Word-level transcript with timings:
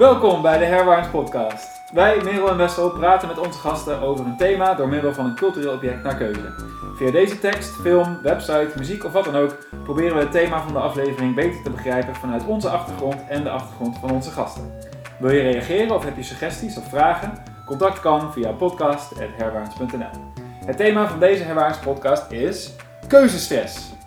Welkom 0.00 0.42
bij 0.42 0.58
de 0.58 0.64
Herwaarts 0.64 1.08
Podcast. 1.08 1.80
Wij, 1.92 2.20
Merel 2.24 2.48
en 2.48 2.56
Wessel, 2.56 2.90
praten 2.90 3.28
met 3.28 3.38
onze 3.38 3.58
gasten 3.58 4.00
over 4.00 4.26
een 4.26 4.36
thema 4.36 4.74
door 4.74 4.88
middel 4.88 5.14
van 5.14 5.24
een 5.24 5.34
cultureel 5.34 5.72
object 5.72 6.02
naar 6.02 6.16
keuze. 6.16 6.54
Via 6.96 7.10
deze 7.10 7.38
tekst, 7.38 7.70
film, 7.80 8.18
website, 8.22 8.72
muziek 8.76 9.04
of 9.04 9.12
wat 9.12 9.24
dan 9.24 9.36
ook, 9.36 9.56
proberen 9.82 10.16
we 10.16 10.22
het 10.22 10.30
thema 10.30 10.62
van 10.62 10.72
de 10.72 10.78
aflevering 10.78 11.34
beter 11.34 11.62
te 11.62 11.70
begrijpen 11.70 12.14
vanuit 12.14 12.46
onze 12.46 12.68
achtergrond 12.68 13.28
en 13.28 13.42
de 13.42 13.50
achtergrond 13.50 13.98
van 13.98 14.10
onze 14.10 14.30
gasten. 14.30 14.72
Wil 15.18 15.30
je 15.30 15.40
reageren 15.40 15.94
of 15.94 16.04
heb 16.04 16.16
je 16.16 16.22
suggesties 16.22 16.76
of 16.76 16.88
vragen? 16.88 17.32
Contact 17.66 18.00
kan 18.00 18.32
via 18.32 18.52
podcast.herwaarts.nl. 18.52 20.32
Het 20.66 20.76
thema 20.76 21.08
van 21.08 21.18
deze 21.18 21.42
Herwaarts 21.42 21.78
podcast 21.78 22.30
is 22.30 22.74
keuzestress. 23.08 23.98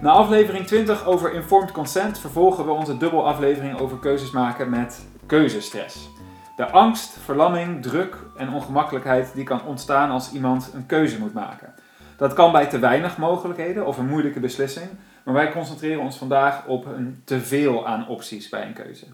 Na 0.00 0.10
aflevering 0.10 0.66
20 0.66 1.06
over 1.06 1.32
informed 1.32 1.72
consent 1.72 2.18
vervolgen 2.18 2.64
we 2.64 2.70
onze 2.70 2.96
dubbel 2.96 3.26
aflevering 3.26 3.78
over 3.78 3.98
keuzes 3.98 4.30
maken 4.30 4.70
met 4.70 5.06
keuzestress. 5.28 6.10
De 6.56 6.70
angst, 6.70 7.16
verlamming, 7.24 7.82
druk 7.82 8.16
en 8.36 8.52
ongemakkelijkheid 8.52 9.30
die 9.34 9.44
kan 9.44 9.64
ontstaan 9.64 10.10
als 10.10 10.32
iemand 10.32 10.70
een 10.74 10.86
keuze 10.86 11.18
moet 11.18 11.34
maken. 11.34 11.74
Dat 12.16 12.32
kan 12.32 12.52
bij 12.52 12.66
te 12.66 12.78
weinig 12.78 13.18
mogelijkheden 13.18 13.86
of 13.86 13.98
een 13.98 14.08
moeilijke 14.08 14.40
beslissing, 14.40 14.88
maar 15.24 15.34
wij 15.34 15.52
concentreren 15.52 16.02
ons 16.02 16.16
vandaag 16.16 16.66
op 16.66 16.86
een 16.86 17.22
teveel 17.24 17.86
aan 17.86 18.08
opties 18.08 18.48
bij 18.48 18.66
een 18.66 18.72
keuze. 18.72 19.04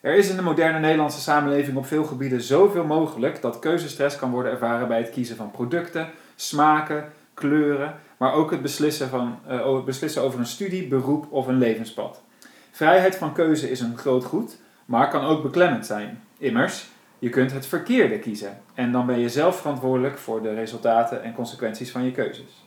Er 0.00 0.14
is 0.14 0.30
in 0.30 0.36
de 0.36 0.42
moderne 0.42 0.78
Nederlandse 0.78 1.20
samenleving 1.20 1.76
op 1.76 1.86
veel 1.86 2.04
gebieden 2.04 2.42
zoveel 2.42 2.84
mogelijk 2.84 3.42
dat 3.42 3.58
keuzestress 3.58 4.16
kan 4.16 4.30
worden 4.30 4.52
ervaren 4.52 4.88
bij 4.88 4.98
het 4.98 5.10
kiezen 5.10 5.36
van 5.36 5.50
producten, 5.50 6.08
smaken, 6.36 7.12
kleuren, 7.34 7.94
maar 8.16 8.32
ook 8.32 8.50
het 8.50 8.62
beslissen, 8.62 9.08
van, 9.08 9.38
uh, 9.50 9.84
beslissen 9.84 10.22
over 10.22 10.38
een 10.38 10.46
studie, 10.46 10.88
beroep 10.88 11.26
of 11.30 11.46
een 11.46 11.58
levenspad. 11.58 12.22
Vrijheid 12.70 13.16
van 13.16 13.32
keuze 13.32 13.70
is 13.70 13.80
een 13.80 13.98
groot 13.98 14.24
goed, 14.24 14.58
maar 14.90 15.08
kan 15.08 15.24
ook 15.24 15.42
beklemmend 15.42 15.86
zijn. 15.86 16.22
Immers, 16.38 16.88
je 17.18 17.28
kunt 17.28 17.52
het 17.52 17.66
verkeerde 17.66 18.18
kiezen 18.18 18.60
en 18.74 18.92
dan 18.92 19.06
ben 19.06 19.18
je 19.18 19.28
zelf 19.28 19.56
verantwoordelijk 19.56 20.18
voor 20.18 20.42
de 20.42 20.54
resultaten 20.54 21.22
en 21.22 21.34
consequenties 21.34 21.90
van 21.90 22.04
je 22.04 22.12
keuzes. 22.12 22.64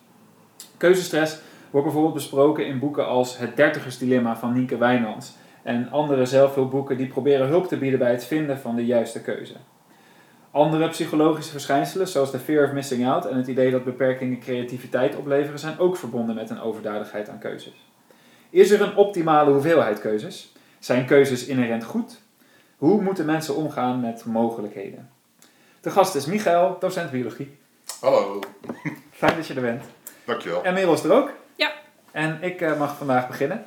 Keuzestress 0.77 1.39
wordt 1.69 1.85
bijvoorbeeld 1.85 2.13
besproken 2.13 2.65
in 2.65 2.79
boeken 2.79 3.07
als 3.07 3.37
Het 3.37 3.55
Dertigersdilemma 3.55 4.37
van 4.37 4.53
Nienke 4.53 4.77
Wijnands 4.77 5.35
en 5.63 5.91
andere 5.91 6.25
zelfhulpboeken 6.25 6.97
die 6.97 7.07
proberen 7.07 7.47
hulp 7.47 7.67
te 7.67 7.77
bieden 7.77 7.99
bij 7.99 8.11
het 8.11 8.25
vinden 8.25 8.57
van 8.57 8.75
de 8.75 8.85
juiste 8.85 9.21
keuze. 9.21 9.55
Andere 10.51 10.89
psychologische 10.89 11.51
verschijnselen, 11.51 12.07
zoals 12.07 12.31
de 12.31 12.39
fear 12.39 12.65
of 12.65 12.73
missing 12.73 13.07
out 13.07 13.25
en 13.25 13.37
het 13.37 13.47
idee 13.47 13.71
dat 13.71 13.83
beperkingen 13.83 14.39
creativiteit 14.39 15.15
opleveren, 15.15 15.59
zijn 15.59 15.79
ook 15.79 15.97
verbonden 15.97 16.35
met 16.35 16.49
een 16.49 16.61
overdadigheid 16.61 17.29
aan 17.29 17.39
keuzes. 17.39 17.85
Is 18.49 18.71
er 18.71 18.81
een 18.81 18.95
optimale 18.95 19.51
hoeveelheid 19.51 19.99
keuzes? 19.99 20.52
Zijn 20.83 21.05
keuzes 21.05 21.45
inherent 21.45 21.83
goed? 21.83 22.17
Hoe 22.77 23.01
moeten 23.01 23.25
mensen 23.25 23.55
omgaan 23.55 23.99
met 23.99 24.25
mogelijkheden? 24.25 25.09
De 25.81 25.89
gast 25.89 26.15
is 26.15 26.25
Michael, 26.25 26.77
docent 26.79 27.11
biologie. 27.11 27.57
Hallo. 27.99 28.39
Fijn 29.11 29.35
dat 29.35 29.47
je 29.47 29.53
er 29.53 29.61
bent. 29.61 29.83
Dankjewel. 30.25 30.63
En 30.63 30.73
Merel 30.73 30.93
is 30.93 31.03
er 31.03 31.11
ook. 31.11 31.31
Ja. 31.55 31.71
En 32.11 32.37
ik 32.41 32.61
uh, 32.61 32.79
mag 32.79 32.97
vandaag 32.97 33.27
beginnen. 33.27 33.65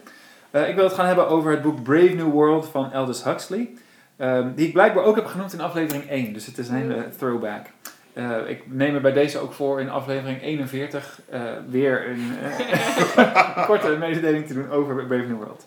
Uh, 0.51 0.69
ik 0.69 0.75
wil 0.75 0.85
het 0.85 0.93
gaan 0.93 1.07
hebben 1.07 1.29
over 1.29 1.51
het 1.51 1.63
boek 1.63 1.83
Brave 1.83 2.15
New 2.15 2.31
World 2.31 2.67
van 2.67 2.93
Aldous 2.93 3.25
Huxley. 3.25 3.71
Um, 4.19 4.55
die 4.55 4.67
ik 4.67 4.73
blijkbaar 4.73 5.05
ook 5.05 5.17
heb 5.17 5.27
genoemd 5.27 5.53
in 5.53 5.61
aflevering 5.61 6.09
1. 6.09 6.33
Dus 6.33 6.47
het 6.47 6.59
is 6.59 6.69
een 6.69 6.77
hele 6.77 7.09
throwback. 7.19 7.67
Uh, 8.15 8.49
ik 8.49 8.63
neem 8.67 8.93
me 8.93 9.01
bij 9.01 9.13
deze 9.13 9.39
ook 9.39 9.53
voor 9.53 9.81
in 9.81 9.91
aflevering 9.91 10.43
41 10.43 11.21
uh, 11.33 11.41
weer 11.69 12.09
een, 12.09 12.33
uh, 12.43 13.57
een, 13.57 13.65
korte 13.71 13.97
mededeling 13.99 14.47
te 14.47 14.55
doen 14.55 14.71
over 14.71 15.07
Brave 15.07 15.27
New 15.27 15.37
World. 15.37 15.67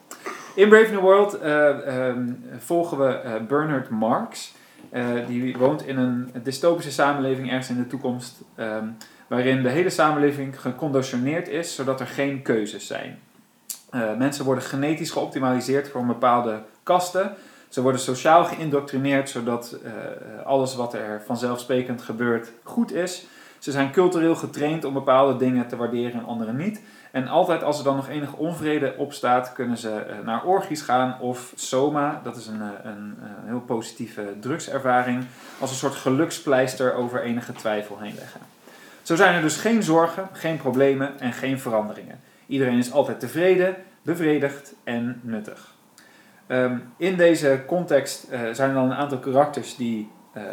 In 0.59 0.69
Brave 0.69 0.91
New 0.91 1.01
World 1.01 1.45
um, 1.45 2.43
volgen 2.57 2.97
we 2.97 3.41
Bernard 3.47 3.89
Marx. 3.89 4.53
die 5.27 5.57
woont 5.57 5.85
in 5.87 5.97
een 5.97 6.31
dystopische 6.43 6.91
samenleving 6.91 7.49
ergens 7.49 7.69
in 7.69 7.77
de 7.77 7.87
toekomst. 7.87 8.41
Um, 8.57 8.97
waarin 9.27 9.63
de 9.63 9.69
hele 9.69 9.89
samenleving 9.89 10.61
geconditioneerd 10.61 11.47
is, 11.47 11.75
zodat 11.75 11.99
er 11.99 12.07
geen 12.07 12.41
keuzes 12.41 12.87
zijn. 12.87 13.19
mensen 14.17 14.45
worden 14.45 14.63
genetisch 14.63 15.11
geoptimaliseerd 15.11 15.89
voor 15.89 16.05
bepaalde 16.05 16.61
kasten. 16.83 17.33
Ze 17.69 17.81
worden 17.81 18.01
sociaal 18.01 18.45
geïndoctrineerd 18.45 19.29
zodat 19.29 19.79
alles 20.45 20.75
wat 20.75 20.93
er 20.93 21.21
vanzelfsprekend 21.25 22.01
gebeurt 22.01 22.51
goed 22.63 22.93
is. 22.93 23.25
Ze 23.59 23.71
zijn 23.71 23.91
cultureel 23.91 24.35
getraind 24.35 24.85
om 24.85 24.93
bepaalde 24.93 25.37
dingen 25.37 25.67
te 25.67 25.75
waarderen 25.75 26.13
en 26.13 26.25
andere 26.25 26.53
niet. 26.53 26.81
En 27.11 27.27
altijd 27.27 27.63
als 27.63 27.77
er 27.77 27.83
dan 27.83 27.95
nog 27.95 28.09
enige 28.09 28.35
onvrede 28.35 28.93
opstaat, 28.97 29.53
kunnen 29.53 29.77
ze 29.77 30.05
uh, 30.09 30.25
naar 30.25 30.43
orgies 30.43 30.81
gaan 30.81 31.19
of 31.19 31.53
soma, 31.55 32.21
dat 32.23 32.35
is 32.35 32.47
een, 32.47 32.61
een, 32.61 32.73
een, 32.83 33.45
heel 33.45 33.61
positieve 33.61 34.33
drugservaring, 34.39 35.25
als 35.59 35.69
een 35.69 35.77
soort 35.77 35.95
gelukspleister 35.95 36.93
over 36.93 37.21
enige 37.21 37.53
twijfel 37.53 37.99
heen 37.99 38.15
leggen. 38.15 38.41
Zo 39.01 39.15
zijn 39.15 39.35
er 39.35 39.41
dus 39.41 39.55
geen 39.55 39.83
zorgen, 39.83 40.27
geen 40.31 40.57
problemen 40.57 41.19
en 41.19 41.33
geen 41.33 41.59
veranderingen. 41.59 42.19
Iedereen 42.47 42.77
is 42.77 42.91
altijd 42.91 43.19
tevreden, 43.19 43.75
bevredigd 44.01 44.73
en 44.83 45.19
nuttig. 45.23 45.73
Um, 46.47 46.93
in 46.97 47.17
deze 47.17 47.63
context 47.67 48.27
zijn 48.51 48.69
er 48.69 48.75
dan 48.75 48.91
een 48.91 48.97
aantal 48.97 49.19
karakters 49.19 49.75
die 49.75 50.11
uh, 50.37 50.43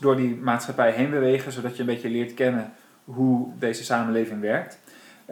door 0.00 0.16
die 0.16 0.34
maatschappij 0.36 0.90
heen 0.90 1.10
bewegen, 1.10 1.52
zodat 1.52 1.74
je 1.74 1.80
een 1.80 1.86
beetje 1.86 2.08
leert 2.08 2.34
kennen 2.34 2.72
hoe 3.04 3.48
deze 3.58 3.84
samenleving 3.84 4.40
werkt. 4.40 4.78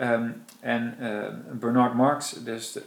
Um, 0.00 0.42
en 0.60 0.94
uh, 1.00 1.08
Bernard 1.52 1.94
Marx, 1.94 2.44
dus 2.44 2.78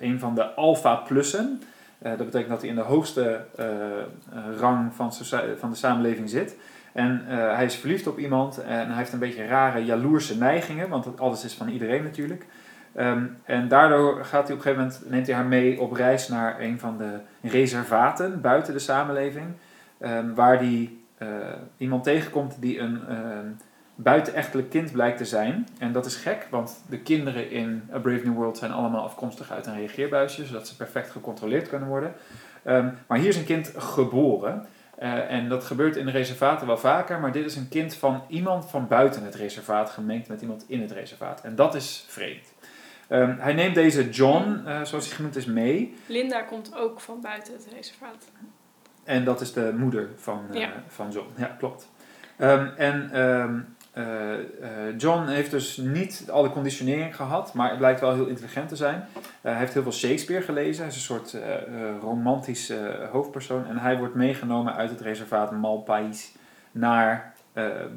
een 0.00 0.18
van 0.18 0.34
de 0.34 0.54
alpha-plussen, 0.54 1.62
dat 1.98 2.16
betekent 2.16 2.48
dat 2.48 2.60
hij 2.60 2.68
in 2.68 2.76
de 2.76 2.80
hoogste 2.80 3.44
rang 4.58 4.94
van, 4.94 5.12
van 5.58 5.70
de 5.70 5.76
samenleving 5.76 6.30
zit. 6.30 6.56
En 6.92 7.22
hij 7.26 7.64
is 7.64 7.74
verliefd 7.74 8.06
op 8.06 8.18
iemand 8.18 8.62
en 8.62 8.86
hij 8.86 8.96
heeft 8.96 9.12
een 9.12 9.18
beetje 9.18 9.46
rare 9.46 9.84
jaloerse 9.84 10.38
neigingen, 10.38 10.88
want 10.88 11.20
alles 11.20 11.44
is 11.44 11.54
van 11.54 11.68
iedereen 11.68 12.02
natuurlijk. 12.02 12.46
Um, 12.96 13.36
en 13.44 13.68
daardoor 13.68 14.24
gaat 14.24 14.48
hij 14.48 14.56
op 14.56 14.64
een 14.64 14.72
gegeven 14.72 14.82
moment, 14.82 15.10
neemt 15.10 15.26
hij 15.26 15.36
haar 15.36 15.44
mee 15.44 15.80
op 15.80 15.92
reis 15.92 16.28
naar 16.28 16.60
een 16.60 16.78
van 16.78 16.96
de 16.96 17.18
reservaten 17.42 18.40
buiten 18.40 18.72
de 18.72 18.78
samenleving. 18.78 19.46
Waar 20.34 20.58
hij 20.58 20.90
iemand 21.76 22.04
tegenkomt 22.04 22.56
die 22.60 22.78
een 22.78 23.00
buitenechtelijk 23.96 24.70
kind 24.70 24.92
blijkt 24.92 25.18
te 25.18 25.24
zijn. 25.24 25.68
En 25.78 25.92
dat 25.92 26.06
is 26.06 26.16
gek, 26.16 26.46
want 26.50 26.84
de 26.88 26.98
kinderen 26.98 27.50
in 27.50 27.88
A 27.92 27.98
Brave 27.98 28.24
New 28.24 28.34
World 28.34 28.58
zijn 28.58 28.72
allemaal 28.72 29.04
afkomstig 29.04 29.50
uit 29.50 29.66
een 29.66 29.76
reageerbuisje, 29.76 30.46
zodat 30.46 30.68
ze 30.68 30.76
perfect 30.76 31.10
gecontroleerd 31.10 31.68
kunnen 31.68 31.88
worden. 31.88 32.14
Um, 32.64 32.98
maar 33.06 33.18
hier 33.18 33.28
is 33.28 33.36
een 33.36 33.44
kind 33.44 33.72
geboren. 33.76 34.66
Uh, 35.02 35.30
en 35.30 35.48
dat 35.48 35.64
gebeurt 35.64 35.96
in 35.96 36.06
de 36.06 36.12
reservaten 36.12 36.66
wel 36.66 36.78
vaker, 36.78 37.20
maar 37.20 37.32
dit 37.32 37.44
is 37.44 37.56
een 37.56 37.68
kind 37.68 37.94
van 37.94 38.22
iemand 38.28 38.70
van 38.70 38.88
buiten 38.88 39.24
het 39.24 39.34
reservaat 39.34 39.90
gemengd 39.90 40.28
met 40.28 40.40
iemand 40.40 40.64
in 40.68 40.80
het 40.80 40.90
reservaat. 40.90 41.40
En 41.40 41.54
dat 41.54 41.74
is 41.74 42.04
vreemd. 42.08 42.54
Um, 43.08 43.36
hij 43.38 43.52
neemt 43.52 43.74
deze 43.74 44.10
John, 44.10 44.62
uh, 44.66 44.82
zoals 44.82 45.06
hij 45.06 45.16
genoemd 45.16 45.36
is, 45.36 45.44
mee. 45.44 45.96
Linda 46.06 46.42
komt 46.42 46.76
ook 46.76 47.00
van 47.00 47.20
buiten 47.20 47.52
het 47.52 47.66
reservaat. 47.74 48.24
En 49.04 49.24
dat 49.24 49.40
is 49.40 49.52
de 49.52 49.74
moeder 49.76 50.08
van, 50.16 50.40
uh, 50.50 50.60
ja. 50.60 50.72
van 50.88 51.10
John. 51.10 51.28
Ja, 51.36 51.56
klopt. 51.58 51.88
Um, 52.38 52.70
en 52.76 53.10
John 54.96 55.26
heeft 55.26 55.50
dus 55.50 55.76
niet 55.76 56.24
alle 56.30 56.50
conditionering 56.50 57.16
gehad, 57.16 57.54
maar 57.54 57.68
het 57.68 57.78
blijkt 57.78 58.00
wel 58.00 58.14
heel 58.14 58.26
intelligent 58.26 58.68
te 58.68 58.76
zijn. 58.76 59.04
hij 59.40 59.56
heeft 59.56 59.72
heel 59.72 59.82
veel 59.82 59.92
Shakespeare 59.92 60.42
gelezen. 60.42 60.82
Hij 60.82 60.92
is 60.92 60.94
een 60.94 61.00
soort 61.00 61.36
romantische 62.00 63.08
hoofdpersoon. 63.12 63.66
En 63.66 63.78
hij 63.78 63.98
wordt 63.98 64.14
meegenomen 64.14 64.74
uit 64.74 64.90
het 64.90 65.00
reservaat 65.00 65.50
Malpais 65.50 66.32
naar 66.70 67.34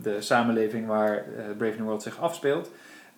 de 0.02 0.16
samenleving 0.20 0.88
waar 0.88 1.26
Brave 1.58 1.76
New 1.76 1.86
World 1.86 2.04
zich 2.04 2.20
afspeelt. 2.20 2.72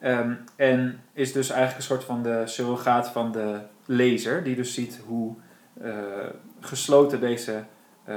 Um, 0.04 0.44
en 0.56 1.02
is 1.14 1.32
dus 1.32 1.50
eigenlijk 1.50 1.78
een 1.78 1.96
soort 1.96 2.04
van 2.04 2.24
de 2.24 2.42
surrogaat 2.46 3.10
van 3.10 3.32
de 3.32 3.60
lezer, 3.86 4.44
die 4.44 4.56
dus 4.56 4.74
ziet 4.74 5.02
hoe 5.06 5.36
gesloten 6.60 7.20
deze 7.20 7.64
uh, 8.10 8.16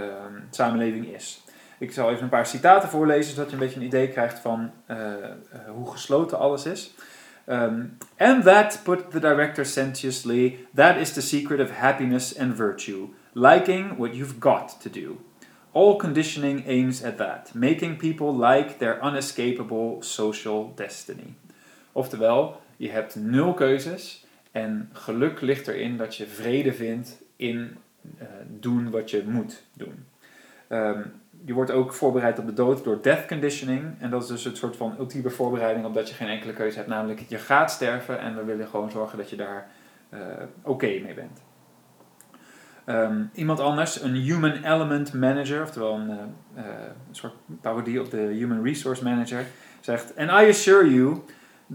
samenleving 0.51 1.07
is. 1.15 1.45
Ik 1.85 1.93
zal 1.93 2.11
even 2.11 2.23
een 2.23 2.29
paar 2.29 2.47
citaten 2.47 2.89
voorlezen, 2.89 3.35
zodat 3.35 3.47
je 3.47 3.53
een 3.53 3.63
beetje 3.63 3.81
een 3.81 3.87
idee 3.87 4.09
krijgt 4.09 4.39
van 4.39 4.71
uh, 4.91 4.97
hoe 5.69 5.91
gesloten 5.91 6.39
alles 6.39 6.67
is. 6.67 6.95
Um, 7.49 7.97
and 8.19 8.45
that, 8.45 8.81
put 8.83 9.11
the 9.11 9.21
director 9.21 9.65
sententiously, 9.65 10.67
that 10.75 10.97
is 10.97 11.13
the 11.13 11.21
secret 11.21 11.61
of 11.61 11.71
happiness 11.71 12.39
and 12.39 12.57
virtue. 12.57 13.09
Liking 13.33 13.97
what 13.97 14.15
you've 14.15 14.39
got 14.39 14.81
to 14.81 14.91
do. 14.91 15.21
All 15.73 15.97
conditioning 15.97 16.67
aims 16.67 17.03
at 17.03 17.17
that, 17.17 17.55
making 17.55 17.97
people 17.97 18.49
like 18.49 18.79
their 18.79 18.99
unescapable 19.03 20.03
social 20.03 20.73
destiny. 20.75 21.35
Oftewel, 21.93 22.61
je 22.77 22.91
hebt 22.91 23.15
nul 23.15 23.55
keuzes 23.55 24.25
en 24.53 24.89
geluk 24.93 25.41
ligt 25.41 25.69
erin 25.69 25.97
dat 25.97 26.17
je 26.17 26.27
vrede 26.27 26.73
vindt 26.73 27.23
in 27.37 27.77
uh, 28.21 28.29
doen 28.47 28.91
wat 28.91 29.11
je 29.11 29.23
moet 29.27 29.63
doen. 29.73 30.05
Um, 30.69 31.23
je 31.45 31.53
wordt 31.53 31.71
ook 31.71 31.93
voorbereid 31.93 32.39
op 32.39 32.47
de 32.47 32.53
dood 32.53 32.85
door 32.85 33.03
death 33.03 33.27
conditioning. 33.27 33.95
En 33.99 34.11
dat 34.11 34.23
is 34.23 34.29
dus 34.29 34.45
een 34.45 34.57
soort 34.57 34.77
van 34.77 34.95
ultieme 34.99 35.31
voorbereiding 35.31 35.87
op 35.87 35.95
dat 35.95 36.09
je 36.09 36.15
geen 36.15 36.29
enkele 36.29 36.53
keuze 36.53 36.77
hebt. 36.77 36.89
Namelijk, 36.89 37.25
je 37.29 37.39
gaat 37.39 37.71
sterven 37.71 38.21
en 38.21 38.37
we 38.37 38.45
willen 38.45 38.69
gewoon 38.69 38.91
zorgen 38.91 39.19
dat 39.19 39.31
je 39.31 39.37
daar 39.37 39.67
uh, 40.11 40.21
oké 40.63 40.87
mee 40.87 41.15
bent. 41.15 41.43
Ehm, 42.85 43.23
iemand 43.33 43.61
anders, 43.61 44.03
een 44.03 44.15
Human 44.15 44.53
Element 44.53 45.13
Manager, 45.13 45.63
oftewel 45.63 45.95
een, 45.95 46.11
eh, 46.11 46.17
eh, 46.55 46.65
een 47.09 47.15
soort 47.15 47.35
parodie 47.61 48.01
op 48.01 48.11
de 48.11 48.17
Human 48.17 48.63
Resource 48.63 49.05
Manager, 49.05 49.45
zegt: 49.81 50.17
And 50.17 50.31
I 50.31 50.49
assure 50.49 50.95
you, 50.95 51.23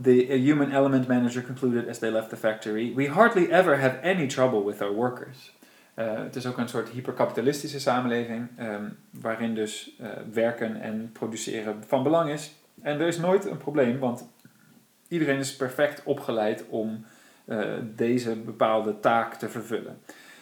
the 0.02 0.26
Human 0.30 0.72
Element 0.72 1.08
Manager 1.08 1.44
concluded 1.44 1.90
as 1.90 2.00
they 2.00 2.12
left 2.12 2.30
the 2.30 2.38
factory, 2.38 2.94
we 2.96 3.08
hardly 3.08 3.48
ever 3.52 3.80
have 3.80 4.00
any 4.04 4.28
trouble 4.28 4.64
with 4.66 4.82
our 4.82 4.94
workers. 4.94 5.54
Uh, 6.00 6.14
het 6.14 6.36
is 6.36 6.46
ook 6.46 6.58
een 6.58 6.70
soort 6.70 6.90
hyperkapitalistische 6.90 7.80
samenleving, 7.80 8.48
ehm, 8.58 8.84
waarin 9.10 9.56
dus 9.56 10.00
werken 10.34 10.82
en 10.82 11.10
produceren 11.12 11.84
van 11.88 12.04
belang 12.04 12.30
is. 12.30 12.54
En 12.82 13.00
er 13.00 13.08
is 13.08 13.18
nooit 13.18 13.46
een 13.46 13.58
probleem, 13.58 14.00
want 14.00 14.30
iedereen 15.08 15.40
is 15.40 15.56
perfect 15.56 16.04
opgeleid 16.04 16.66
om 16.70 17.06
deze 17.96 18.36
bepaalde 18.36 19.00
taak 19.00 19.34
te 19.34 19.50
vervullen. 19.50 20.00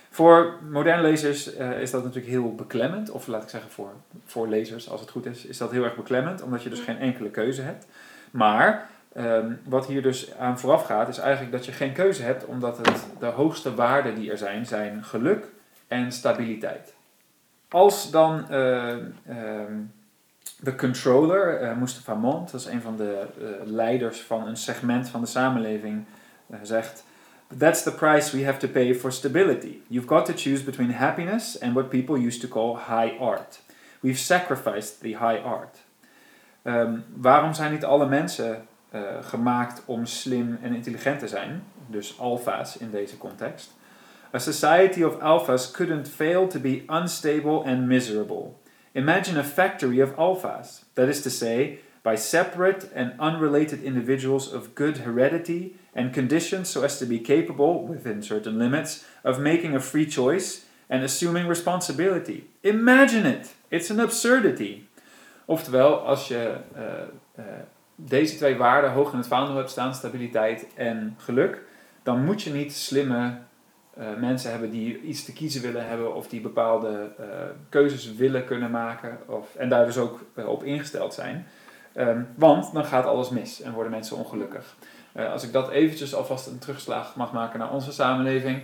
Voor 0.10 0.60
moderne 0.70 1.02
lezers 1.02 1.48
is 1.54 1.92
dat 1.92 2.04
natuurlijk 2.04 2.32
heel 2.32 2.56
beklemmend. 2.56 3.10
Of 3.10 3.28
laat 3.28 3.44
ik 3.44 3.50
zeggen 3.50 3.72
voor, 3.72 3.92
voor 4.26 4.48
lezers, 4.48 4.90
als 4.90 5.02
het 5.02 5.10
goed 5.10 5.26
is, 5.26 5.46
is 5.46 5.58
dat 5.58 5.72
heel 5.72 5.84
erg 5.84 5.96
beklemmend. 5.96 6.42
Omdat 6.42 6.64
je 6.64 6.70
dus 6.70 6.80
geen 6.80 7.00
enkele 7.00 7.30
keuze 7.30 7.62
hebt. 7.62 7.88
Maar 8.32 8.90
um, 9.18 9.60
wat 9.64 9.86
hier 9.86 10.02
dus 10.02 10.36
aan 10.38 10.60
vooraf 10.60 10.86
gaat, 10.86 11.08
is 11.08 11.18
eigenlijk 11.18 11.52
dat 11.52 11.66
je 11.66 11.72
geen 11.72 11.94
keuze 11.94 12.24
hebt. 12.24 12.46
Omdat 12.46 12.78
het, 12.78 13.06
de 13.20 13.26
hoogste 13.26 13.76
waarden 13.76 14.16
die 14.16 14.32
er 14.32 14.38
zijn, 14.38 14.66
zijn 14.66 15.04
geluk 15.04 15.46
en 15.88 16.12
stabiliteit. 16.12 16.94
Als 17.70 18.12
dan 18.12 18.40
uh, 18.40 18.96
de 20.60 20.76
controller, 20.76 21.62
uh, 21.62 21.78
Mustafa 21.78 22.14
Mont, 22.14 22.52
dat 22.52 22.60
is 22.60 22.66
een 22.66 22.82
van 22.82 22.98
de 22.98 23.26
leiders 23.64 24.22
van 24.22 24.48
een 24.48 24.58
segment 24.58 25.10
van 25.10 25.22
de 25.22 25.28
samenleving, 25.28 26.06
zegt... 26.62 27.06
That's 27.58 27.84
the 27.84 27.92
price 27.92 28.38
we 28.38 28.46
have 28.46 28.60
to 28.60 28.68
pay 28.68 28.96
for 28.96 29.12
stability. 29.12 29.82
You've 29.88 30.08
got 30.08 30.26
to 30.26 30.34
choose 30.36 30.64
between 30.64 30.92
happiness 30.92 31.62
and 31.62 31.74
what 31.74 31.90
people 31.90 32.16
used 32.16 32.42
to 32.42 32.48
call 32.48 32.76
high 32.76 33.22
art. 33.22 33.60
We've 34.00 34.20
sacrificed 34.20 35.00
the 35.00 35.08
high 35.08 35.46
art. 35.46 35.78
Um, 36.64 37.06
waarom 37.16 37.54
zijn 37.54 37.72
niet 37.72 37.86
alle 37.86 38.08
mensen 38.08 38.68
uh, 38.98 39.24
gemaakt 39.24 39.82
om 39.86 40.06
slim 40.06 40.58
en 40.62 40.74
intelligent 40.74 41.20
te 41.20 41.28
zijn? 41.28 41.64
Dus 41.88 42.20
alfa's 42.20 42.78
in 42.78 42.92
deze 42.92 43.18
context. 43.18 43.76
A 44.34 44.40
society 44.40 45.04
of 45.04 45.20
alphas 45.20 45.72
couldn't 45.72 46.10
fail 46.10 46.48
to 46.48 46.60
be 46.60 46.84
unstable 46.90 47.64
and 47.64 47.88
miserable. 47.88 48.56
Imagine 48.92 49.40
a 49.40 49.44
factory 49.44 50.02
of 50.02 50.16
alphas. 50.16 50.84
That 50.94 51.08
is 51.08 51.22
to 51.22 51.30
say, 51.30 51.80
by 52.02 52.16
separate 52.16 52.90
and 52.96 53.14
unrelated 53.20 53.84
individuals 53.84 54.54
of 54.54 54.74
good 54.74 54.98
heredity 54.98 55.76
and 55.94 56.14
conditioned 56.14 56.68
so 56.68 56.84
as 56.84 56.98
to 56.98 57.06
be 57.06 57.20
capable, 57.20 57.88
within 57.88 58.24
certain 58.24 58.58
limits, 58.58 59.06
of 59.24 59.40
making 59.40 59.76
a 59.76 59.80
free 59.80 60.06
choice 60.06 60.66
and 60.90 61.04
assuming 61.04 61.50
responsibility. 61.50 62.44
Imagine 62.62 63.26
it! 63.26 63.56
It's 63.70 63.90
an 63.90 64.00
absurdity. 64.00 64.88
Oftewel, 65.46 66.06
als 66.06 66.28
je 66.28 66.58
uh, 66.76 66.84
uh, 67.38 67.44
deze 68.00 68.36
twee 68.36 68.58
waarden 68.58 68.92
hoog 68.92 69.12
in 69.12 69.18
het 69.18 69.28
vaandel 69.28 69.56
hebt 69.56 69.70
staan, 69.70 69.96
stabiliteit 69.96 70.68
en 70.76 71.16
geluk, 71.18 71.64
dan 72.04 72.26
moet 72.26 72.42
je 72.42 72.54
niet 72.54 72.74
slimme 72.74 73.38
uh, 73.98 74.06
mensen 74.20 74.52
hebben 74.52 74.72
die 74.72 75.02
iets 75.02 75.26
te 75.26 75.34
kiezen 75.34 75.62
willen 75.62 75.88
hebben 75.88 76.16
of 76.16 76.28
die 76.28 76.42
bepaalde 76.42 77.12
keuzes 77.70 78.16
willen 78.16 78.46
kunnen 78.46 78.72
maken 78.72 79.18
of, 79.28 79.56
en 79.56 79.70
daar 79.70 79.86
dus 79.86 79.98
ook 79.98 80.20
op 80.36 80.64
ingesteld 80.64 81.14
zijn. 81.14 81.48
Um, 81.96 82.28
want 82.36 82.74
dan 82.74 82.86
gaat 82.86 83.06
alles 83.06 83.30
mis 83.30 83.62
en 83.62 83.74
worden 83.74 83.92
mensen 83.92 84.18
ongelukkig. 84.18 84.76
Als 85.32 85.44
ik 85.44 85.52
dat 85.52 85.70
eventjes 85.70 86.16
alvast 86.16 86.48
een 86.48 86.60
terugslag 86.60 87.16
mag 87.16 87.34
maken 87.34 87.60
naar 87.60 87.74
onze 87.74 87.92
samenleving. 87.92 88.62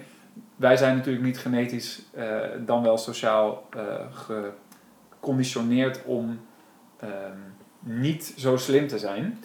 Wij 0.55 0.77
zijn 0.77 0.95
natuurlijk 0.95 1.25
niet 1.25 1.39
genetisch 1.39 2.01
dan 2.65 2.83
wel 2.83 2.97
sociaal 2.97 3.69
geconditioneerd 4.11 6.03
om 6.03 6.39
um, 7.03 7.52
niet 7.83 8.33
zo 8.37 8.57
slim 8.57 8.87
te 8.87 8.99
zijn. 8.99 9.39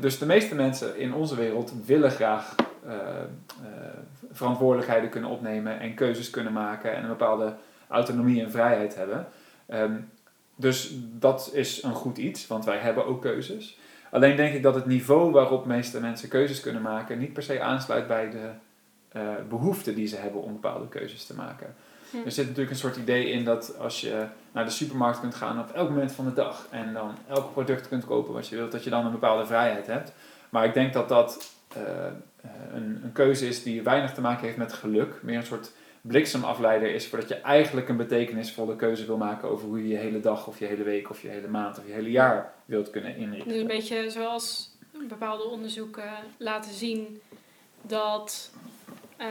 dus 0.00 0.18
de 0.18 0.26
meeste 0.26 0.54
mensen 0.54 0.98
in 0.98 1.14
onze 1.14 1.36
wereld 1.36 1.72
willen 1.84 2.10
graag 2.10 2.54
verantwoordelijkheden 4.32 5.10
kunnen 5.10 5.30
opnemen 5.30 5.80
en 5.80 5.94
keuzes 5.94 6.30
kunnen 6.30 6.52
maken 6.52 6.94
en 6.94 7.02
een 7.02 7.08
bepaalde 7.08 7.54
autonomie 7.88 8.42
en 8.42 8.50
vrijheid 8.50 8.94
hebben. 8.94 9.26
Um, 9.68 10.10
dus 10.56 10.94
dat 11.12 11.50
is 11.52 11.82
een 11.82 11.94
goed 11.94 12.18
iets, 12.18 12.46
want 12.46 12.64
wij 12.64 12.78
hebben 12.78 13.06
ook 13.06 13.22
keuzes. 13.22 13.78
Alleen 14.10 14.36
denk 14.36 14.54
ik 14.54 14.62
dat 14.62 14.74
het 14.74 14.86
niveau 14.86 15.32
waarop 15.32 15.66
meeste 15.66 16.00
mensen 16.00 16.28
keuzes 16.28 16.60
kunnen 16.60 16.82
maken 16.82 17.18
niet 17.18 17.32
per 17.32 17.42
se 17.42 17.60
aansluit 17.60 18.06
bij 18.06 18.30
de 18.30 18.50
uh, 19.16 19.22
behoeften 19.48 19.94
die 19.94 20.06
ze 20.06 20.16
hebben 20.16 20.42
om 20.42 20.52
bepaalde 20.52 20.88
keuzes 20.88 21.24
te 21.24 21.34
maken. 21.34 21.74
Hm. 22.10 22.16
Er 22.24 22.32
zit 22.32 22.44
natuurlijk 22.44 22.70
een 22.70 22.76
soort 22.76 22.96
idee 22.96 23.30
in 23.30 23.44
dat 23.44 23.78
als 23.78 24.00
je 24.00 24.26
naar 24.58 24.66
de 24.66 24.72
supermarkt 24.72 25.20
kunt 25.20 25.34
gaan 25.34 25.60
op 25.60 25.70
elk 25.70 25.88
moment 25.88 26.12
van 26.12 26.24
de 26.24 26.32
dag 26.32 26.66
en 26.70 26.92
dan 26.92 27.14
elk 27.28 27.52
product 27.52 27.88
kunt 27.88 28.04
kopen 28.04 28.34
wat 28.34 28.48
je 28.48 28.56
wilt, 28.56 28.72
dat 28.72 28.84
je 28.84 28.90
dan 28.90 29.04
een 29.04 29.12
bepaalde 29.12 29.46
vrijheid 29.46 29.86
hebt. 29.86 30.12
Maar 30.48 30.64
ik 30.64 30.74
denk 30.74 30.92
dat 30.92 31.08
dat 31.08 31.54
uh, 31.76 31.82
een, 32.72 33.00
een 33.04 33.12
keuze 33.12 33.48
is 33.48 33.62
die 33.62 33.82
weinig 33.82 34.14
te 34.14 34.20
maken 34.20 34.44
heeft 34.44 34.56
met 34.56 34.72
geluk, 34.72 35.22
meer 35.22 35.36
een 35.36 35.42
soort 35.42 35.72
bliksemafleider 36.00 36.94
is 36.94 37.06
voordat 37.06 37.28
je 37.28 37.34
eigenlijk 37.34 37.88
een 37.88 37.96
betekenisvolle 37.96 38.76
keuze 38.76 39.06
wil 39.06 39.16
maken 39.16 39.48
over 39.48 39.66
hoe 39.66 39.82
je 39.82 39.88
je 39.88 39.96
hele 39.96 40.20
dag 40.20 40.46
of 40.46 40.58
je 40.58 40.64
hele 40.64 40.82
week 40.82 41.10
of 41.10 41.22
je 41.22 41.28
hele 41.28 41.48
maand 41.48 41.78
of 41.78 41.86
je 41.86 41.92
hele 41.92 42.10
jaar 42.10 42.52
wilt 42.64 42.90
kunnen 42.90 43.16
inrichten. 43.16 43.48
Dus 43.48 43.60
een 43.60 43.66
beetje 43.66 44.10
zoals 44.10 44.70
bepaalde 45.08 45.44
onderzoeken 45.44 46.12
laten 46.38 46.72
zien 46.72 47.20
dat 47.82 48.50
uh, 49.20 49.26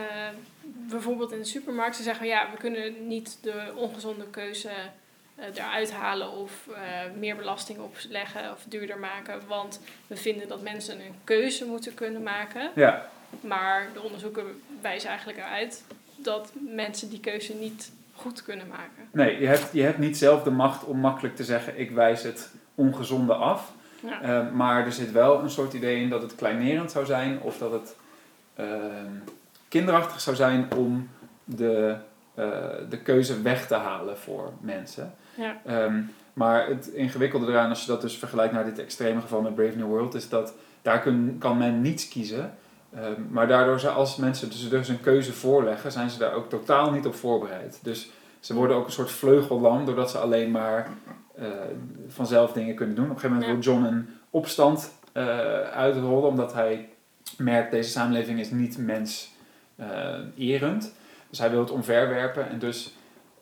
bijvoorbeeld 0.62 1.32
in 1.32 1.38
de 1.38 1.44
supermarkt 1.44 1.96
ze 1.96 2.02
zeggen 2.02 2.26
ja, 2.26 2.50
we 2.50 2.58
kunnen 2.58 3.06
niet 3.06 3.38
de 3.42 3.72
ongezonde 3.76 4.26
keuze 4.30 4.70
eruit 5.54 5.92
halen 5.92 6.30
of 6.30 6.66
uh, 6.68 6.76
meer 7.18 7.36
belasting 7.36 7.78
opleggen 7.78 8.52
of 8.52 8.64
duurder 8.68 8.98
maken, 8.98 9.40
want 9.46 9.80
we 10.06 10.16
vinden 10.16 10.48
dat 10.48 10.62
mensen 10.62 11.00
een 11.00 11.14
keuze 11.24 11.64
moeten 11.64 11.94
kunnen 11.94 12.22
maken. 12.22 12.70
Ja. 12.74 13.08
Maar 13.40 13.88
de 13.92 14.02
onderzoeken 14.02 14.62
wijzen 14.80 15.08
eigenlijk 15.08 15.38
eruit 15.38 15.84
dat 16.16 16.52
mensen 16.74 17.08
die 17.08 17.20
keuze 17.20 17.54
niet 17.54 17.92
goed 18.14 18.42
kunnen 18.42 18.68
maken. 18.68 19.08
Nee, 19.10 19.40
je 19.40 19.46
hebt, 19.46 19.68
je 19.72 19.82
hebt 19.82 19.98
niet 19.98 20.18
zelf 20.18 20.42
de 20.42 20.50
macht 20.50 20.84
om 20.84 20.98
makkelijk 20.98 21.36
te 21.36 21.44
zeggen: 21.44 21.78
ik 21.78 21.90
wijs 21.90 22.22
het 22.22 22.50
ongezonde 22.74 23.34
af. 23.34 23.72
Ja. 24.00 24.22
Uh, 24.22 24.52
maar 24.52 24.84
er 24.84 24.92
zit 24.92 25.12
wel 25.12 25.40
een 25.40 25.50
soort 25.50 25.72
idee 25.72 26.00
in 26.00 26.08
dat 26.08 26.22
het 26.22 26.34
kleinerend 26.34 26.90
zou 26.90 27.06
zijn 27.06 27.40
of 27.40 27.58
dat 27.58 27.72
het 27.72 27.96
uh, 28.60 28.66
kinderachtig 29.68 30.20
zou 30.20 30.36
zijn 30.36 30.74
om 30.76 31.08
de, 31.44 31.96
uh, 32.34 32.44
de 32.88 32.98
keuze 32.98 33.42
weg 33.42 33.66
te 33.66 33.74
halen 33.74 34.18
voor 34.18 34.52
mensen. 34.60 35.14
Ja. 35.38 35.84
Um, 35.84 36.10
maar 36.32 36.68
het 36.68 36.86
ingewikkelde 36.86 37.46
eraan, 37.46 37.68
als 37.68 37.80
je 37.80 37.86
dat 37.86 38.00
dus 38.00 38.16
vergelijkt 38.16 38.52
naar 38.52 38.64
dit 38.64 38.78
extreme 38.78 39.20
geval 39.20 39.40
met 39.40 39.54
Brave 39.54 39.76
New 39.76 39.86
World, 39.86 40.14
is 40.14 40.28
dat 40.28 40.54
daar 40.82 41.00
kun, 41.00 41.36
kan 41.38 41.58
men 41.58 41.80
niets 41.80 42.08
kiezen. 42.08 42.54
Um, 42.96 43.26
maar 43.30 43.48
daardoor, 43.48 43.88
als 43.88 44.16
mensen 44.16 44.48
dus, 44.48 44.68
dus 44.68 44.88
een 44.88 45.00
keuze 45.00 45.32
voorleggen, 45.32 45.92
zijn 45.92 46.10
ze 46.10 46.18
daar 46.18 46.32
ook 46.32 46.48
totaal 46.48 46.90
niet 46.90 47.06
op 47.06 47.14
voorbereid. 47.14 47.78
Dus 47.82 48.10
ze 48.40 48.54
worden 48.54 48.76
ook 48.76 48.86
een 48.86 48.92
soort 48.92 49.10
vleugellam, 49.10 49.84
doordat 49.84 50.10
ze 50.10 50.18
alleen 50.18 50.50
maar 50.50 50.88
uh, 51.38 51.46
vanzelf 52.08 52.52
dingen 52.52 52.74
kunnen 52.74 52.94
doen. 52.94 53.04
Op 53.04 53.10
een 53.10 53.20
gegeven 53.20 53.36
moment 53.36 53.64
ja. 53.64 53.72
wil 53.72 53.82
John 53.82 53.94
een 53.94 54.08
opstand 54.30 54.92
uh, 55.14 55.24
uitrollen, 55.60 56.28
omdat 56.28 56.54
hij 56.54 56.88
merkt, 57.36 57.70
deze 57.70 57.90
samenleving 57.90 58.40
is 58.40 58.50
niet 58.50 58.78
mens 58.78 59.32
uh, 59.80 59.86
erend. 60.36 60.92
Dus 61.30 61.38
hij 61.38 61.50
wil 61.50 61.60
het 61.60 61.70
omverwerpen 61.70 62.48
en 62.48 62.58
dus 62.58 62.94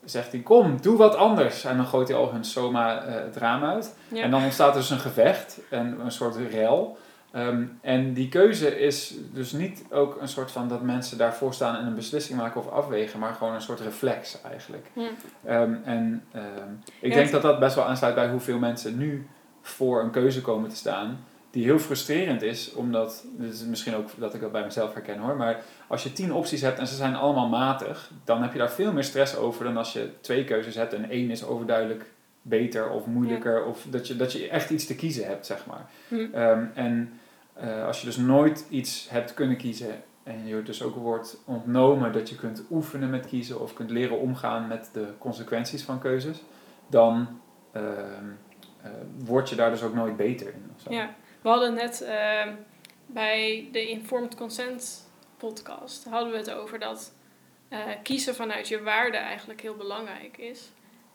zegt 0.07 0.33
hij, 0.33 0.41
kom, 0.41 0.81
doe 0.81 0.97
wat 0.97 1.15
anders. 1.15 1.65
En 1.65 1.77
dan 1.77 1.87
gooit 1.87 2.09
hij 2.09 2.17
al 2.17 2.33
hun 2.33 2.45
soma 2.45 3.03
het 3.05 3.37
raam 3.37 3.65
uit. 3.65 3.95
Ja. 4.09 4.23
En 4.23 4.31
dan 4.31 4.43
ontstaat 4.43 4.75
er 4.75 4.81
dus 4.81 4.91
een 4.91 4.99
gevecht, 4.99 5.59
en 5.71 6.01
een 6.05 6.13
soort 6.13 6.37
rel. 6.51 6.99
Um, 7.37 7.79
en 7.81 8.13
die 8.13 8.29
keuze 8.29 8.81
is 8.81 9.15
dus 9.33 9.53
niet 9.53 9.85
ook 9.91 10.21
een 10.21 10.29
soort 10.29 10.51
van 10.51 10.69
dat 10.69 10.83
mensen 10.83 11.19
daarvoor 11.19 11.55
staan 11.55 11.77
en 11.77 11.87
een 11.87 11.95
beslissing 11.95 12.39
maken 12.39 12.61
of 12.61 12.71
afwegen, 12.71 13.19
maar 13.19 13.35
gewoon 13.35 13.55
een 13.55 13.61
soort 13.61 13.81
reflex 13.81 14.41
eigenlijk. 14.43 14.87
Ja. 14.93 15.63
Um, 15.63 15.81
en 15.85 16.25
um, 16.35 16.81
ik 17.01 17.11
ja, 17.11 17.17
denk 17.17 17.31
dat 17.31 17.43
dat 17.43 17.59
best 17.59 17.75
wel 17.75 17.85
aansluit 17.85 18.15
bij 18.15 18.29
hoeveel 18.29 18.59
mensen 18.59 18.99
nu 18.99 19.27
voor 19.63 20.03
een 20.03 20.11
keuze 20.11 20.41
komen 20.41 20.69
te 20.69 20.77
staan, 20.77 21.25
die 21.51 21.65
heel 21.65 21.79
frustrerend 21.79 22.43
is, 22.43 22.73
omdat, 22.73 23.25
dit 23.37 23.53
is 23.53 23.65
misschien 23.65 23.95
ook 23.95 24.09
dat 24.17 24.35
ik 24.35 24.41
dat 24.41 24.53
bij 24.53 24.65
mezelf 24.65 24.95
herken 24.95 25.19
hoor, 25.19 25.37
maar 25.37 25.63
als 25.87 26.03
je 26.03 26.13
tien 26.13 26.33
opties 26.33 26.61
hebt 26.61 26.79
en 26.79 26.87
ze 26.87 26.95
zijn 26.95 27.15
allemaal 27.15 27.49
matig, 27.49 28.11
dan 28.25 28.43
heb 28.43 28.53
je 28.53 28.59
daar 28.59 28.71
veel 28.71 28.93
meer 28.93 29.05
stress 29.05 29.37
over 29.37 29.65
dan 29.65 29.77
als 29.77 29.93
je 29.93 30.11
twee 30.21 30.45
keuzes 30.45 30.75
hebt 30.75 30.93
en 30.93 31.11
één 31.11 31.31
is 31.31 31.45
overduidelijk 31.45 32.13
beter 32.43 32.91
of 32.91 33.07
moeilijker, 33.07 33.65
of 33.65 33.87
dat 33.91 34.07
je, 34.07 34.17
dat 34.17 34.33
je 34.33 34.49
echt 34.49 34.71
iets 34.71 34.87
te 34.87 34.95
kiezen 34.95 35.27
hebt, 35.27 35.47
zeg 35.47 35.67
maar. 35.67 35.91
Hm. 36.09 36.27
en 36.75 37.19
uh, 37.63 37.87
als 37.87 38.01
je 38.01 38.07
dus 38.07 38.17
nooit 38.17 38.67
iets 38.69 39.09
hebt 39.11 39.35
kunnen 39.35 39.57
kiezen 39.57 40.03
en 40.23 40.47
je 40.47 40.63
dus 40.63 40.83
ook 40.83 40.95
wordt 40.95 41.43
ontnomen 41.45 42.13
dat 42.13 42.29
je 42.29 42.37
kunt 42.37 42.63
oefenen 42.71 43.11
met 43.11 43.27
kiezen 43.27 43.61
of 43.61 43.73
kunt 43.75 43.91
leren 43.91 44.19
omgaan 44.19 44.67
met 44.67 44.91
de 44.93 45.07
consequenties 45.19 45.83
van 45.83 45.99
keuzes, 45.99 46.43
dan 46.87 47.41
uh, 47.77 47.83
uh, 47.83 48.91
word 49.25 49.49
je 49.49 49.57
daar 49.57 49.71
dus 49.71 49.83
ook 49.83 49.95
nooit 49.95 50.17
beter 50.17 50.47
in. 50.47 50.93
Ja, 50.95 51.15
we 51.47 51.53
hadden 51.53 51.75
net 51.75 52.01
ehm, 52.01 52.55
bij 53.07 53.69
de 53.73 53.89
Informed 53.89 54.35
Consent 54.35 55.11
podcast 55.37 56.05
hadden 56.05 56.31
we 56.31 56.37
het 56.37 56.51
over 56.51 56.79
dat 56.79 57.13
eh, 57.69 57.79
kiezen 58.03 58.35
vanuit 58.35 58.69
je 58.69 58.83
waarde 58.83 59.17
eigenlijk 59.17 59.61
heel 59.61 59.75
belangrijk 59.75 60.37
is. 60.37 60.71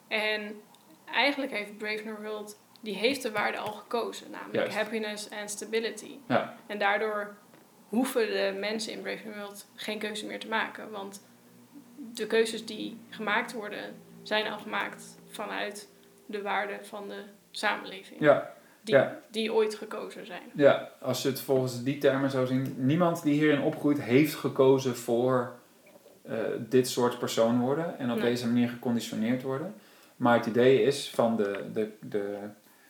En 0.08 0.62
eigenlijk 1.06 1.52
heeft 1.52 1.78
Brave 1.78 2.04
New 2.04 2.18
World, 2.18 2.60
die 2.82 2.96
heeft 2.96 3.22
de 3.22 3.32
waarde 3.32 3.58
al 3.58 3.72
gekozen, 3.72 4.32
namelijk 4.32 4.56
Juist. 4.56 4.76
happiness 4.76 5.30
en 5.30 5.50
stability. 5.50 6.16
Ja. 6.28 6.58
En 6.68 6.78
daardoor 6.78 7.36
hoeven 7.90 8.28
de 8.28 8.58
mensen 8.60 8.94
in 8.94 9.02
Brave 9.02 9.28
New 9.28 9.36
World 9.38 9.68
geen 9.76 10.00
keuze 10.00 10.26
meer 10.26 10.40
te 10.40 10.48
maken, 10.48 10.92
want 10.92 11.28
de 12.14 12.28
keuzes 12.28 12.66
die 12.66 12.98
gemaakt 13.10 13.54
worden, 13.54 14.02
zijn 14.22 14.48
al 14.48 14.60
gemaakt 14.60 15.18
vanuit 15.28 15.90
de 16.26 16.42
waarde 16.42 16.80
van 16.82 17.08
de 17.08 17.24
samenleving. 17.52 18.20
Ja, 18.20 18.60
Die, 18.84 18.96
ja. 18.96 19.18
die 19.32 19.54
ooit 19.54 19.76
gekozen 19.76 20.26
zijn. 20.26 20.42
ja, 20.56 20.90
als 21.02 21.22
je 21.22 21.30
het 21.30 21.42
volgens 21.42 21.84
die 21.84 21.98
termen 21.98 22.30
zou 22.30 22.48
zien, 22.48 22.74
niemand 22.78 23.24
die 23.24 23.34
hierin 23.34 23.62
opgroeit 23.62 24.02
heeft 24.02 24.36
gekozen 24.36 24.96
voor 24.96 25.52
eh, 26.22 26.38
dit 26.70 26.88
soort 26.90 27.20
persoon 27.20 27.60
worden 27.60 28.00
en 28.00 28.12
op 28.12 28.18
Nee. 28.18 28.30
deze 28.30 28.48
manier 28.48 28.70
geconditioneerd 28.70 29.42
worden. 29.42 29.74
Maar 30.16 30.38
het 30.38 30.46
idee 30.46 30.84
is 30.84 31.10
van 31.16 31.36
de, 31.36 31.60
de, 31.74 31.90
de 32.00 32.36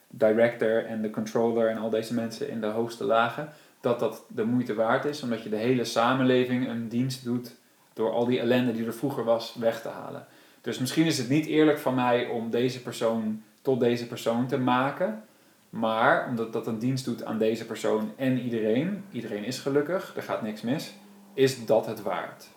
director 0.07 0.85
en 0.85 1.01
de 1.01 1.09
controller 1.09 1.67
en 1.69 1.77
al 1.77 1.89
deze 1.89 2.13
mensen 2.13 2.49
in 2.49 2.61
de 2.61 2.67
hoogste 2.67 3.03
lagen, 3.03 3.49
dat 3.81 3.99
dat 3.99 4.23
de 4.27 4.43
moeite 4.45 4.73
waard 4.73 5.05
is, 5.05 5.23
omdat 5.23 5.43
je 5.43 5.49
de 5.49 5.55
hele 5.55 5.83
samenleving 5.85 6.67
een 6.67 6.87
dienst 6.87 7.23
doet 7.23 7.55
door 7.93 8.11
al 8.11 8.25
die 8.25 8.39
ellende 8.39 8.73
die 8.73 8.85
er 8.85 8.93
vroeger 8.93 9.23
was 9.23 9.55
weg 9.59 9.81
te 9.81 9.87
halen. 9.89 10.25
Dus 10.61 10.79
misschien 10.79 11.05
is 11.05 11.17
het 11.17 11.29
niet 11.29 11.45
eerlijk 11.45 11.77
van 11.79 11.95
mij 11.95 12.27
om 12.27 12.49
deze 12.49 12.81
persoon 12.81 13.43
tot 13.61 13.79
deze 13.79 14.07
persoon 14.07 14.47
te 14.47 14.57
maken, 14.57 15.23
maar 15.71 16.27
omdat 16.27 16.53
dat 16.53 16.67
een 16.67 16.79
dienst 16.79 17.05
doet 17.05 17.25
aan 17.25 17.37
deze 17.37 17.65
persoon 17.65 18.11
en 18.15 18.39
iedereen, 18.39 19.03
iedereen 19.11 19.43
is 19.43 19.59
gelukkig, 19.59 20.13
er 20.15 20.23
gaat 20.23 20.41
niks 20.41 20.61
mis, 20.61 20.93
is 21.33 21.65
dat 21.65 21.85
het 21.85 22.01
waard. 22.01 22.47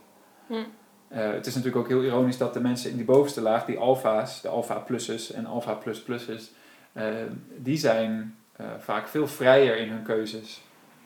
Hm. 0.47 0.55
Eh, 1.09 1.31
het 1.31 1.47
is 1.47 1.55
natuurlijk 1.55 1.83
ook 1.83 1.89
heel 1.89 2.03
ironisch 2.05 2.39
dat 2.39 2.55
de 2.55 2.61
mensen 2.61 2.91
in 2.91 2.97
die 2.97 3.05
bovenste 3.05 3.41
laag, 3.41 3.65
die 3.65 3.79
alfa's, 3.79 4.41
de 4.41 4.49
alpha 4.49 4.79
plussers 4.79 5.33
en 5.33 5.47
alpha 5.47 5.75
plus 5.75 6.03
plussers, 6.03 6.51
eh, 6.93 7.07
die 7.57 7.77
zijn 7.77 8.37
eh, 8.57 8.67
vaak 8.79 9.09
veel 9.09 9.27
vrijer 9.27 9.77
in 9.77 9.89
hun 9.89 10.03
keuzes. 10.03 10.63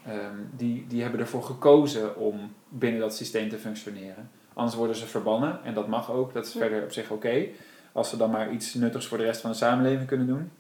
Ehm, 0.06 0.36
die, 0.56 0.86
die 0.88 1.02
hebben 1.02 1.20
ervoor 1.20 1.42
gekozen 1.42 2.16
om 2.16 2.52
binnen 2.68 3.00
dat 3.00 3.14
systeem 3.16 3.48
te 3.48 3.58
functioneren. 3.58 4.30
Anders 4.54 4.76
worden 4.76 4.96
ze 4.96 5.06
verbannen 5.06 5.60
en 5.64 5.74
dat 5.74 5.88
mag 5.88 6.10
ook, 6.10 6.32
dat 6.32 6.46
is 6.46 6.52
Ja. 6.52 6.60
verder 6.60 6.82
op 6.82 6.92
zich 6.92 7.10
oké. 7.10 7.46
Als 7.92 8.10
ze 8.10 8.16
dan 8.16 8.30
maar 8.30 8.52
iets 8.52 8.74
nuttigs 8.74 9.06
voor 9.06 9.18
de 9.18 9.24
rest 9.24 9.40
van 9.40 9.50
de 9.50 9.56
samenleving 9.56 10.06
kunnen 10.06 10.26
doen. 10.26 10.50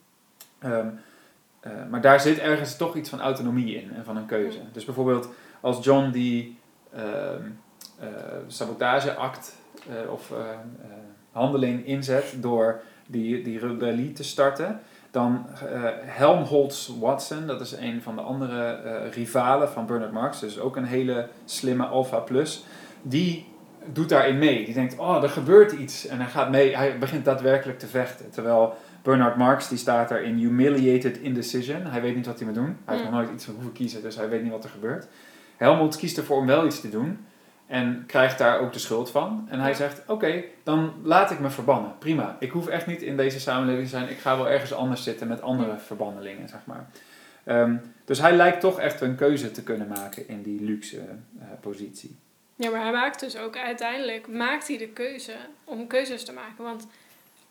Ehm, 0.58 0.88
eh, 1.68 1.90
maar 1.90 2.00
daar 2.00 2.20
zit 2.20 2.38
ergens 2.38 2.76
toch 2.76 2.96
iets 2.96 3.10
van 3.10 3.20
autonomie 3.20 3.74
in 3.74 3.94
en 3.94 4.04
van 4.04 4.16
een 4.16 4.26
keuze. 4.26 4.60
Dus 4.72 4.84
bijvoorbeeld 4.84 5.28
als 5.60 5.84
John 5.84 6.10
die 6.10 6.58
ehm, 6.92 7.42
eh, 7.98 8.08
sabotageact 8.46 9.56
eh, 9.88 10.12
of 10.12 10.30
eh, 10.30 10.38
eh, 10.38 10.46
handeling 11.32 11.86
inzet 11.86 12.34
door 12.36 12.80
die, 13.06 13.42
die 13.42 13.58
rebellie 13.58 14.12
te 14.12 14.24
starten, 14.24 14.80
dan 15.10 15.46
Helmholtz 16.04 16.90
Watson, 17.00 17.46
dat 17.46 17.60
is 17.60 17.72
een 17.72 18.02
van 18.02 18.16
de 18.16 18.22
andere 18.22 18.78
rivalen 19.10 19.68
van 19.68 19.86
Bernard 19.86 20.12
Marx, 20.12 20.40
dus 20.40 20.58
ook 20.58 20.76
een 20.76 20.84
hele 20.84 21.28
slimme 21.44 21.84
alpha 21.84 22.18
plus, 22.18 22.64
die 23.02 23.46
doet 23.92 24.08
daarin 24.08 24.38
mee. 24.38 24.64
Die 24.64 24.74
denkt, 24.74 24.98
oh, 24.98 25.22
er 25.22 25.28
gebeurt 25.28 25.72
iets. 25.72 26.06
En 26.06 26.20
hij 26.20 26.28
gaat 26.28 26.50
mee, 26.50 26.76
hij 26.76 26.98
begint 26.98 27.24
daadwerkelijk 27.24 27.78
te 27.78 27.86
vechten. 27.86 28.30
Terwijl 28.30 28.76
Bernard 29.02 29.36
Marx, 29.36 29.68
die 29.68 29.78
staat 29.78 30.10
er 30.10 30.22
in 30.22 30.36
humiliated 30.36 31.16
indecision. 31.18 31.86
Hij 31.86 32.00
weet 32.00 32.14
niet 32.16 32.26
wat 32.26 32.36
hij 32.38 32.46
moet 32.46 32.54
doen. 32.56 32.76
Hij 32.84 32.94
heeft 32.96 33.08
Mm. 33.08 33.14
nog 33.14 33.20
nooit 33.20 33.34
iets 33.34 33.46
hoeven 33.46 33.72
kiezen, 33.72 34.02
dus 34.02 34.16
hij 34.16 34.28
weet 34.28 34.42
niet 34.42 34.52
wat 34.52 34.64
er 34.64 34.70
gebeurt. 34.70 35.06
Helmut 35.56 35.96
kiest 35.96 36.16
ervoor 36.18 36.36
om 36.38 36.46
wel 36.46 36.66
iets 36.66 36.80
te 36.80 36.90
doen. 36.90 37.26
En 37.66 38.04
krijgt 38.06 38.38
daar 38.38 38.58
ook 38.60 38.72
de 38.72 38.78
schuld 38.78 39.10
van. 39.10 39.46
En 39.50 39.60
hij 39.60 39.70
Ja. 39.70 39.76
zegt, 39.76 40.02
oké, 40.06 40.42
dan 40.62 40.92
laat 41.02 41.30
ik 41.30 41.38
me 41.40 41.50
verbannen. 41.50 41.92
Prima. 41.98 42.36
Ik 42.40 42.50
hoef 42.50 42.66
echt 42.68 42.86
niet 42.86 43.02
in 43.02 43.16
deze 43.16 43.40
samenleving 43.40 43.84
te 43.88 43.96
zijn. 43.96 44.08
Ik 44.08 44.18
ga 44.18 44.36
wel 44.36 44.48
ergens 44.48 44.72
anders 44.72 45.02
zitten 45.02 45.28
met 45.28 45.42
andere 45.42 45.70
Ja. 45.70 45.78
verbannelingen, 45.78 46.48
zeg 46.48 46.60
maar. 46.64 46.86
Ehm, 47.44 47.76
dus 48.04 48.20
hij 48.20 48.36
lijkt 48.36 48.60
toch 48.60 48.78
echt 48.80 49.00
een 49.00 49.14
keuze 49.16 49.50
te 49.50 49.62
kunnen 49.62 49.88
maken 49.88 50.28
in 50.28 50.42
die 50.42 50.62
luxe 50.64 50.96
eh, 50.98 51.46
positie. 51.60 52.16
Ja, 52.56 52.70
maar 52.70 52.82
hij 52.82 52.92
maakt 52.92 53.20
dus 53.20 53.36
ook 53.36 53.56
uiteindelijk 53.56 54.28
maakt 54.28 54.68
hij 54.68 54.78
de 54.78 54.88
keuze 54.88 55.32
om 55.64 55.86
keuzes 55.86 56.24
te 56.24 56.32
maken. 56.32 56.64
Want 56.64 56.86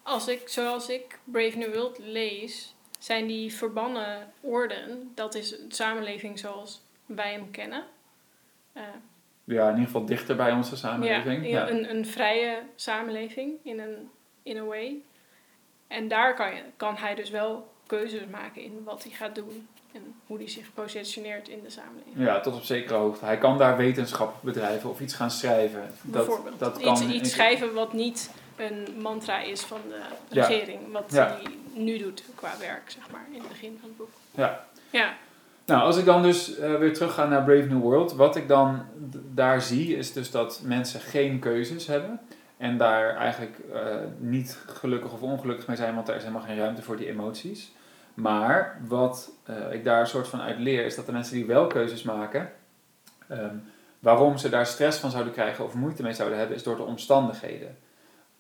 als 0.08 0.28
ik, 0.28 0.50
zoals 0.50 0.90
ik 0.90 1.20
Brave 1.24 1.58
New 1.58 1.74
World 1.74 1.98
lees, 2.00 2.74
zijn 3.00 3.28
die 3.28 3.54
verbannen 3.54 4.32
orden, 4.42 5.12
dat 5.16 5.36
is 5.36 5.52
een 5.52 5.72
samenleving 5.72 6.40
zoals 6.40 6.82
wij 7.06 7.32
hem 7.32 7.52
kennen. 7.52 7.84
Eh, 8.74 8.84
Ja, 9.44 9.64
in 9.64 9.70
ieder 9.70 9.86
geval 9.86 10.06
dichter 10.06 10.36
bij 10.36 10.52
onze 10.52 10.76
samenleving. 10.76 11.48
Ja, 11.50 11.70
Een, 11.70 11.90
een 11.90 12.06
vrije 12.06 12.62
samenleving 12.76 13.54
in 13.64 13.80
een 13.80 14.10
in 14.44 14.58
a 14.58 14.64
way. 14.64 14.96
En 15.88 16.08
daar 16.08 16.36
kan, 16.36 16.56
je, 16.56 16.62
kan 16.78 16.96
hij 16.96 17.16
dus 17.16 17.30
wel 17.30 17.72
keuzes 17.88 18.26
maken 18.32 18.62
in 18.62 18.82
wat 18.84 19.04
hij 19.04 19.12
gaat 19.12 19.36
doen 19.36 19.68
en 19.94 20.14
hoe 20.28 20.38
hij 20.38 20.50
zich 20.50 20.74
positioneert 20.74 21.48
in 21.50 21.60
de 21.64 21.70
samenleving. 21.70 22.16
Ja, 22.26 22.40
tot 22.40 22.56
op 22.56 22.64
zekere 22.64 22.94
hoogte. 22.96 23.26
Hij 23.26 23.38
kan 23.38 23.58
daar 23.58 23.78
wetenschap 23.78 24.36
bedrijven 24.42 24.90
of 24.90 25.00
iets 25.00 25.14
gaan 25.14 25.32
schrijven. 25.32 25.82
Dat, 26.02 26.26
Bijvoorbeeld. 26.26 26.60
dat 26.60 26.76
iets, 26.78 26.84
kan 27.02 27.10
iets 27.12 27.32
schrijven 27.32 27.74
wat 27.74 27.94
niet 27.94 28.32
een 28.60 28.88
mantra 29.02 29.42
is 29.42 29.62
van 29.62 29.80
de 29.88 30.00
Ja. 30.30 30.46
regering. 30.48 30.80
Wat 30.92 31.12
Ja. 31.12 31.28
hij 31.28 31.52
nu 31.74 31.98
doet 31.98 32.24
qua 32.36 32.52
werk, 32.60 32.90
zeg 32.92 33.12
maar, 33.12 33.26
in 33.32 33.40
het 33.40 33.48
begin 33.50 33.78
van 33.80 33.90
het 33.90 33.98
boek. 33.98 34.10
Ja. 34.36 34.66
Ja. 34.90 35.14
Nou, 35.66 35.82
als 35.82 35.98
ik 35.98 36.06
dan 36.06 36.22
dus 36.22 36.58
eh, 36.58 36.76
weer 36.76 36.94
terug 36.94 37.14
ga 37.14 37.26
naar 37.26 37.44
Brave 37.44 37.68
New 37.68 37.82
World, 37.82 38.14
wat 38.14 38.36
ik 38.36 38.48
dan 38.48 38.86
daar 39.34 39.62
zie 39.62 39.98
is 39.98 40.14
dus 40.14 40.32
dat 40.32 40.62
mensen 40.64 41.00
geen 41.00 41.40
keuzes 41.40 41.88
hebben. 41.88 42.20
En 42.58 42.78
daar 42.78 43.16
eigenlijk 43.16 43.58
eh, 43.74 43.96
niet 44.18 44.60
gelukkig 44.68 45.14
of 45.14 45.22
ongelukkig 45.22 45.68
mee 45.68 45.78
zijn, 45.78 45.96
want 45.96 46.08
daar 46.08 46.16
is 46.16 46.22
helemaal 46.24 46.46
geen 46.46 46.58
ruimte 46.58 46.82
voor 46.82 46.98
die 46.98 47.08
emoties. 47.08 47.72
Maar 48.14 48.80
wat 48.88 49.32
eh, 49.44 49.56
ik 49.72 49.84
daar 49.84 50.00
een 50.00 50.08
soort 50.08 50.28
van 50.28 50.42
uit 50.42 50.60
leer, 50.60 50.86
is 50.86 50.96
dat 50.96 51.06
de 51.06 51.12
mensen 51.12 51.34
die 51.36 51.46
wel 51.46 51.68
keuzes 51.68 52.04
maken, 52.04 52.52
ehm, 53.28 53.56
waarom 54.00 54.38
ze 54.38 54.50
daar 54.50 54.66
stress 54.66 55.00
van 55.00 55.12
zouden 55.12 55.34
krijgen 55.34 55.66
of 55.66 55.74
moeite 55.74 56.04
mee 56.04 56.14
zouden 56.14 56.38
hebben, 56.38 56.56
is 56.56 56.64
door 56.64 56.76
de 56.76 56.84
omstandigheden. 56.84 57.78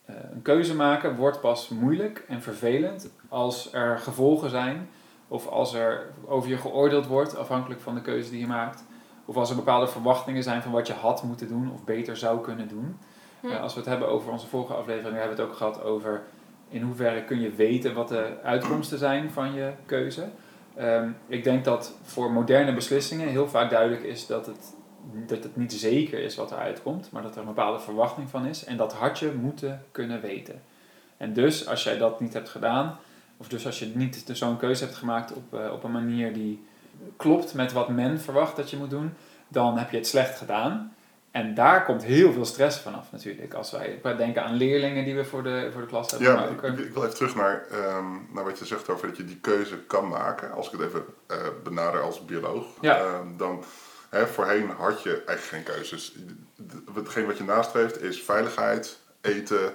Eh, 0.07 0.15
een 0.33 0.41
keuze 0.41 0.75
maken 0.75 1.15
wordt 1.15 1.41
pas 1.41 1.69
moeilijk 1.69 2.23
en 2.27 2.41
vervelend 2.41 3.09
als 3.29 3.73
er 3.73 3.97
gevolgen 3.97 4.49
zijn 4.49 4.89
of 5.27 5.47
als 5.47 5.73
er 5.73 6.09
over 6.25 6.49
je 6.49 6.57
geoordeeld 6.57 7.07
wordt, 7.07 7.37
afhankelijk 7.37 7.81
van 7.81 7.95
de 7.95 8.01
keuze 8.01 8.29
die 8.29 8.39
je 8.39 8.47
maakt. 8.47 8.83
Of 9.25 9.35
als 9.35 9.49
er 9.49 9.55
bepaalde 9.55 9.87
verwachtingen 9.87 10.43
zijn 10.43 10.61
van 10.61 10.71
wat 10.71 10.87
je 10.87 10.93
had 10.93 11.23
moeten 11.23 11.47
doen 11.47 11.71
of 11.73 11.83
beter 11.83 12.17
zou 12.17 12.41
kunnen 12.41 12.67
doen. 12.67 12.97
Hm. 13.39 13.47
Eh, 13.47 13.61
als 13.61 13.73
we 13.73 13.79
het 13.79 13.89
hebben 13.89 14.07
over 14.07 14.31
onze 14.31 14.47
vorige 14.47 14.73
aflevering, 14.73 15.17
hebben 15.17 15.35
we 15.35 15.41
het 15.41 15.51
ook 15.51 15.57
gehad 15.57 15.83
over 15.83 16.23
in 16.69 16.81
hoeverre 16.81 17.23
kun 17.23 17.41
je 17.41 17.51
weten 17.51 17.93
wat 17.93 18.07
de 18.07 18.37
uitkomsten 18.43 18.97
zijn 18.97 19.31
van 19.31 19.53
je 19.53 19.71
keuze. 19.85 20.29
Ehm, 20.75 21.09
ik 21.27 21.43
denk 21.43 21.65
dat 21.65 21.97
voor 22.03 22.31
moderne 22.31 22.73
beslissingen 22.73 23.27
heel 23.27 23.47
vaak 23.47 23.69
duidelijk 23.69 24.03
is 24.03 24.27
dat 24.27 24.45
het, 24.45 24.75
dat 25.13 25.43
het 25.43 25.55
niet 25.55 25.73
zeker 25.73 26.19
is 26.19 26.35
wat 26.35 26.51
eruit 26.51 26.81
komt, 26.81 27.11
maar 27.11 27.21
dat 27.21 27.33
er 27.33 27.39
een 27.39 27.45
bepaalde 27.47 27.79
verwachting 27.79 28.29
van 28.29 28.45
is. 28.45 28.63
En 28.63 28.77
dat 28.77 28.93
had 28.93 29.19
je 29.19 29.31
moeten 29.41 29.83
kunnen 29.91 30.21
weten. 30.21 30.61
En 31.17 31.33
dus 31.33 31.67
als 31.67 31.83
jij 31.83 31.97
dat 31.97 32.19
niet 32.19 32.33
hebt 32.33 32.49
gedaan, 32.49 32.97
of 33.37 33.47
dus 33.47 33.65
als 33.65 33.79
je 33.79 33.91
niet 33.95 34.23
zo'n 34.31 34.57
keuze 34.57 34.83
hebt 34.83 34.95
gemaakt 34.95 35.33
op, 35.33 35.53
eh, 35.53 35.71
op 35.71 35.83
een 35.83 35.91
manier 35.91 36.33
die 36.33 36.65
klopt 37.17 37.53
met 37.53 37.71
wat 37.71 37.89
men 37.89 38.21
verwacht 38.21 38.55
dat 38.55 38.69
je 38.69 38.77
moet 38.77 38.89
doen, 38.89 39.13
dan 39.47 39.77
heb 39.77 39.91
je 39.91 39.97
het 39.97 40.07
slecht 40.07 40.37
gedaan. 40.37 40.95
En 41.31 41.53
daar 41.53 41.85
komt 41.85 42.03
heel 42.03 42.33
veel 42.33 42.45
stress 42.45 42.79
vanaf 42.79 43.11
natuurlijk. 43.11 43.53
Als 43.53 43.71
wij, 43.71 43.99
denken 44.17 44.43
aan 44.43 44.53
leerlingen 44.53 45.05
die 45.05 45.15
we 45.15 45.25
voor 45.25 45.43
de, 45.43 45.69
voor 45.71 45.81
de 45.81 45.87
klas 45.87 46.11
hebben. 46.11 46.27
Ja, 46.27 46.45
ik 46.47 46.93
wil 46.93 47.03
even 47.03 47.15
terug 47.15 47.35
naar, 47.35 47.65
ehm, 47.71 48.05
naar 48.33 48.43
wat 48.43 48.59
je 48.59 48.65
zegt 48.65 48.89
over 48.89 49.07
dat 49.07 49.17
je 49.17 49.25
die 49.25 49.39
keuze 49.39 49.77
kan 49.77 50.07
maken. 50.07 50.51
Als 50.51 50.65
ik 50.65 50.71
het 50.71 50.81
even 50.81 51.05
eh, 51.27 51.37
benader 51.63 52.01
als 52.01 52.25
bioloog. 52.25 52.65
Ja. 52.81 52.97
Ehm, 52.97 53.37
dan, 53.37 53.63
hè, 54.09 54.27
voorheen 54.27 54.69
had 54.69 55.03
je 55.03 55.23
eigenlijk 55.25 55.41
geen 55.67 55.75
keuzes. 55.75 56.13
Hetgeen 56.95 57.25
wat 57.25 57.37
je 57.37 57.43
nastreeft 57.43 58.01
is 58.01 58.21
veiligheid, 58.21 58.97
eten, 59.21 59.73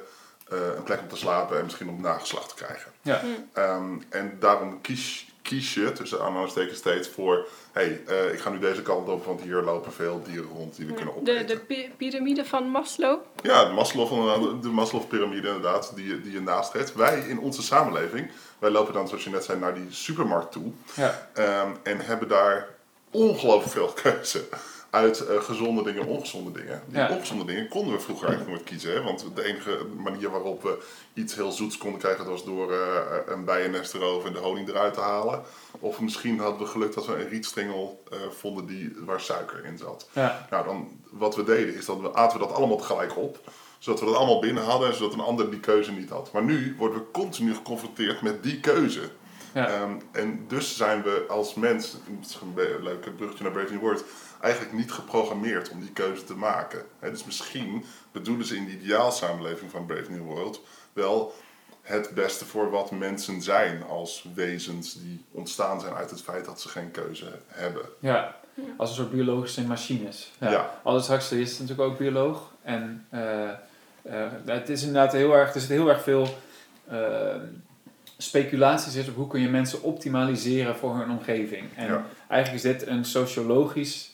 eh, 0.48 0.58
een 0.76 0.82
plek 0.82 1.00
om 1.00 1.08
te 1.08 1.16
slapen 1.16 1.58
en 1.58 1.64
misschien 1.64 1.88
om 1.88 2.00
nageslacht 2.00 2.48
te 2.48 2.54
krijgen. 2.64 2.90
ja. 3.02 3.20
Hm. 3.20 3.26
Ehm, 3.52 3.92
en 4.08 4.36
daarom 4.40 4.80
kies, 4.80 5.26
kies 5.42 5.74
je 5.74 5.92
tussen 5.92 6.20
aanhalingstekens 6.22 6.78
steeds 6.78 7.08
voor... 7.08 7.46
hé, 7.72 7.82
hey, 7.82 8.02
eh, 8.06 8.32
ik 8.32 8.40
ga 8.40 8.50
nu 8.50 8.58
deze 8.58 8.82
kant 8.82 9.08
op, 9.08 9.24
want 9.24 9.40
hier 9.40 9.56
lopen 9.62 9.92
veel 9.92 10.22
dieren 10.22 10.50
rond 10.50 10.76
die 10.76 10.86
we 10.86 10.92
kunnen 10.94 11.14
De, 11.14 11.20
opeten. 11.20 11.46
de 11.46 11.58
pi- 11.58 11.92
piramide 11.96 12.44
van 12.44 12.68
Maslow. 12.68 13.20
Ja, 13.42 13.64
de 13.64 13.72
Maslow, 13.72 14.62
de 14.62 14.68
Maslow-pyramide 14.68 15.46
inderdaad, 15.46 15.92
die, 15.94 16.06
je- 16.06 16.20
die 16.22 16.32
je 16.32 16.40
nastreeft. 16.40 16.94
Wij 16.94 17.20
in 17.20 17.38
onze 17.38 17.62
samenleving, 17.62 18.30
wij 18.58 18.70
lopen 18.70 18.92
dan, 18.94 19.08
zoals 19.08 19.24
je 19.24 19.30
net 19.30 19.44
zei, 19.44 19.58
naar 19.58 19.74
die 19.74 19.86
supermarkt 19.90 20.52
toe. 20.52 20.72
ja. 20.94 21.28
ehm, 21.34 21.70
en 21.82 22.00
hebben 22.00 22.28
daar 22.28 22.68
ongelooflijk 23.12 23.72
veel 23.72 23.92
keuze. 24.02 24.44
uit 24.90 25.26
eh, 25.26 25.42
gezonde 25.42 25.82
dingen 25.82 26.02
en 26.02 26.08
ongezonde 26.08 26.52
dingen. 26.60 26.82
Die 26.86 26.98
Ja. 26.98 27.08
ongezonde 27.10 27.44
dingen 27.44 27.68
konden 27.68 27.94
we 27.94 28.00
vroeger 28.00 28.26
eigenlijk 28.28 28.56
nooit 28.56 28.68
kiezen. 28.70 28.92
Hè? 28.92 29.02
Want 29.02 29.24
de 29.34 29.44
enige 29.44 29.78
manier 29.96 30.30
waarop 30.30 30.62
we 30.62 30.82
iets 31.14 31.34
heel 31.34 31.52
zoets 31.52 31.78
konden 31.78 32.00
krijgen, 32.00 32.24
dat 32.24 32.32
was 32.32 32.44
door 32.44 32.72
eh, 32.72 32.78
een 33.26 33.44
bijennest 33.44 33.94
erover 33.94 34.26
en 34.28 34.32
de 34.34 34.38
honing 34.38 34.68
eruit 34.68 34.94
te 34.94 35.00
halen. 35.00 35.42
Of 35.80 36.00
misschien 36.00 36.38
hadden 36.38 36.58
we 36.58 36.66
geluk 36.66 36.94
dat 36.94 37.06
we 37.06 37.12
een 37.14 37.28
rietstengel 37.28 38.02
eh, 38.10 38.18
vonden 38.38 38.66
die, 38.66 38.96
waar 39.04 39.20
suiker 39.20 39.64
in 39.64 39.78
zat. 39.78 40.08
Ja, 40.12 40.46
Nou, 40.50 40.64
dan, 40.64 40.88
wat 41.10 41.36
we 41.36 41.44
deden 41.44 41.74
is 41.74 41.84
dat 41.84 42.00
we 42.00 42.14
aten 42.14 42.38
we 42.40 42.46
dat 42.46 42.54
allemaal 42.56 42.76
tegelijk 42.76 43.16
op. 43.16 43.38
Zodat 43.78 44.00
we 44.00 44.06
dat 44.06 44.14
allemaal 44.14 44.40
binnen 44.40 44.64
hadden 44.64 44.88
en 44.88 44.94
zodat 44.94 45.12
een 45.12 45.20
ander 45.20 45.50
die 45.50 45.60
keuze 45.60 45.92
niet 45.92 46.10
had. 46.10 46.32
Maar 46.32 46.42
nu 46.44 46.74
worden 46.78 46.98
we 46.98 47.10
continu 47.12 47.54
geconfronteerd 47.54 48.22
met 48.22 48.42
die 48.42 48.60
keuze. 48.60 49.00
Ja. 49.54 49.68
Ehm, 49.68 49.92
en 50.12 50.44
dus 50.48 50.76
zijn 50.76 51.02
we 51.02 51.24
als 51.28 51.54
mens, 51.54 51.96
een 52.42 52.54
be- 52.54 52.78
leuk 52.82 53.16
bruggetje 53.16 53.44
naar 53.44 53.52
Brave 53.52 53.72
New 53.72 53.80
World, 53.80 54.04
eigenlijk 54.40 54.74
niet 54.74 54.92
geprogrammeerd 54.92 55.70
om 55.70 55.80
die 55.80 55.92
keuze 55.92 56.24
te 56.24 56.34
maken. 56.36 56.82
Dus 57.00 57.24
misschien 57.24 57.84
bedoelen 58.12 58.46
ze 58.46 58.56
in 58.56 58.64
de 58.64 58.70
ideaalsamenleving 58.72 59.70
van 59.70 59.86
Brave 59.86 60.10
New 60.10 60.22
World 60.24 60.60
wel 60.92 61.34
het 61.82 62.10
beste 62.14 62.44
voor 62.44 62.70
wat 62.70 62.90
mensen 62.90 63.42
zijn 63.42 63.82
als 63.82 64.26
wezens 64.34 64.94
die 64.94 65.24
ontstaan 65.30 65.80
zijn 65.80 65.94
uit 65.94 66.10
het 66.10 66.22
feit 66.22 66.44
dat 66.44 66.60
ze 66.60 66.68
geen 66.68 66.90
keuze 66.90 67.32
hebben. 67.46 67.82
ja. 67.98 68.40
Als 68.76 68.88
een 68.90 68.96
soort 68.96 69.10
biologische 69.10 69.62
machines. 69.66 70.32
Ja. 70.38 70.50
Ja. 70.50 70.80
Aldous 70.82 71.08
Huxley 71.08 71.40
is 71.40 71.58
natuurlijk 71.58 71.88
ook 71.90 71.98
bioloog. 71.98 72.50
En 72.62 73.06
eh, 73.10 73.48
eh, 74.02 74.30
het 74.44 74.68
is 74.68 74.80
inderdaad 74.82 75.12
heel 75.12 75.32
erg, 75.34 75.54
er 75.54 75.60
zit 75.60 75.68
heel 75.68 75.88
erg 75.88 76.02
veel 76.02 76.38
eh, 76.88 77.36
speculaties 78.22 78.94
in 78.94 79.08
op 79.08 79.14
hoe 79.16 79.26
kun 79.26 79.40
je 79.40 79.48
mensen 79.48 79.82
optimaliseren 79.82 80.76
voor 80.76 80.96
hun 80.96 81.10
omgeving. 81.10 81.64
En 81.76 81.86
Ja. 81.86 82.04
eigenlijk 82.28 82.64
is 82.64 82.70
dit 82.72 82.86
een 82.86 83.04
sociologisch 83.04 84.10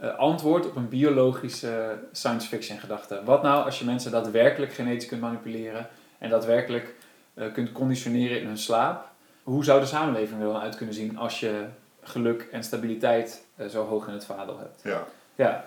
eh, 0.00 0.16
antwoord 0.16 0.66
op 0.66 0.76
een 0.76 0.88
biologische 0.88 1.98
science 2.12 2.48
fiction 2.48 2.78
gedachte. 2.78 3.20
Wat 3.24 3.42
nou 3.42 3.64
als 3.64 3.78
je 3.78 3.84
mensen 3.84 4.10
daadwerkelijk 4.10 4.72
genetisch 4.72 5.08
kunt 5.08 5.20
manipuleren 5.20 5.86
en 6.18 6.30
daadwerkelijk 6.30 6.94
eh, 7.34 7.52
kunt 7.52 7.72
conditioneren 7.72 8.40
in 8.40 8.46
hun 8.46 8.58
slaap? 8.58 9.06
Hoe 9.42 9.64
zou 9.64 9.80
de 9.80 9.86
samenleving 9.86 10.40
er 10.40 10.46
dan 10.46 10.60
uit 10.60 10.76
kunnen 10.76 10.94
zien 10.94 11.18
als 11.18 11.40
je 11.40 11.64
geluk 12.02 12.48
en 12.52 12.64
stabiliteit 12.64 13.44
eh, 13.56 13.66
zo 13.66 13.86
hoog 13.86 14.06
in 14.06 14.12
het 14.12 14.24
vaandel 14.24 14.58
hebt? 14.58 14.80
Ja, 14.82 15.04
Ja, 15.34 15.64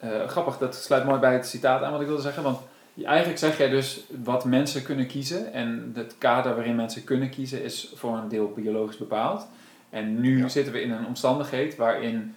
eh, 0.00 0.26
grappig, 0.26 0.58
dat 0.58 0.74
sluit 0.74 1.04
mooi 1.04 1.18
bij 1.18 1.32
het 1.32 1.46
citaat 1.46 1.82
aan 1.82 1.92
wat 1.92 2.00
ik 2.00 2.06
wilde 2.06 2.22
zeggen. 2.22 2.42
Want 2.42 2.58
eigenlijk 3.04 3.38
zeg 3.38 3.58
jij 3.58 3.68
dus 3.68 4.04
wat 4.24 4.44
mensen 4.44 4.82
kunnen 4.82 5.06
kiezen. 5.06 5.52
En 5.52 5.92
het 5.94 6.14
kader 6.18 6.54
waarin 6.54 6.76
mensen 6.76 7.04
kunnen 7.04 7.30
kiezen 7.30 7.62
is 7.62 7.92
voor 7.94 8.16
een 8.16 8.28
deel 8.28 8.52
biologisch 8.54 8.96
bepaald. 8.96 9.46
En 9.90 10.20
nu 10.20 10.38
Ja. 10.38 10.48
zitten 10.48 10.72
we 10.72 10.80
in 10.82 10.90
een 10.90 11.06
omstandigheid 11.06 11.76
waarin 11.76 12.34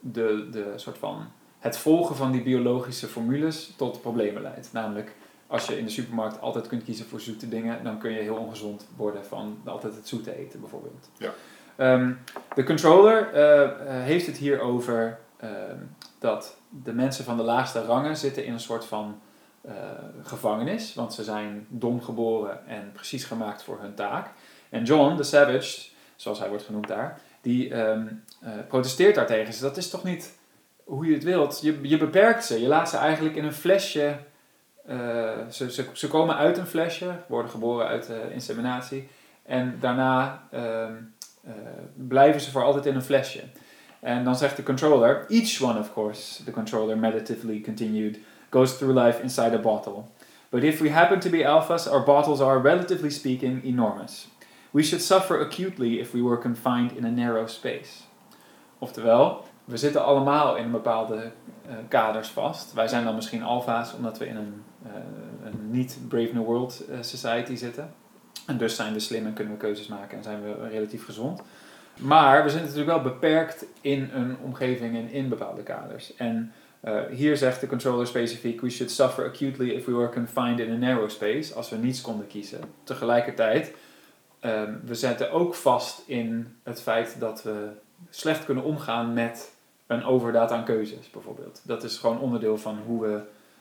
de, 0.00 0.48
de 0.50 0.72
soort 0.76 0.98
van 0.98 1.26
het 1.58 1.78
volgen 1.78 2.16
van 2.16 2.32
die 2.32 2.42
biologische 2.42 3.06
formules 3.06 3.72
tot 3.76 4.00
problemen 4.00 4.42
leidt. 4.42 4.68
Namelijk, 4.72 5.12
als 5.46 5.66
je 5.66 5.78
in 5.78 5.84
de 5.84 5.90
supermarkt 5.90 6.40
altijd 6.40 6.66
kunt 6.68 6.84
kiezen 6.84 7.06
voor 7.06 7.20
zoete 7.20 7.48
dingen, 7.48 7.84
dan 7.84 7.98
kun 7.98 8.10
je 8.10 8.20
heel 8.20 8.34
ongezond 8.36 8.86
worden 8.96 9.24
van 9.26 9.58
altijd 9.64 9.94
het 9.94 10.08
zoete 10.08 10.36
eten 10.38 10.60
bijvoorbeeld. 10.60 11.10
Ja. 11.18 11.30
Ehm, 11.76 12.12
de 12.54 12.64
controller 12.64 13.32
eh, 13.32 13.70
heeft 14.02 14.26
het 14.26 14.36
hier 14.36 14.60
over 14.60 15.18
ehm, 15.36 15.76
dat 16.18 16.56
de 16.84 16.92
mensen 16.92 17.24
van 17.24 17.36
de 17.36 17.42
laagste 17.42 17.84
rangen 17.84 18.16
zitten 18.16 18.44
in 18.44 18.52
een 18.52 18.60
soort 18.60 18.84
van 18.84 19.20
eh, 19.66 19.72
gevangenis, 20.22 20.94
want 20.94 21.14
ze 21.14 21.24
zijn 21.24 21.66
dom 21.68 22.02
geboren 22.02 22.66
en 22.66 22.92
precies 22.92 23.24
gemaakt 23.24 23.62
voor 23.62 23.78
hun 23.80 23.94
taak. 23.94 24.30
En 24.70 24.84
John, 24.84 25.16
de 25.16 25.22
savage, 25.22 25.88
zoals 26.16 26.38
hij 26.38 26.48
wordt 26.48 26.64
genoemd 26.64 26.88
daar, 26.88 27.20
die 27.40 27.70
ehm, 27.74 28.06
eh, 28.40 28.50
protesteert 28.68 29.14
daartegen. 29.14 29.46
Dus 29.46 29.58
dat 29.58 29.76
is 29.76 29.90
toch 29.90 30.04
niet 30.04 30.38
hoe 30.84 31.06
je 31.06 31.14
het 31.14 31.24
wilt. 31.24 31.60
Je, 31.62 31.78
je 31.82 31.96
beperkt 31.96 32.44
ze. 32.44 32.60
Je 32.60 32.68
laat 32.68 32.88
ze 32.88 32.96
eigenlijk 32.96 33.36
in 33.36 33.44
een 33.44 33.52
flesje. 33.52 34.16
eh, 34.86 35.30
ze, 35.50 35.86
ze, 35.92 36.08
komen 36.08 36.36
uit 36.36 36.58
een 36.58 36.66
flesje, 36.66 37.10
worden 37.26 37.50
geboren 37.50 37.86
uit 37.86 38.10
inseminatie. 38.32 39.08
En 39.42 39.76
daarna 39.80 40.42
ehm, 40.50 40.94
eh, 41.44 41.52
blijven 41.94 42.40
ze 42.40 42.50
voor 42.50 42.62
altijd 42.62 42.86
in 42.86 42.94
een 42.94 43.02
flesje. 43.02 43.42
En 44.00 44.24
dan 44.24 44.36
zegt 44.36 44.56
de 44.56 44.62
controller, 44.62 45.26
each 45.28 45.62
one 45.62 45.78
of 45.78 45.92
course, 45.92 46.44
the 46.44 46.50
controller 46.50 46.98
meditatively 46.98 47.60
continued, 47.60 48.18
goes 48.50 48.74
through 48.74 48.92
life 48.92 49.20
inside 49.22 49.54
a 49.54 49.58
bottle. 49.58 50.08
But 50.50 50.64
if 50.64 50.80
we 50.80 50.90
happen 50.90 51.20
to 51.20 51.28
be 51.28 51.44
alphas, 51.44 51.90
our 51.90 52.00
bottles 52.00 52.40
are, 52.40 52.58
relatively 52.58 53.10
speaking, 53.10 53.62
enormous. 53.64 54.28
We 54.72 54.82
should 54.82 55.02
suffer 55.02 55.40
acutely 55.40 56.00
if 56.00 56.12
we 56.12 56.22
were 56.22 56.36
confined 56.36 56.92
in 56.92 57.04
a 57.04 57.10
narrow 57.10 57.46
space. 57.46 58.04
Oftewel, 58.78 59.44
we 59.64 59.76
zitten 59.76 60.04
allemaal 60.04 60.56
in 60.56 60.70
bepaalde 60.70 61.32
eh, 61.66 61.74
kaders 61.88 62.28
vast. 62.28 62.72
Wij 62.72 62.88
zijn 62.88 63.04
dan 63.04 63.14
misschien 63.14 63.42
alfa's 63.42 63.94
omdat 63.94 64.18
we 64.18 64.26
in 64.26 64.36
een, 64.36 64.62
eh, 64.82 64.92
een 65.44 65.70
niet 65.70 65.98
Brave 66.08 66.30
New 66.32 66.44
World 66.44 66.84
eh, 66.90 66.98
society 67.00 67.54
zitten. 67.54 67.90
En 68.46 68.58
dus 68.58 68.76
zijn 68.76 68.92
we 68.92 69.00
slim 69.00 69.26
en 69.26 69.32
kunnen 69.32 69.52
we 69.52 69.58
keuzes 69.58 69.86
maken 69.86 70.16
en 70.16 70.22
zijn 70.22 70.42
we 70.42 70.68
relatief 70.68 71.04
gezond. 71.04 71.42
Maar 71.96 72.42
we 72.42 72.48
zitten 72.48 72.68
natuurlijk 72.68 73.02
wel 73.02 73.12
beperkt 73.12 73.66
in 73.80 74.10
een 74.12 74.36
omgeving 74.42 74.96
en 74.96 75.10
in 75.10 75.28
bepaalde 75.28 75.62
kaders. 75.62 76.14
En 76.16 76.52
eh, 76.86 77.00
hier 77.10 77.36
zegt 77.36 77.60
de 77.60 77.66
controller 77.66 78.06
specifiek: 78.06 78.60
We 78.60 78.70
should 78.70 78.92
suffer 78.92 79.24
acutely 79.24 79.70
if 79.70 79.84
we 79.84 79.92
were 79.92 80.08
confined 80.08 80.58
in 80.58 80.72
a 80.72 80.76
narrow 80.76 81.10
space. 81.10 81.54
Als 81.54 81.68
we 81.68 81.76
niets 81.76 82.00
konden 82.00 82.26
kiezen. 82.26 82.60
Tegelijkertijd, 82.84 83.74
ehm, 84.40 84.74
we 84.84 84.94
zetten 84.94 85.30
ook 85.30 85.54
vast 85.54 86.02
in 86.06 86.56
het 86.62 86.82
feit 86.82 87.16
dat 87.18 87.42
we 87.42 87.68
slecht 88.10 88.44
kunnen 88.44 88.64
omgaan 88.64 89.12
met 89.12 89.52
een 89.86 90.04
overdaad 90.04 90.50
aan 90.50 90.64
keuzes, 90.64 91.10
bijvoorbeeld. 91.10 91.60
Dat 91.64 91.84
is 91.84 91.98
gewoon 91.98 92.20
onderdeel 92.20 92.58
van 92.58 92.78
hoe 92.86 93.02
we 93.02 93.20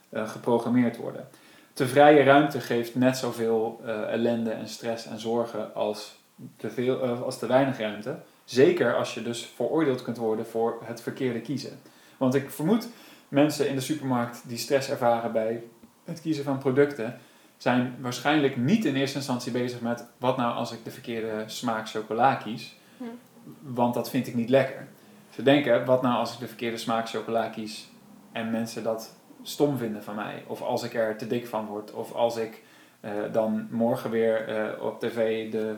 eh, 0.09 0.29
geprogrammeerd 0.29 0.97
worden. 0.97 1.27
Te 1.73 1.87
vrije 1.87 2.23
ruimte 2.23 2.59
geeft 2.59 2.95
net 2.95 3.17
zoveel 3.17 3.81
eh, 3.85 4.11
ellende 4.11 4.51
en 4.51 4.67
stress 4.67 5.05
en 5.05 5.19
zorgen 5.19 5.73
als 5.73 6.15
te, 6.57 6.69
veel, 6.69 7.01
als 7.01 7.39
te 7.39 7.47
weinig 7.47 7.77
ruimte. 7.77 8.15
Zeker 8.43 8.95
als 8.95 9.13
je 9.13 9.21
dus 9.21 9.45
veroordeeld 9.55 10.01
kunt 10.01 10.17
worden 10.17 10.45
voor 10.45 10.77
het 10.83 11.01
verkeerde 11.01 11.41
kiezen. 11.41 11.79
Want 12.17 12.35
ik 12.35 12.49
vermoed 12.49 12.87
mensen 13.29 13.69
in 13.69 13.75
de 13.75 13.81
supermarkt 13.81 14.41
die 14.47 14.57
stress 14.57 14.89
ervaren 14.89 15.31
bij 15.31 15.63
het 16.03 16.21
kiezen 16.21 16.43
van 16.43 16.57
producten, 16.57 17.19
zijn 17.57 17.95
waarschijnlijk 17.99 18.57
niet 18.57 18.85
in 18.85 18.95
eerste 18.95 19.17
instantie 19.17 19.51
bezig 19.51 19.81
met 19.81 20.05
wat 20.17 20.37
nou 20.37 20.55
als 20.55 20.71
ik 20.71 20.83
de 20.83 20.91
verkeerde 20.91 21.43
smaak 21.45 21.89
chocola 21.89 22.35
kies, 22.35 22.75
Hm. 22.97 23.03
want 23.61 23.93
dat 23.93 24.09
vind 24.09 24.27
ik 24.27 24.35
niet 24.35 24.49
lekker. 24.49 24.87
Ze 25.29 25.43
denken, 25.43 25.85
wat 25.85 26.01
nou 26.01 26.15
als 26.15 26.33
ik 26.33 26.39
de 26.39 26.47
verkeerde 26.47 26.77
smaak 26.77 27.09
chocola 27.09 27.47
kies 27.47 27.89
en 28.31 28.51
mensen 28.51 28.83
dat 28.83 29.15
stom 29.41 29.77
vinden 29.77 30.03
van 30.03 30.15
mij, 30.15 30.43
of 30.47 30.61
als 30.61 30.83
ik 30.83 30.93
er 30.93 31.17
te 31.17 31.27
dik 31.27 31.47
van 31.47 31.65
word, 31.65 31.93
of 31.93 32.13
als 32.13 32.37
ik 32.37 32.61
eh, 32.99 33.11
dan 33.31 33.67
morgen 33.71 34.09
weer 34.09 34.47
eh, 34.47 34.83
op 34.83 34.99
tv 34.99 35.51
de, 35.51 35.75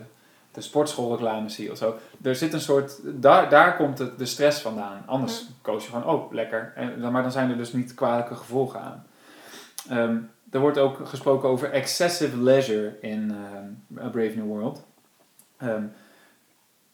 de 0.57 0.63
sportschoolreclame 0.63 1.49
zie 1.49 1.71
of 1.71 1.77
zo. 1.77 1.95
Er 2.21 2.35
zit 2.35 2.53
een 2.53 2.61
soort, 2.61 2.99
daar, 3.03 3.49
daar 3.49 3.75
komt 3.75 3.97
het, 3.97 4.17
de 4.17 4.25
stress 4.25 4.61
vandaan. 4.61 5.03
Anders 5.05 5.45
koos 5.61 5.83
je 5.83 5.89
gewoon, 5.89 6.05
oh 6.05 6.33
lekker. 6.33 6.71
En, 6.75 7.11
maar 7.11 7.21
dan 7.21 7.31
zijn 7.31 7.49
er 7.49 7.57
dus 7.57 7.73
niet 7.73 7.93
kwalijke 7.93 8.35
gevolgen 8.35 8.81
aan. 8.81 9.05
Ehm, 9.89 10.17
er 10.51 10.59
wordt 10.59 10.77
ook 10.77 11.07
gesproken 11.07 11.49
over 11.49 11.71
excessive 11.71 12.37
leisure 12.37 12.97
in 13.01 13.31
ehm, 13.31 14.05
A 14.05 14.09
Brave 14.09 14.35
New 14.35 14.45
World. 14.45 14.83
Ehm, 15.57 15.83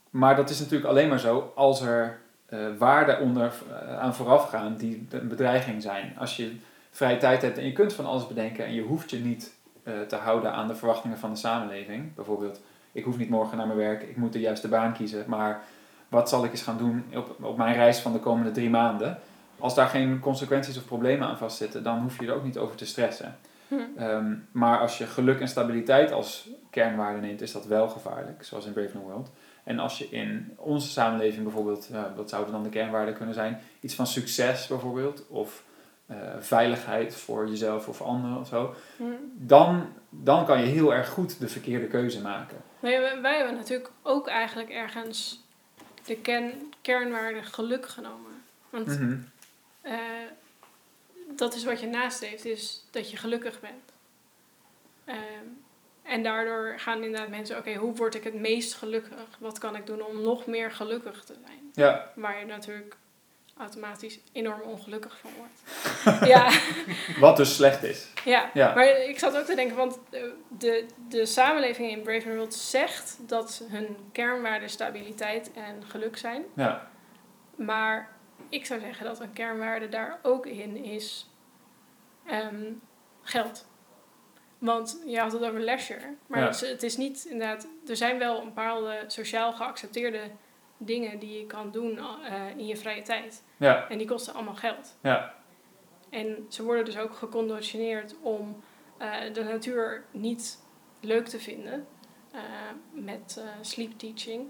maar 0.10 0.36
dat 0.36 0.50
is 0.50 0.60
natuurlijk 0.60 0.90
alleen 0.90 1.10
maar 1.10 1.20
zo 1.20 1.52
als 1.56 1.82
er 1.82 2.20
eh, 2.46 2.60
waarden 2.78 3.20
onder, 3.20 3.52
eh, 3.70 4.00
aan 4.00 4.16
vooraf 4.16 4.50
gaan 4.50 4.76
die 4.76 5.08
een 5.10 5.28
bedreiging 5.28 5.82
zijn. 5.82 6.14
Als 6.18 6.36
je 6.38 6.56
vrije 6.92 7.18
tijd 7.18 7.42
hebt 7.42 7.58
en 7.58 7.66
je 7.66 7.74
kunt 7.74 7.94
van 7.94 8.06
alles 8.06 8.28
bedenken 8.28 8.66
en 8.66 8.74
je 8.74 8.82
hoeft 8.82 9.10
je 9.10 9.20
niet 9.20 9.54
eh, 9.84 10.02
te 10.02 10.16
houden 10.16 10.54
aan 10.54 10.68
de 10.68 10.76
verwachtingen 10.76 11.18
van 11.18 11.30
de 11.30 11.36
samenleving. 11.36 12.16
Bijvoorbeeld, 12.16 12.62
ik 12.94 13.04
hoef 13.04 13.18
niet 13.18 13.30
morgen 13.30 13.58
naar 13.58 13.68
mijn 13.68 13.80
werk, 13.80 14.04
ik 14.04 14.18
moet 14.18 14.34
de 14.34 14.40
juiste 14.40 14.68
baan 14.68 14.94
kiezen, 14.94 15.26
maar 15.28 15.64
wat 16.08 16.30
zal 16.30 16.46
ik 16.46 16.52
eens 16.52 16.62
gaan 16.62 16.78
doen 16.78 17.04
op, 17.16 17.36
op 17.44 17.58
mijn 17.58 17.76
reis 17.76 18.00
van 18.00 18.14
de 18.14 18.20
komende 18.20 18.52
drie 18.52 18.70
maanden? 18.70 19.20
Als 19.60 19.76
daar 19.76 19.88
geen 19.88 20.20
consequenties 20.20 20.78
of 20.78 20.86
problemen 20.86 21.28
aan 21.28 21.38
vastzitten, 21.38 21.84
dan 21.84 22.02
hoef 22.02 22.20
je 22.20 22.28
er 22.28 22.34
ook 22.34 22.44
niet 22.44 22.58
over 22.58 22.76
te 22.76 22.86
stressen. 22.86 23.38
Hm. 23.68 23.76
Ehm, 23.98 24.34
maar 24.52 24.80
als 24.80 24.98
je 24.98 25.06
geluk 25.06 25.40
en 25.40 25.48
stabiliteit 25.48 26.12
als 26.12 26.50
kernwaarde 26.70 27.20
neemt, 27.20 27.42
is 27.42 27.52
dat 27.52 27.66
wel 27.66 27.90
gevaarlijk, 27.90 28.44
zoals 28.44 28.66
in 28.66 28.74
Brave 28.74 28.98
New 28.98 29.04
World. 29.06 29.32
En 29.64 29.80
als 29.80 29.98
je 29.98 30.10
in 30.10 30.54
onze 30.56 30.88
samenleving 30.88 31.44
bijvoorbeeld, 31.44 31.90
wat 32.16 32.30
zouden 32.30 32.54
dan 32.54 32.64
de 32.64 32.70
kernwaarden 32.70 33.14
kunnen 33.14 33.34
zijn? 33.34 33.60
Iets 33.80 33.96
van 33.96 34.08
succes 34.08 34.68
bijvoorbeeld, 34.68 35.28
of 35.28 35.64
eh, 36.06 36.18
veiligheid 36.40 37.16
voor 37.16 37.48
jezelf 37.50 37.88
of 37.88 38.02
anderen 38.02 38.40
of 38.40 38.48
zo. 38.48 38.74
Hm. 38.98 39.04
Dan, 39.34 39.86
dan 40.10 40.46
kan 40.46 40.60
je 40.60 40.66
heel 40.66 40.94
erg 40.94 41.10
goed 41.10 41.40
de 41.40 41.48
verkeerde 41.48 41.88
keuze 41.88 42.22
maken. 42.22 42.58
Wij, 42.84 43.22
wij 43.22 43.36
hebben 43.38 43.56
natuurlijk 43.56 43.90
ook 44.02 44.28
eigenlijk 44.28 44.70
ergens 44.70 45.40
de 46.06 46.16
ken, 46.18 46.74
kernwaarde 46.82 47.44
geluk 47.44 47.88
genomen. 47.88 48.44
Want 48.70 48.88
Mhm. 48.88 49.18
eh, 49.82 49.96
dat 51.28 51.54
is 51.56 51.64
wat 51.64 51.80
je 51.80 51.88
nastreeft, 51.88 52.46
is 52.46 52.84
dat 52.92 53.12
je 53.12 53.18
gelukkig 53.18 53.60
bent. 53.60 53.92
Ehm, 55.06 55.18
en 56.04 56.24
daardoor 56.24 56.80
gaan 56.80 57.04
inderdaad 57.04 57.30
mensen, 57.30 57.58
oké, 57.58 57.74
hoe 57.74 57.96
word 57.96 58.16
ik 58.16 58.24
het 58.24 58.34
meest 58.34 58.74
gelukkig? 58.74 59.38
Wat 59.40 59.58
kan 59.58 59.76
ik 59.76 59.86
doen 59.86 60.02
om 60.02 60.22
nog 60.22 60.46
meer 60.46 60.72
gelukkig 60.72 61.24
te 61.24 61.34
zijn? 61.46 61.72
Ja, 61.74 62.12
Waar 62.16 62.40
je 62.40 62.46
natuurlijk 62.46 62.96
automatisch 63.58 64.20
enorm 64.32 64.62
ongelukkig 64.62 65.18
van 65.18 65.32
wordt. 65.38 65.62
ja. 66.34 66.52
Wat 67.20 67.38
dus 67.38 67.56
slecht 67.56 67.84
is. 67.84 68.08
Ja. 68.26 68.50
Ja. 68.54 68.74
maar 68.74 68.88
ik 68.88 69.20
zat 69.20 69.38
ook 69.38 69.46
te 69.46 69.56
denken, 69.56 69.76
want 69.76 70.00
de, 70.10 70.34
de, 70.58 70.86
de 71.10 71.26
samenleving 71.26 71.92
in 71.92 72.02
Brave 72.02 72.28
New 72.28 72.36
World 72.36 72.54
zegt 72.54 73.18
dat 73.20 73.64
hun 73.70 73.98
kernwaarden 74.12 74.70
stabiliteit 74.70 75.52
en 75.54 75.84
geluk 75.88 76.18
zijn. 76.18 76.44
Ja, 76.56 76.88
Maar 77.56 78.12
ik 78.50 78.66
zou 78.66 78.80
zeggen 78.80 79.06
dat 79.06 79.20
een 79.20 79.34
kernwaarde 79.34 79.90
daar 79.90 80.20
ook 80.22 80.46
in 80.46 80.84
is 80.84 81.30
ehm, 82.26 82.72
geld. 83.22 83.66
Want 84.58 85.02
je 85.06 85.20
had 85.20 85.32
het 85.32 85.44
over 85.44 85.60
leisure. 85.60 86.16
Maar 86.28 86.40
Ja. 86.40 86.46
het, 86.46 86.62
is, 86.62 86.70
het 86.70 86.84
is 86.84 86.98
niet 86.98 87.26
inderdaad... 87.30 87.68
Er 87.88 87.96
zijn 87.96 88.20
wel 88.20 88.40
een 88.40 88.46
bepaalde 88.46 89.04
sociaal 89.08 89.54
geaccepteerde 89.54 90.22
dingen 90.86 91.20
die 91.20 91.40
je 91.40 91.46
kan 91.46 91.72
doen 91.72 91.98
eh, 91.98 92.50
in 92.58 92.68
je 92.68 92.78
vrije 92.78 93.02
tijd. 93.02 93.44
ja, 93.58 93.90
En 93.90 93.98
die 93.98 94.08
kosten 94.08 94.34
allemaal 94.34 94.56
geld. 94.56 94.98
ja, 95.02 95.34
En 96.10 96.46
ze 96.50 96.64
worden 96.64 96.86
dus 96.86 96.98
ook 96.98 97.14
geconditioneerd 97.16 98.16
om 98.22 98.64
eh, 98.98 99.12
de 99.34 99.44
natuur 99.44 100.04
niet 100.12 100.60
leuk 101.00 101.28
te 101.28 101.40
vinden 101.40 101.88
eh, 102.32 102.40
met 102.92 103.44
sleep 103.62 103.92
teaching. 103.98 104.48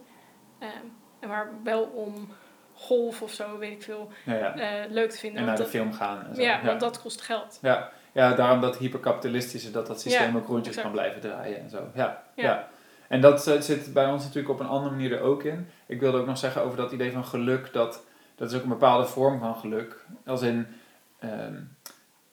En 0.60 1.28
maar 1.30 1.54
wel 1.64 1.84
om 1.84 2.28
golf 2.74 3.22
of 3.22 3.32
zo, 3.32 3.58
weet 3.58 3.72
ik 3.72 3.84
veel, 3.84 4.10
ja. 4.26 4.34
ja. 4.56 4.86
leuk 4.90 5.10
te 5.10 5.18
vinden. 5.18 5.40
En 5.40 5.46
naar 5.46 5.56
de 5.56 5.62
dat- 5.62 5.72
film 5.72 5.94
gaan. 5.94 6.26
En 6.26 6.36
zo. 6.36 6.42
ja, 6.42 6.66
want 6.66 6.80
dat 6.80 7.02
kost 7.02 7.22
geld. 7.22 7.60
Ja, 7.62 7.92
ja, 8.12 8.34
daarom 8.34 8.62
dat 8.62 8.78
hyperkapitalistische, 8.78 9.72
dat 9.72 9.88
dat 9.88 10.02
systeem 10.02 10.38
ook 10.38 10.48
rondjes 10.48 10.76
kan 10.82 10.92
blijven 10.92 11.22
draaien 11.22 11.60
en 11.60 11.70
zo. 11.70 11.88
Ja, 11.96 12.24
ja. 12.36 12.68
En 13.14 13.22
dat 13.22 13.44
zit 13.60 13.94
bij 13.94 14.06
ons 14.06 14.24
natuurlijk 14.24 14.54
op 14.54 14.60
een 14.60 14.68
andere 14.68 14.96
manier 14.96 15.14
er 15.14 15.22
ook 15.22 15.44
in. 15.44 15.68
Ik 15.86 16.00
wilde 16.00 16.18
ook 16.18 16.26
nog 16.26 16.38
zeggen 16.38 16.62
over 16.62 16.78
dat 16.78 16.92
idee 16.92 17.12
van 17.12 17.26
geluk, 17.26 17.74
dat, 17.74 18.04
dat 18.36 18.50
is 18.52 18.58
ook 18.58 18.64
een 18.64 18.70
bepaalde 18.70 19.08
vorm 19.08 19.40
van 19.40 19.56
geluk. 19.56 20.06
Als 20.26 20.42
in, 20.42 20.68
ehm, 21.20 21.54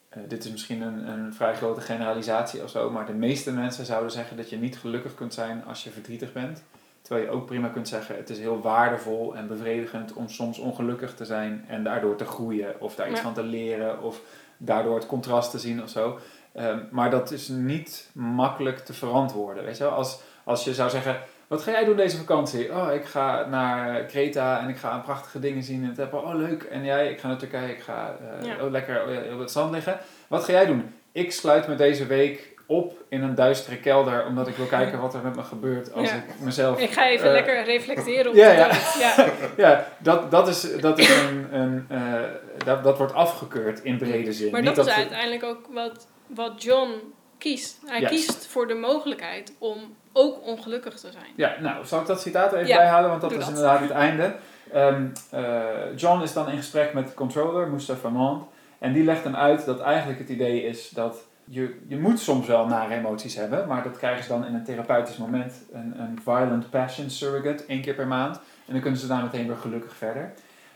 eh, 0.08 0.22
dit 0.28 0.44
is 0.44 0.50
misschien 0.50 0.82
een, 0.82 1.08
een 1.08 1.34
vrij 1.34 1.54
grote 1.54 1.80
generalisatie 1.80 2.62
of 2.62 2.70
zo, 2.70 2.90
maar 2.90 3.06
de 3.06 3.12
meeste 3.12 3.52
mensen 3.52 3.84
zouden 3.84 4.10
zeggen 4.10 4.36
dat 4.36 4.50
je 4.50 4.56
niet 4.56 4.78
gelukkig 4.78 5.14
kunt 5.14 5.34
zijn 5.34 5.64
als 5.64 5.84
je 5.84 5.90
verdrietig 5.90 6.32
bent. 6.32 6.62
Terwijl 7.02 7.26
je 7.26 7.32
ook 7.32 7.46
prima 7.46 7.68
kunt 7.68 7.88
zeggen, 7.88 8.16
het 8.16 8.30
is 8.30 8.38
heel 8.38 8.60
waardevol 8.60 9.36
en 9.36 9.46
bevredigend 9.46 10.12
om 10.12 10.28
soms 10.28 10.58
ongelukkig 10.58 11.14
te 11.14 11.24
zijn 11.24 11.64
en 11.68 11.84
daardoor 11.84 12.16
te 12.16 12.24
groeien 12.24 12.80
of 12.80 12.94
daar 12.94 13.10
iets 13.10 13.20
van 13.20 13.34
te 13.34 13.42
leren 13.42 14.02
of 14.02 14.20
daardoor 14.56 14.94
het 14.94 15.06
contrast 15.06 15.50
te 15.50 15.58
zien 15.58 15.82
of 15.82 15.88
zo. 15.88 16.18
Ehm, 16.54 16.78
maar 16.90 17.10
dat 17.10 17.30
is 17.30 17.48
niet 17.48 18.10
makkelijk 18.12 18.78
te 18.78 18.92
verantwoorden. 18.92 19.64
Weet 19.64 19.76
je 19.76 19.84
wel? 19.84 19.92
Als, 19.92 20.20
als 20.44 20.64
je 20.64 20.74
zou 20.74 20.90
zeggen, 20.90 21.16
wat 21.46 21.62
ga 21.62 21.70
jij 21.70 21.84
doen 21.84 21.96
deze 21.96 22.16
vakantie? 22.16 22.70
Oh, 22.74 22.92
ik 22.94 23.04
ga 23.04 23.46
naar 23.50 24.04
Kreta 24.04 24.60
en 24.60 24.68
ik 24.68 24.76
ga 24.76 24.98
prachtige 24.98 25.38
dingen 25.38 25.62
zien 25.62 25.82
in 25.82 25.88
het 25.88 25.98
Apple. 25.98 26.18
Oh, 26.18 26.34
leuk. 26.34 26.62
En 26.62 26.84
jij? 26.84 27.10
Ik 27.10 27.20
ga 27.20 27.28
naar 27.28 27.36
Turkije. 27.36 27.68
Ik 27.72 27.80
ga 27.80 28.16
Ja. 28.42 28.64
oh, 28.64 28.70
lekker 28.70 29.02
oh, 29.02 29.32
op 29.34 29.38
het 29.38 29.50
zand 29.50 29.72
liggen. 29.72 29.98
Wat 30.28 30.44
ga 30.44 30.52
jij 30.52 30.66
doen? 30.66 30.94
Ik 31.12 31.32
sluit 31.32 31.68
me 31.68 31.74
deze 31.74 32.06
week 32.06 32.48
op 32.66 32.92
in 33.08 33.22
een 33.22 33.34
duistere 33.34 33.76
kelder, 33.76 34.26
omdat 34.26 34.48
ik 34.48 34.56
wil 34.56 34.66
kijken 34.66 35.00
wat 35.00 35.14
er 35.14 35.20
met 35.22 35.36
me 35.36 35.42
gebeurt 35.42 35.92
als 35.92 36.08
Ja. 36.08 36.14
ik 36.16 36.22
mezelf... 36.40 36.80
Ik 36.80 36.90
ga 36.90 37.08
even 37.08 37.26
eh, 37.26 37.32
lekker 37.32 37.64
reflecteren 37.64 38.28
op 38.30 38.34
ja, 38.36 38.50
ja. 38.50 38.70
Ja. 38.98 39.26
Ja, 39.56 39.86
dat, 39.98 40.30
dat 40.30 40.48
is, 40.48 40.76
dat 40.80 40.98
is 40.98 41.20
een... 41.20 41.48
een 41.60 41.86
eh, 41.88 42.22
dat, 42.64 42.84
dat 42.84 42.98
wordt 42.98 43.12
afgekeurd 43.14 43.80
in 43.82 43.98
brede 43.98 44.32
zin. 44.32 44.50
Maar 44.50 44.60
Niet 44.62 44.74
dat 44.76 44.86
is 44.86 44.92
ze- 44.92 44.98
uiteindelijk 44.98 45.44
ook 45.44 45.66
wat, 45.72 46.06
wat 46.34 46.62
John 46.62 46.90
kiest. 47.38 47.78
Hij 47.86 48.02
kiest 48.04 48.46
voor 48.46 48.66
de 48.66 48.74
mogelijkheid 48.74 49.52
om 49.58 49.96
ook 50.12 50.46
ongelukkig 50.46 50.94
te 50.94 51.10
zijn. 51.10 51.32
Ja, 51.36 51.56
nou, 51.60 51.86
zal 51.86 52.00
ik 52.00 52.06
dat 52.06 52.20
citaat 52.20 52.52
er 52.52 52.58
even 52.58 52.68
Ja, 52.68 52.76
bijhalen, 52.76 53.10
want 53.10 53.20
dat 53.20 53.30
is 53.32 53.38
dat. 53.38 53.48
inderdaad 53.48 53.80
het 53.80 53.90
einde. 53.90 54.34
Ehm, 54.72 55.06
eh, 55.30 55.96
John 55.96 56.22
is 56.22 56.32
dan 56.32 56.48
in 56.48 56.56
gesprek 56.56 56.92
met 56.94 57.06
de 57.08 57.14
controller, 57.14 57.68
Mustafa 57.68 58.08
Mond, 58.08 58.44
en 58.78 58.92
die 58.92 59.04
legt 59.04 59.24
hem 59.24 59.36
uit 59.36 59.64
dat 59.64 59.80
eigenlijk 59.80 60.18
het 60.18 60.28
idee 60.28 60.62
is 60.62 60.88
dat 60.88 61.24
je, 61.44 61.78
je 61.88 61.98
moet 61.98 62.20
soms 62.20 62.46
wel 62.46 62.66
nare 62.66 62.94
emoties 62.94 63.34
hebben, 63.34 63.66
maar 63.68 63.82
dat 63.82 63.96
krijgen 63.96 64.22
ze 64.22 64.28
dan 64.28 64.46
in 64.46 64.54
een 64.54 64.64
therapeutisch 64.64 65.16
moment, 65.16 65.54
een, 65.72 66.00
een 66.00 66.18
violent 66.22 66.70
passion 66.70 67.10
surrogate, 67.10 67.64
één 67.66 67.80
keer 67.80 67.94
per 67.94 68.06
maand, 68.06 68.36
en 68.36 68.72
dan 68.72 68.80
kunnen 68.80 69.00
ze 69.00 69.06
daar 69.06 69.22
meteen 69.22 69.46
weer 69.46 69.56
gelukkig 69.56 69.96
verder. 69.96 70.32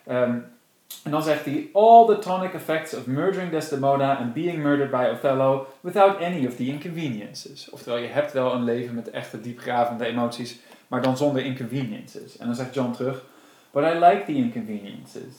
Ehm, 0.07 0.39
en 1.03 1.11
dan 1.11 1.23
zegt 1.23 1.45
hij, 1.45 1.69
all 1.73 2.07
the 2.07 2.19
tonic 2.19 2.53
effects 2.53 2.95
of 2.95 3.07
murdering 3.07 3.51
Desdemona 3.51 4.17
and 4.17 4.33
being 4.33 4.63
murdered 4.63 4.91
by 4.91 5.11
Othello 5.13 5.67
without 5.81 6.21
any 6.21 6.47
of 6.47 6.57
the 6.57 6.67
inconveniences. 6.67 7.71
Oftewel, 7.71 7.99
je 7.99 8.09
hebt 8.09 8.33
wel 8.33 8.55
een 8.55 8.65
leven 8.65 8.95
met 8.95 9.11
echte 9.11 9.41
diepgravende 9.41 10.07
emoties, 10.07 10.59
maar 10.89 11.03
dan 11.03 11.17
zonder 11.17 11.45
inconveniences. 11.45 12.37
En 12.37 12.47
dan 12.47 12.55
zegt 12.55 12.75
John 12.75 12.93
terug, 12.93 13.25
but 13.71 13.85
I 13.85 13.99
like 13.99 14.23
the 14.25 14.35
inconveniences. 14.35 15.35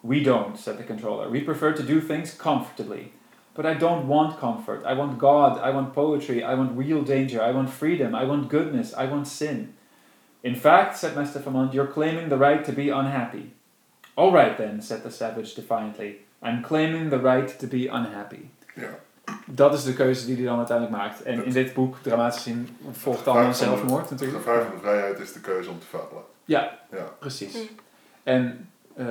We 0.00 0.20
don't, 0.20 0.58
said 0.58 0.76
the 0.76 0.84
controller. 0.84 1.30
We 1.30 1.40
prefer 1.40 1.74
to 1.74 1.84
do 1.84 2.00
things 2.06 2.36
comfortably. 2.36 3.12
But 3.56 3.64
I 3.64 3.74
don't 3.74 4.06
want 4.06 4.38
comfort. 4.38 4.84
I 4.84 4.94
want 4.94 5.18
God. 5.18 5.58
I 5.58 5.72
want 5.72 5.94
poetry. 5.94 6.44
I 6.44 6.54
want 6.54 6.76
real 6.76 7.02
danger. 7.02 7.42
I 7.42 7.52
want 7.52 7.70
freedom. 7.70 8.14
I 8.14 8.24
want 8.24 8.50
goodness. 8.50 8.92
I 8.92 9.06
want 9.06 9.26
sin. 9.26 9.74
In 10.42 10.54
fact, 10.54 10.98
said 10.98 11.16
Master 11.16 11.40
Famont, 11.40 11.72
you're 11.72 11.92
claiming 11.92 12.28
the 12.28 12.36
right 12.36 12.64
to 12.64 12.72
be 12.72 12.90
unhappy. 12.90 13.55
All 14.16 14.32
right 14.32 14.56
then, 14.56 14.82
said 14.82 15.02
the 15.02 15.10
savage 15.10 15.54
defiantly. 15.54 16.16
I'm 16.42 16.62
claiming 16.62 17.10
the 17.10 17.20
right 17.20 17.58
to 17.58 17.66
be 17.66 17.76
unhappy. 17.86 18.48
Ja. 18.74 18.98
Dat 19.46 19.74
is 19.74 19.84
de 19.84 19.92
keuze 19.94 20.26
die 20.26 20.36
hij 20.36 20.44
dan 20.44 20.56
uiteindelijk 20.58 20.96
maakt. 20.96 21.22
En 21.22 21.44
in 21.44 21.52
dit 21.52 21.74
boek, 21.74 21.96
dramatisch 22.02 22.42
gezien, 22.42 22.76
volgt 22.92 23.24
dan 23.24 23.36
een 23.36 23.48
de- 23.48 23.54
zelfmoord 23.54 24.00
Het 24.02 24.10
natuurlijk. 24.10 24.38
gevaar 24.44 24.62
van 24.62 24.74
de 24.74 24.80
vrijheid 24.80 25.18
is 25.18 25.32
de 25.32 25.40
keuze 25.40 25.70
om 25.70 25.78
te 25.78 25.86
falen. 25.86 26.22
Ja, 26.44 26.78
Ja. 26.92 27.04
precies. 27.18 27.54
Mm. 27.54 27.68
En 28.22 28.70
eh, 28.96 29.06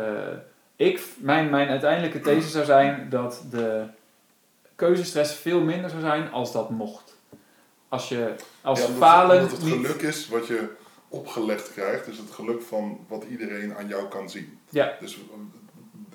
ik, 0.76 1.02
mijn, 1.18 1.50
mijn 1.50 1.68
uiteindelijke 1.70 2.20
these 2.20 2.50
zou 2.50 2.66
zijn 2.66 3.08
dat 3.10 3.44
de 3.52 3.84
keuzestress 4.76 5.34
veel 5.36 5.62
minder 5.62 5.90
zou 5.90 6.02
zijn 6.02 6.32
als 6.32 6.52
dat 6.52 6.70
mocht. 6.70 7.18
Als 7.90 8.10
je 8.10 8.34
als 8.62 8.80
Ja, 8.80 8.86
omdat- 8.86 9.02
falen 9.10 9.36
omdat 9.42 9.52
het 9.52 9.64
niet... 9.64 9.74
geluk 9.86 10.02
is 10.02 10.28
wat 10.28 10.48
je 10.48 10.68
opgelegd 11.10 11.74
krijgt, 11.74 12.08
is 12.08 12.18
het 12.18 12.32
geluk 12.32 12.62
van 12.62 13.06
wat 13.08 13.24
iedereen 13.30 13.76
aan 13.76 13.88
jou 13.88 14.08
kan 14.08 14.30
zien. 14.30 14.60
Ja. 14.70 14.94
Dus 15.00 15.18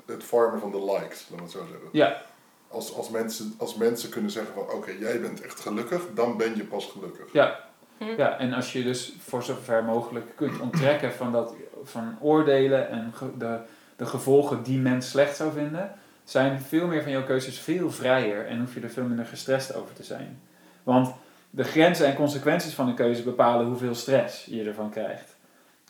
het 0.07 0.25
vormen 0.25 0.61
van 0.61 0.71
de 0.71 0.85
likes, 0.85 1.21
laten 1.31 1.37
we 1.37 1.43
het 1.43 1.51
zo 1.51 1.67
zeggen. 1.71 1.89
Ja, 1.93 2.23
Als, 2.69 2.95
als, 2.95 3.11
mensen, 3.11 3.55
als 3.59 3.75
mensen 3.75 4.11
kunnen 4.11 4.31
zeggen 4.31 4.55
van 4.55 4.71
oké, 4.71 4.91
jij 4.91 5.21
bent 5.21 5.41
echt 5.41 5.61
gelukkig, 5.61 6.03
dan 6.15 6.37
ben 6.37 6.57
je 6.57 6.65
pas 6.65 6.87
gelukkig. 6.87 7.33
ja, 7.33 7.69
Hm. 7.99 8.05
ja, 8.17 8.39
en 8.39 8.53
als 8.53 8.73
je 8.73 8.83
dus 8.83 9.15
voor 9.19 9.43
zover 9.43 9.85
mogelijk 9.85 10.27
kunt 10.37 10.61
onttrekken 10.61 11.13
van, 11.13 11.33
dat, 11.33 11.55
van 11.85 12.17
oordelen 12.21 12.89
en 12.89 13.13
ge- 13.15 13.37
de, 13.39 13.59
de 13.97 14.07
gevolgen 14.07 14.63
die 14.63 14.79
men 14.79 15.03
slecht 15.03 15.37
zou 15.37 15.53
vinden, 15.53 15.95
zijn 16.25 16.61
veel 16.61 16.87
meer 16.87 17.03
van 17.03 17.13
jouw 17.13 17.25
keuzes 17.25 17.59
veel 17.59 17.91
vrijer 17.91 18.47
en 18.47 18.61
hoef 18.61 18.75
je 18.75 18.81
er 18.81 18.91
veel 18.91 19.05
minder 19.05 19.27
gestrest 19.27 19.75
over 19.75 19.95
te 19.95 20.03
zijn. 20.05 20.41
Want 20.83 21.15
de 21.51 21.65
grenzen 21.65 22.07
en 22.07 22.15
consequenties 22.15 22.75
van 22.75 22.89
een 22.89 22.95
keuze 22.95 23.23
bepalen 23.23 23.67
hoeveel 23.67 23.95
stress 23.95 24.45
je 24.45 24.65
ervan 24.65 24.91
krijgt. 24.91 25.37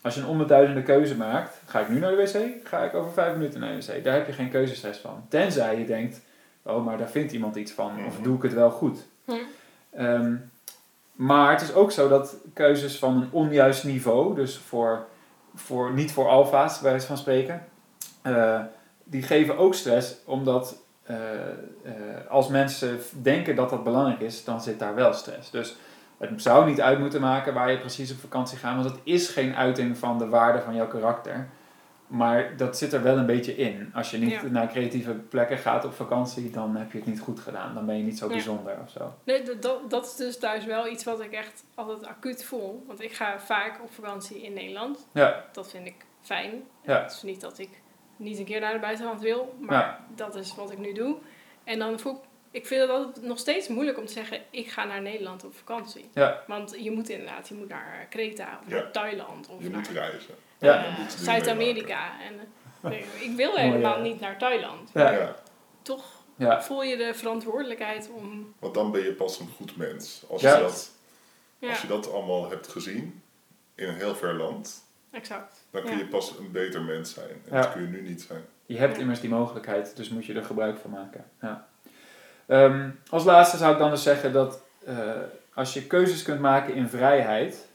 Als 0.02 0.14
je 0.14 0.20
een 0.20 0.26
onbeduidende 0.26 0.82
keuze 0.82 1.16
maakt, 1.16 1.60
ga 1.66 1.80
ik 1.80 1.88
nu 1.88 1.98
naar 1.98 2.10
de 2.10 2.16
wc? 2.16 2.66
Ga 2.68 2.82
ik 2.84 2.94
over 2.94 3.12
vijf 3.12 3.32
minuten 3.36 3.60
naar 3.60 3.80
de 3.80 3.86
wc? 3.86 4.04
Daar 4.04 4.14
heb 4.14 4.26
je 4.26 4.32
geen 4.32 4.50
keuzestress 4.50 4.98
van. 5.00 5.24
Tenzij 5.28 5.78
je 5.78 5.86
denkt, 5.86 6.20
oh, 6.62 6.84
maar 6.84 6.98
daar 6.98 7.08
vindt 7.10 7.32
iemand 7.32 7.56
iets 7.56 7.72
van. 7.72 7.92
Of 8.06 8.14
Mhm. 8.14 8.22
doe 8.22 8.36
ik 8.36 8.42
het 8.42 8.52
wel 8.52 8.70
goed? 8.70 8.98
Hm. 9.24 9.32
Ehm, 9.90 10.34
maar 11.12 11.50
het 11.52 11.60
is 11.60 11.72
ook 11.74 11.92
zo 11.92 12.08
dat 12.08 12.34
keuzes 12.54 12.98
van 12.98 13.16
een 13.16 13.28
onjuist 13.30 13.84
niveau, 13.84 14.34
dus 14.34 14.58
voor, 14.58 15.06
voor, 15.54 15.92
niet 15.92 16.12
voor 16.12 16.28
alfa's, 16.28 16.80
bij 16.80 16.90
wijze 16.90 17.06
van 17.06 17.18
spreken, 17.18 17.64
eh, 18.22 18.60
die 19.04 19.22
geven 19.22 19.56
ook 19.58 19.74
stress, 19.74 20.14
omdat 20.24 20.76
eh, 21.02 21.16
eh, 21.48 21.52
als 22.28 22.48
mensen 22.48 22.98
denken 23.22 23.56
dat 23.56 23.70
dat 23.70 23.84
belangrijk 23.84 24.20
is, 24.20 24.44
dan 24.44 24.60
zit 24.60 24.78
daar 24.78 24.94
wel 24.94 25.12
stress. 25.12 25.50
Dus 25.50 25.76
het 26.18 26.42
zou 26.42 26.66
niet 26.66 26.80
uit 26.80 26.98
moeten 26.98 27.20
maken 27.20 27.54
waar 27.54 27.70
je 27.70 27.78
precies 27.78 28.12
op 28.12 28.18
vakantie 28.18 28.58
gaat, 28.58 28.74
want 28.82 28.90
het 28.90 29.00
is 29.04 29.28
geen 29.28 29.54
uiting 29.56 29.98
van 29.98 30.18
de 30.18 30.28
waarde 30.28 30.60
van 30.60 30.74
jouw 30.74 30.88
karakter. 30.88 31.48
Maar 32.06 32.56
dat 32.56 32.78
zit 32.78 32.92
er 32.92 33.02
wel 33.02 33.16
een 33.18 33.26
beetje 33.26 33.56
in. 33.56 33.90
Als 33.94 34.10
je 34.10 34.18
niet 34.18 34.30
Ja. 34.30 34.42
naar 34.50 34.68
creatieve 34.68 35.12
plekken 35.12 35.58
gaat 35.58 35.84
op 35.84 35.92
vakantie, 35.94 36.50
dan 36.50 36.76
heb 36.76 36.92
je 36.92 36.98
het 36.98 37.06
niet 37.06 37.20
goed 37.20 37.40
gedaan. 37.40 37.74
Dan 37.74 37.86
ben 37.86 37.96
je 37.96 38.02
niet 38.02 38.18
zo 38.18 38.28
bijzonder 38.28 38.74
of 38.84 38.90
zo. 38.90 39.12
Nee, 39.24 39.42
dat- 39.42 39.62
dat, 39.62 39.90
dat 39.90 40.04
is 40.06 40.16
dus 40.16 40.38
thuis 40.38 40.64
wel 40.64 40.86
iets 40.88 41.04
wat 41.04 41.20
ik 41.20 41.32
echt 41.32 41.64
altijd 41.74 42.06
acuut 42.06 42.44
voel. 42.44 42.84
Want 42.86 43.02
ik 43.02 43.12
ga 43.12 43.38
vaak 43.40 43.80
op 43.82 43.92
vakantie 43.92 44.42
in 44.42 44.52
Nederland. 44.52 45.06
Ja. 45.12 45.44
Dat 45.52 45.70
vind 45.70 45.86
ik 45.86 45.94
fijn. 46.20 46.50
Ja. 46.82 47.02
Het 47.02 47.12
is 47.12 47.22
niet 47.22 47.40
dat 47.40 47.58
ik 47.58 47.79
niet 48.20 48.38
een 48.38 48.44
keer 48.44 48.60
naar 48.60 48.72
de 48.72 48.78
buitenland 48.78 49.20
wil, 49.20 49.54
maar 49.58 49.78
Ja. 49.78 50.04
dat 50.14 50.34
is 50.34 50.54
wat 50.54 50.70
ik 50.70 50.78
nu 50.78 50.92
doe. 50.92 51.16
En 51.64 51.78
dan 51.78 51.98
voel 52.00 52.12
ik, 52.12 52.18
ik 52.50 52.66
vind 52.66 52.80
het 52.80 52.90
altijd 52.90 53.24
nog 53.24 53.38
steeds 53.38 53.68
moeilijk 53.68 53.98
om 53.98 54.06
te 54.06 54.12
zeggen, 54.12 54.40
ik 54.50 54.70
ga 54.70 54.84
naar 54.84 55.02
Nederland 55.02 55.44
op 55.44 55.54
vakantie. 55.56 56.10
Ja. 56.14 56.42
Want 56.46 56.74
je 56.82 56.90
moet 56.90 57.08
inderdaad, 57.08 57.48
je 57.48 57.54
moet 57.54 57.68
naar 57.68 58.06
Kreta 58.10 58.60
of 58.64 58.70
Ja. 58.72 58.74
naar 58.76 58.90
Thailand 58.92 59.48
of 59.48 59.62
Je 59.62 59.68
naar 59.70 59.78
moet 59.80 59.88
reizen. 59.88 60.34
Ja. 60.58 60.84
eh, 60.84 61.08
Zuid-Amerika. 61.08 62.20
En 62.20 62.34
eh, 62.38 62.90
nee, 62.90 63.04
ik 63.20 63.36
wil 63.36 63.54
helemaal 63.54 63.96
ja. 63.96 64.02
niet 64.02 64.20
naar 64.20 64.38
Thailand. 64.38 64.90
Ja. 64.94 65.10
Ja. 65.10 65.36
Toch 65.82 66.04
Ja. 66.36 66.62
voel 66.62 66.82
je 66.82 66.96
de 66.96 67.14
verantwoordelijkheid 67.14 68.10
om... 68.14 68.54
Want 68.58 68.74
dan 68.74 68.90
ben 68.92 69.02
je 69.02 69.12
pas 69.12 69.38
een 69.40 69.48
goed 69.56 69.76
mens. 69.76 70.22
Als, 70.28 70.42
Ja. 70.42 70.56
je, 70.56 70.62
dat, 70.62 70.90
Ja, 71.58 71.68
als 71.68 71.80
je 71.82 71.86
dat 71.88 72.12
allemaal 72.12 72.50
hebt 72.50 72.68
gezien 72.68 73.22
in 73.74 73.88
een 73.88 73.94
heel 73.94 74.14
ver 74.14 74.34
land, 74.34 74.84
exact. 75.10 75.64
dan 75.70 75.82
kun 75.82 75.90
Ja. 75.92 75.98
je 75.98 76.06
pas 76.06 76.38
een 76.38 76.52
beter 76.52 76.82
mens 76.82 77.14
zijn. 77.14 77.28
En 77.28 77.56
Ja. 77.56 77.60
dat 77.62 77.72
kun 77.72 77.82
je 77.82 77.88
nu 77.88 78.00
niet 78.02 78.22
zijn. 78.22 78.42
Je 78.66 78.78
hebt 78.78 78.94
Ja. 78.94 79.00
immers 79.00 79.20
die 79.20 79.30
mogelijkheid, 79.30 79.96
dus 79.96 80.08
moet 80.08 80.24
je 80.26 80.34
er 80.34 80.44
gebruik 80.44 80.78
van 80.78 80.90
maken. 80.90 81.24
Ja. 81.40 81.66
Ehm, 82.46 82.90
als 83.08 83.24
laatste 83.24 83.56
zou 83.56 83.72
ik 83.72 83.78
dan 83.78 83.90
dus 83.90 84.02
zeggen 84.02 84.32
dat 84.32 84.62
eh, 84.86 84.96
als 85.54 85.74
je 85.74 85.86
keuzes 85.86 86.22
kunt 86.22 86.40
maken 86.40 86.74
in 86.74 86.88
vrijheid, 86.88 87.68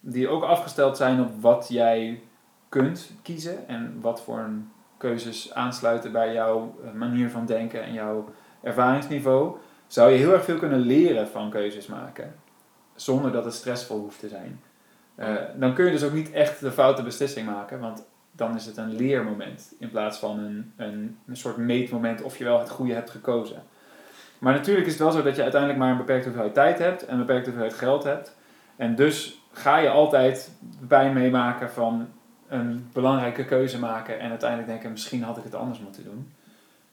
die 0.00 0.28
ook 0.28 0.42
afgesteld 0.42 0.96
zijn 0.96 1.20
op 1.20 1.30
wat 1.40 1.66
jij 1.68 2.22
kunt 2.68 3.10
kiezen 3.22 3.68
en 3.68 3.98
wat 4.00 4.22
voor 4.22 4.38
een 4.38 4.72
keuzes 4.96 5.52
aansluiten 5.52 6.12
bij 6.12 6.32
jouw 6.32 6.78
eh, 6.84 6.92
manier 6.92 7.30
van 7.30 7.46
denken 7.46 7.82
en 7.82 7.92
jouw 7.92 8.28
ervaringsniveau, 8.62 9.56
zou 9.86 10.10
je 10.10 10.18
heel 10.18 10.32
erg 10.32 10.44
veel 10.44 10.58
kunnen 10.58 10.78
leren 10.80 11.28
van 11.28 11.50
keuzes 11.50 11.86
maken, 11.86 12.34
zonder 12.94 13.32
dat 13.32 13.44
het 13.44 13.54
stressvol 13.54 13.98
hoeft 13.98 14.20
te 14.20 14.28
zijn. 14.28 14.60
Eh, 15.20 15.34
dan 15.54 15.74
kun 15.74 15.84
je 15.84 15.90
dus 15.90 16.04
ook 16.04 16.12
niet 16.12 16.30
echt 16.32 16.60
de 16.60 16.72
foute 16.72 17.02
beslissing 17.02 17.46
maken, 17.46 17.80
want 17.80 18.04
dan 18.32 18.56
is 18.56 18.66
het 18.66 18.76
een 18.76 18.96
leermoment 18.96 19.72
in 19.78 19.90
plaats 19.90 20.18
van 20.18 20.38
een, 20.38 20.72
een, 20.76 21.18
een 21.26 21.36
soort 21.36 21.56
meetmoment 21.56 22.22
of 22.22 22.36
je 22.38 22.44
wel 22.44 22.58
het 22.58 22.70
goede 22.70 22.92
hebt 22.94 23.10
gekozen. 23.10 23.62
Maar 24.38 24.52
natuurlijk 24.52 24.86
is 24.86 24.92
het 24.92 25.02
wel 25.02 25.10
zo 25.10 25.22
dat 25.22 25.36
je 25.36 25.42
uiteindelijk 25.42 25.80
maar 25.80 25.90
een 25.90 25.96
beperkte 25.96 26.24
hoeveelheid 26.28 26.54
tijd 26.54 26.78
hebt 26.78 27.04
en 27.06 27.12
een 27.12 27.18
beperkte 27.26 27.50
hoeveelheid 27.50 27.78
geld 27.78 28.04
hebt. 28.04 28.36
En 28.76 28.94
dus 28.94 29.42
ga 29.52 29.78
je 29.78 29.88
altijd 29.88 30.50
pijn 30.88 31.12
meemaken 31.12 31.70
van 31.70 32.08
een 32.48 32.88
belangrijke 32.92 33.44
keuze 33.44 33.78
maken 33.78 34.18
en 34.20 34.30
uiteindelijk 34.30 34.68
denken, 34.70 34.90
misschien 34.90 35.22
had 35.22 35.36
ik 35.36 35.44
het 35.44 35.54
anders 35.54 35.78
moeten 35.80 36.04
doen. 36.04 36.32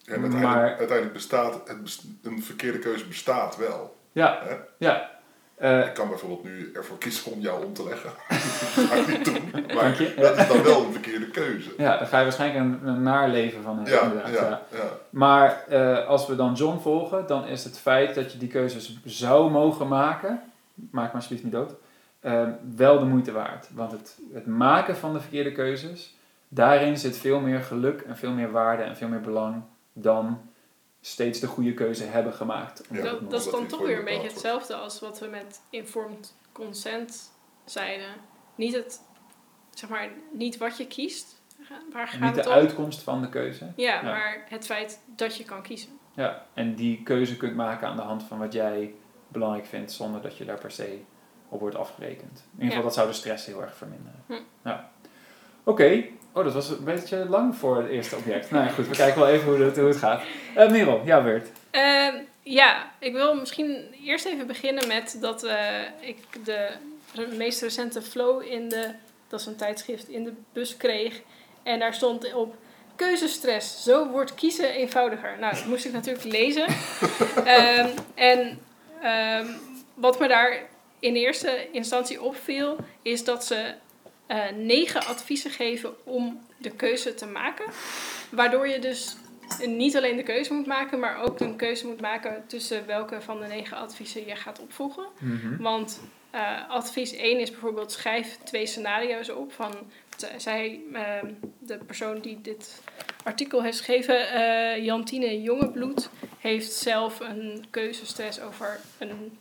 En 0.05 0.11
uiteindelijk, 0.21 0.55
Maar- 0.55 0.67
uiteindelijk 0.67 1.13
bestaat 1.13 1.53
het, 1.53 1.77
een 2.23 2.43
verkeerde 2.43 2.79
keuze 2.79 3.07
bestaat 3.07 3.57
wel. 3.57 3.97
Ja, 4.11 4.39
Hè? 4.43 4.55
ja. 4.77 5.09
Eh, 5.57 5.85
Ik 5.85 5.93
kan 5.93 6.09
bijvoorbeeld 6.09 6.43
nu 6.43 6.71
ervoor 6.73 6.97
kiezen 6.97 7.31
om 7.31 7.39
jou 7.39 7.65
om 7.65 7.73
te 7.73 7.83
leggen. 7.83 8.09
dat 8.75 8.85
ga 8.85 8.95
ik 8.95 9.07
niet 9.07 9.25
doen. 9.25 9.51
Maar 9.75 9.97
dat 10.15 10.37
is 10.37 10.47
dan 10.47 10.63
wel 10.63 10.85
een 10.85 10.91
verkeerde 10.91 11.27
keuze. 11.29 11.69
ja, 11.77 11.97
daar 11.97 12.07
ga 12.07 12.17
je 12.17 12.23
waarschijnlijk 12.23 12.65
een, 12.65 12.87
een 12.87 13.01
naar 13.01 13.29
leven 13.29 13.63
van 13.63 13.75
hebben. 13.75 13.93
Ja, 13.93 14.01
inderdaad, 14.01 14.33
ja. 14.33 14.41
ja, 14.49 14.61
ja. 14.71 14.89
Maar 15.09 15.63
eh, 15.69 16.07
als 16.07 16.27
we 16.27 16.35
dan 16.35 16.53
John 16.53 16.79
volgen, 16.79 17.27
dan 17.27 17.45
is 17.45 17.63
het 17.63 17.79
feit 17.79 18.15
dat 18.15 18.31
je 18.31 18.37
die 18.37 18.47
keuzes 18.47 18.99
zou 19.05 19.51
mogen 19.51 19.87
maken, 19.87 20.41
maak 20.73 20.91
maar 21.05 21.11
alsjeblieft 21.13 21.43
niet 21.43 21.53
dood, 21.53 21.73
eh, 22.19 22.43
wel 22.75 22.99
de 22.99 23.05
moeite 23.05 23.31
waard. 23.31 23.67
Want 23.73 23.91
het, 23.91 24.17
het 24.33 24.45
maken 24.45 24.95
van 24.95 25.13
de 25.13 25.19
verkeerde 25.19 25.51
keuzes, 25.51 26.15
daarin 26.47 26.97
zit 26.97 27.17
veel 27.17 27.39
meer 27.39 27.59
geluk 27.59 28.01
en 28.01 28.17
veel 28.17 28.31
meer 28.31 28.51
waarde 28.51 28.83
en 28.83 28.95
veel 28.95 29.07
meer 29.07 29.21
belang 29.21 29.61
dan 29.93 30.41
steeds 31.07 31.39
de 31.39 31.47
goede 31.47 31.73
keuze 31.73 32.03
hebben 32.03 32.33
gemaakt. 32.33 32.83
Ja, 32.91 33.01
dat, 33.01 33.31
dat 33.31 33.45
is 33.45 33.51
dan 33.51 33.67
toch 33.67 33.79
weer 33.81 33.97
een 33.99 34.05
beetje 34.05 34.27
hetzelfde 34.27 34.75
als 34.75 34.99
wat 34.99 35.19
we 35.19 35.27
met 35.27 35.61
informed 35.69 36.33
consent 36.51 37.31
zeiden. 37.65 38.09
Niet 38.55 38.73
het, 38.73 39.01
zeg 39.73 39.89
maar, 39.89 40.09
niet 40.31 40.57
wat 40.57 40.77
je 40.77 40.87
kiest. 40.87 41.41
Waar 41.93 42.07
gaat 42.07 42.19
Niet 42.21 42.35
het 42.35 42.43
de 42.43 42.49
om? 42.49 42.55
uitkomst 42.55 43.01
van 43.01 43.21
de 43.21 43.29
keuze. 43.29 43.71
Ja, 43.75 43.93
Ja. 43.93 44.01
maar 44.01 44.45
het 44.49 44.65
feit 44.65 44.99
dat 45.05 45.35
je 45.35 45.43
kan 45.43 45.61
kiezen. 45.61 45.89
Ja, 46.13 46.45
en 46.53 46.75
die 46.75 47.03
keuze 47.03 47.37
kunt 47.37 47.55
maken 47.55 47.87
aan 47.87 47.95
de 47.95 48.01
hand 48.01 48.23
van 48.23 48.37
wat 48.39 48.53
jij 48.53 48.93
belangrijk 49.27 49.65
vindt, 49.65 49.91
zonder 49.91 50.21
dat 50.21 50.37
je 50.37 50.45
daar 50.45 50.59
per 50.59 50.71
se 50.71 50.99
op 51.49 51.59
wordt 51.59 51.75
afgerekend. 51.75 52.43
In 52.57 52.63
ieder 52.63 52.67
geval, 52.67 52.77
Ja. 52.77 52.81
dat 52.81 52.93
zou 52.93 53.07
de 53.07 53.13
stress 53.13 53.45
heel 53.45 53.61
erg 53.61 53.75
verminderen. 53.75 54.23
Hm. 54.27 54.33
Ja. 54.63 54.91
Oké, 55.63 56.03
oh, 56.31 56.43
dat 56.43 56.53
was 56.53 56.69
een 56.69 56.83
beetje 56.83 57.25
lang 57.29 57.55
voor 57.55 57.77
het 57.77 57.89
eerste 57.89 58.15
object. 58.15 58.51
nou 58.51 58.65
ja, 58.65 58.71
goed, 58.71 58.87
we 58.87 58.95
kijken 58.95 59.21
wel 59.21 59.29
even 59.29 59.47
hoe 59.47 59.63
het, 59.63 59.77
hoe 59.77 59.87
het 59.87 59.97
gaat. 59.97 60.21
Eh 60.55 60.69
Merel, 60.69 61.01
jouw 61.05 61.23
beurt. 61.23 61.49
Ehm, 61.71 62.15
ja, 62.43 62.91
ik 62.99 63.13
wil 63.13 63.35
misschien 63.35 63.95
eerst 64.05 64.25
even 64.25 64.47
beginnen 64.47 64.87
met 64.87 65.17
dat 65.21 65.43
eh, 65.43 65.81
ik 65.99 66.17
de 66.43 66.69
meest 67.37 67.61
recente 67.61 68.01
flow 68.01 68.41
in 68.41 68.69
de, 68.69 68.91
dat 69.27 69.39
is 69.39 69.45
een 69.45 69.55
tijdschrift, 69.55 70.07
in 70.07 70.23
de 70.23 70.33
bus 70.53 70.77
kreeg. 70.77 71.21
En 71.63 71.79
daar 71.79 71.93
stond 71.93 72.33
op 72.33 72.55
keuzestress, 72.95 73.83
zo 73.83 74.07
wordt 74.07 74.35
kiezen 74.35 74.69
eenvoudiger. 74.69 75.37
Nou, 75.39 75.55
dat 75.55 75.65
moest 75.65 75.85
ik 75.85 75.91
natuurlijk 75.91 76.25
lezen. 76.25 76.65
Ehm, 77.45 77.89
en 78.15 78.59
ehm, 79.01 79.47
wat 79.93 80.19
me 80.19 80.27
daar 80.27 80.59
in 80.99 81.15
eerste 81.15 81.67
instantie 81.71 82.21
opviel, 82.21 82.75
is 83.01 83.23
dat 83.23 83.45
ze 83.45 83.73
eh, 84.27 84.49
negen 84.55 85.05
adviezen 85.05 85.51
geven 85.51 86.05
om 86.05 86.39
de 86.57 86.71
keuze 86.71 87.13
te 87.13 87.25
maken. 87.25 87.65
Waardoor 88.29 88.67
je 88.67 88.79
dus 88.79 89.15
niet 89.65 89.97
alleen 89.97 90.17
de 90.17 90.23
keuze 90.23 90.53
moet 90.53 90.65
maken, 90.65 90.99
maar 90.99 91.21
ook 91.21 91.39
een 91.39 91.55
keuze 91.55 91.87
moet 91.87 92.01
maken 92.01 92.43
tussen 92.47 92.85
welke 92.85 93.21
van 93.21 93.39
de 93.39 93.47
negen 93.47 93.77
adviezen 93.77 94.25
je 94.25 94.35
gaat 94.35 94.59
opvolgen. 94.59 95.05
Mhm. 95.19 95.61
Want 95.61 96.01
eh, 96.29 96.69
advies 96.69 97.15
1 97.15 97.39
is 97.39 97.51
bijvoorbeeld 97.51 97.91
schrijf 97.91 98.37
twee 98.43 98.65
scenario's 98.65 99.29
op 99.29 99.53
van 99.53 99.73
zij, 100.37 100.79
eh, 100.93 101.03
de 101.59 101.77
persoon 101.77 102.19
die 102.19 102.41
dit 102.41 102.81
artikel 103.23 103.63
heeft 103.63 103.77
geschreven, 103.77 104.29
eh, 104.29 104.83
Jantine 104.83 105.41
Jongebloed, 105.41 106.09
heeft 106.39 106.71
zelf 106.71 107.19
een 107.19 107.65
keuzestress 107.69 108.41
over 108.41 108.79
een, 108.97 109.37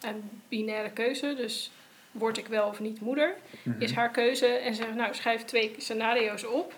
een 0.00 0.30
binaire 0.48 0.90
keuze. 0.90 1.34
Dus 1.36 1.70
word 2.12 2.38
ik 2.38 2.46
wel 2.46 2.68
of 2.68 2.80
niet 2.80 3.00
moeder? 3.00 3.34
Mhm. 3.62 3.82
is 3.82 3.92
haar 3.92 4.10
keuze. 4.10 4.46
En 4.46 4.74
ze 4.74 4.82
zegt, 4.82 4.94
nou, 4.94 5.14
schrijf 5.14 5.44
twee 5.44 5.74
scenario's 5.78 6.44
op. 6.44 6.72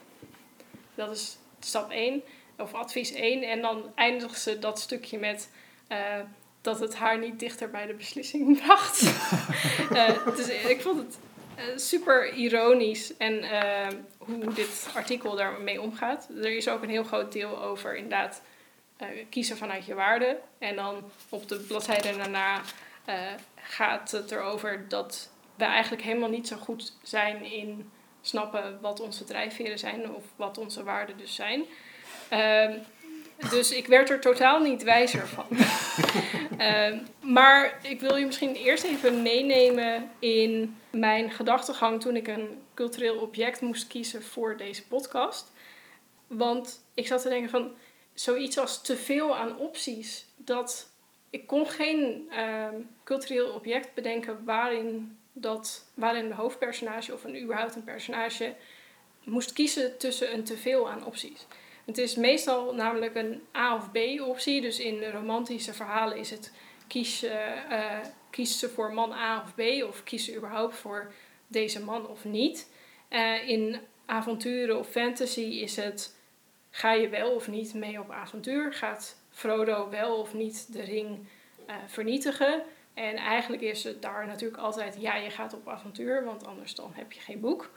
Dat 0.94 1.10
is 1.10 1.38
stap 1.60 1.90
1, 1.90 2.22
of 2.58 2.74
advies 2.74 3.12
1. 3.12 3.42
En 3.42 3.60
dan 3.60 3.92
eindigt 3.94 4.40
ze 4.40 4.58
dat 4.58 4.80
stukje 4.80 5.18
met 5.18 5.48
eh, 5.86 6.20
dat 6.60 6.80
het 6.80 6.94
haar 6.94 7.18
niet 7.18 7.38
dichter 7.38 7.70
bij 7.70 7.86
de 7.86 7.94
beslissing 7.94 8.56
bracht. 8.62 9.02
Eh, 9.90 10.36
dus 10.36 10.48
ik 10.48 10.80
vond 10.80 10.98
het 10.98 11.18
eh, 11.54 11.64
super 11.76 12.32
ironisch 12.32 13.16
en 13.16 13.44
hoe 14.18 14.52
dit 14.52 14.88
artikel 14.94 15.36
daarmee 15.36 15.80
omgaat. 15.80 16.28
Er 16.42 16.56
is 16.56 16.68
ook 16.68 16.82
een 16.82 16.90
heel 16.90 17.04
groot 17.04 17.32
deel 17.32 17.62
over 17.62 17.96
inderdaad 17.96 18.42
kiezen 19.30 19.56
vanuit 19.56 19.86
je 19.86 19.94
waarden. 19.94 20.36
En 20.58 20.76
dan 20.76 21.10
op 21.28 21.48
de 21.48 21.56
bladzijde 21.56 22.16
daarna 22.16 22.60
eh, 23.04 23.16
gaat 23.54 24.10
het 24.10 24.30
erover 24.30 24.88
dat 24.88 25.30
we 25.54 25.64
eigenlijk 25.64 26.02
helemaal 26.02 26.28
niet 26.28 26.48
zo 26.48 26.56
goed 26.56 26.92
zijn 27.02 27.44
in 27.44 27.90
snappen 28.20 28.78
wat 28.80 29.00
onze 29.00 29.24
drijfveren 29.24 29.78
zijn 29.78 30.14
of 30.14 30.24
wat 30.36 30.58
onze 30.58 30.84
waarden 30.84 31.18
dus 31.18 31.34
zijn. 31.34 31.64
Ehm, 32.28 32.78
dus 33.50 33.70
ik 33.70 33.86
werd 33.86 34.10
er 34.10 34.20
totaal 34.20 34.60
niet 34.60 34.82
wijzer 34.82 35.26
van. 35.28 35.46
Ehm, 36.58 36.98
maar 37.20 37.78
ik 37.82 38.00
wil 38.00 38.16
je 38.16 38.26
misschien 38.26 38.54
eerst 38.54 38.84
even 38.84 39.22
meenemen 39.22 40.10
in 40.18 40.76
mijn 40.90 41.30
gedachtegang 41.30 42.00
toen 42.00 42.16
ik 42.16 42.28
een 42.28 42.62
cultureel 42.74 43.16
object 43.16 43.60
moest 43.60 43.86
kiezen 43.86 44.22
voor 44.22 44.56
deze 44.56 44.86
podcast. 44.86 45.52
Want 46.26 46.84
ik 46.94 47.06
zat 47.06 47.22
te 47.22 47.28
denken 47.28 47.50
van 47.50 47.72
zoiets 48.14 48.58
als 48.58 48.82
te 48.82 48.96
veel 48.96 49.36
aan 49.36 49.58
opties. 49.58 50.26
Dat 50.36 50.93
ik 51.34 51.46
kon 51.46 51.66
geen 51.66 52.28
ehm, 52.30 52.74
cultureel 53.04 53.52
object 53.52 53.94
bedenken 53.94 54.44
waarin, 54.44 55.18
dat, 55.32 55.90
waarin 55.94 56.28
de 56.28 56.34
hoofdpersonage 56.34 57.12
of 57.12 57.24
een 57.24 57.42
überhaupt 57.42 57.74
een 57.74 57.84
personage 57.84 58.54
moest 59.24 59.52
kiezen 59.52 59.98
tussen 59.98 60.32
een 60.32 60.44
teveel 60.44 60.90
aan 60.90 61.04
opties. 61.04 61.46
Het 61.84 61.98
is 61.98 62.14
meestal 62.14 62.74
namelijk 62.74 63.14
een 63.14 63.42
A 63.56 63.74
of 63.74 63.90
B 63.92 63.98
optie. 64.20 64.60
Dus 64.60 64.78
in 64.78 65.10
romantische 65.10 65.72
verhalen 65.72 66.16
is 66.16 66.30
het 66.30 66.52
kies, 66.86 67.26
kies 68.30 68.58
ze 68.58 68.68
voor 68.68 68.92
man 68.92 69.12
A 69.12 69.42
of 69.42 69.54
B 69.54 69.60
of 69.88 70.02
kies 70.02 70.24
ze 70.24 70.36
überhaupt 70.36 70.76
voor 70.76 71.12
deze 71.46 71.84
man 71.84 72.08
of 72.08 72.24
niet. 72.24 72.70
Eh, 73.08 73.48
in 73.48 73.78
avonturen 74.06 74.78
of 74.78 74.88
fantasy 74.88 75.40
is 75.40 75.76
het 75.76 76.16
ga 76.74 76.92
je 76.92 77.08
wel 77.08 77.30
of 77.30 77.48
niet 77.48 77.74
mee 77.74 78.00
op 78.00 78.10
avontuur? 78.10 78.72
Gaat 78.72 79.16
Frodo 79.30 79.90
wel 79.90 80.16
of 80.16 80.34
niet 80.34 80.72
de 80.72 80.82
ring 80.82 81.28
eh, 81.66 81.74
vernietigen? 81.86 82.62
En 82.94 83.16
eigenlijk 83.16 83.62
is 83.62 83.84
het 83.84 84.02
daar 84.02 84.26
natuurlijk 84.26 84.62
altijd 84.62 84.96
ja, 85.00 85.16
je 85.16 85.30
gaat 85.30 85.54
op 85.54 85.68
avontuur, 85.68 86.24
want 86.24 86.46
anders 86.46 86.74
dan 86.74 86.90
heb 86.94 87.12
je 87.12 87.20
geen 87.20 87.40
boek. 87.40 87.70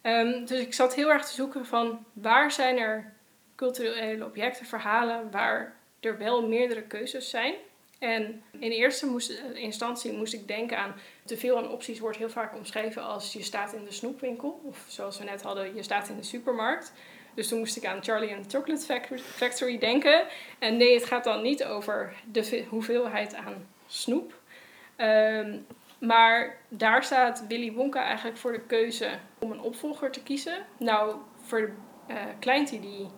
Ehm, 0.00 0.44
dus 0.44 0.60
ik 0.60 0.74
zat 0.74 0.94
heel 0.94 1.10
erg 1.10 1.24
te 1.24 1.34
zoeken 1.34 1.66
van 1.66 2.04
waar 2.12 2.50
zijn 2.52 2.78
er 2.78 3.12
culturele 3.54 4.24
objecten, 4.24 4.66
verhalen 4.66 5.30
waar 5.30 5.76
er 6.00 6.18
wel 6.18 6.48
meerdere 6.48 6.82
keuzes 6.82 7.30
zijn. 7.30 7.54
En 7.98 8.42
in 8.58 8.70
eerste 8.70 9.06
moest, 9.06 9.42
instantie 9.54 10.12
moest 10.12 10.32
ik 10.32 10.48
denken 10.48 10.78
aan 10.78 10.94
te 11.24 11.36
veel 11.36 11.56
aan 11.56 11.70
opties 11.70 11.98
wordt 11.98 12.16
heel 12.16 12.30
vaak 12.30 12.54
omschreven 12.54 13.02
als 13.02 13.32
je 13.32 13.42
staat 13.42 13.72
in 13.72 13.84
de 13.84 13.92
snoepwinkel. 13.92 14.60
Of 14.64 14.84
zoals 14.88 15.18
we 15.18 15.24
net 15.24 15.42
hadden, 15.42 15.74
je 15.74 15.82
staat 15.82 16.08
in 16.08 16.16
de 16.16 16.22
supermarkt. 16.22 16.92
Dus 17.34 17.48
toen 17.48 17.58
moest 17.58 17.76
ik 17.76 17.84
aan 17.86 18.02
Charlie 18.04 18.34
and 18.34 18.50
the 18.50 18.56
Chocolate 18.56 18.84
Fac- 18.84 19.18
Factory 19.20 19.78
denken. 19.78 20.26
En 20.58 20.76
nee, 20.76 20.94
het 20.94 21.04
gaat 21.04 21.24
dan 21.24 21.42
niet 21.42 21.64
over 21.64 22.14
de 22.32 22.44
ve- 22.44 22.64
hoeveelheid 22.68 23.34
aan 23.34 23.66
snoep. 23.86 24.34
Ehm, 24.96 25.58
maar 25.98 26.56
daar 26.68 27.04
staat 27.04 27.44
Willy 27.48 27.72
Wonka 27.72 28.04
eigenlijk 28.04 28.36
voor 28.38 28.52
de 28.52 28.60
keuze 28.60 29.08
om 29.38 29.50
een 29.50 29.60
opvolger 29.60 30.10
te 30.10 30.22
kiezen. 30.22 30.66
Nou, 30.78 31.14
voor 31.40 31.70
eh 32.06 32.16
hij 32.70 32.80
die 32.80 33.08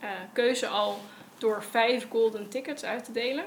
eh, 0.00 0.08
keuze 0.32 0.66
al 0.66 0.98
door 1.38 1.62
vijf 1.62 2.06
golden 2.10 2.48
tickets 2.48 2.84
uit 2.84 3.04
te 3.04 3.12
delen. 3.12 3.44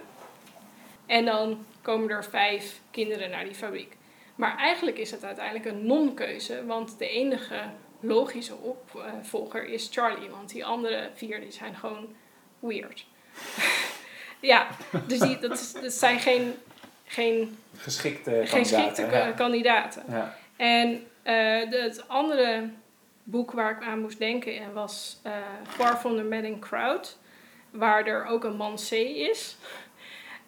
En 1.06 1.26
dan 1.26 1.66
komen 1.82 2.10
er 2.10 2.24
vijf 2.24 2.82
kinderen 2.92 3.30
naar 3.30 3.44
die 3.44 3.56
fabriek. 3.56 3.98
Maar 4.36 4.58
eigenlijk 4.58 4.98
is 4.98 5.12
het 5.12 5.24
uiteindelijk 5.24 5.66
een 5.66 5.86
non-keuze, 5.86 6.66
want 6.66 6.98
de 7.00 7.10
enige 7.10 7.62
logische 8.04 8.56
opvolger 8.56 9.66
is 9.66 9.90
Charlie. 9.92 10.30
Want 10.30 10.50
die 10.50 10.66
andere 10.66 11.10
vier 11.14 11.40
die 11.40 11.52
zijn 11.52 11.76
gewoon 11.76 12.16
weird. 12.60 13.06
ja, 14.40 14.68
dus 15.08 15.20
die, 15.20 15.40
dat, 15.40 15.52
is, 15.52 15.74
dat 15.74 15.92
zijn 15.94 16.20
geen, 16.20 16.54
geen, 17.06 17.58
Geschikte 17.78 18.32
geen 18.32 18.46
kandidaten. 18.48 18.86
geschikte 18.86 19.02
ja. 19.02 19.26
ka- 19.26 19.32
kandidaten. 19.32 20.04
Ja. 20.10 20.36
En 20.56 21.08
eh, 21.24 21.82
het 21.82 22.08
andere 22.08 22.70
boek 23.24 23.52
waar 23.52 23.72
ik 23.72 23.84
aan 23.84 24.00
moest 24.00 24.18
denken 24.20 24.58
en 24.58 24.74
was 24.74 25.20
eh, 25.24 25.32
Far 25.68 25.96
From 25.98 26.16
The 26.16 26.24
Madding 26.24 26.62
Crowd. 26.62 27.18
Waar 27.70 28.06
er 28.06 28.26
ook 28.26 28.44
een 28.44 28.56
man 28.56 28.76
C 28.90 28.92
is. 28.92 29.58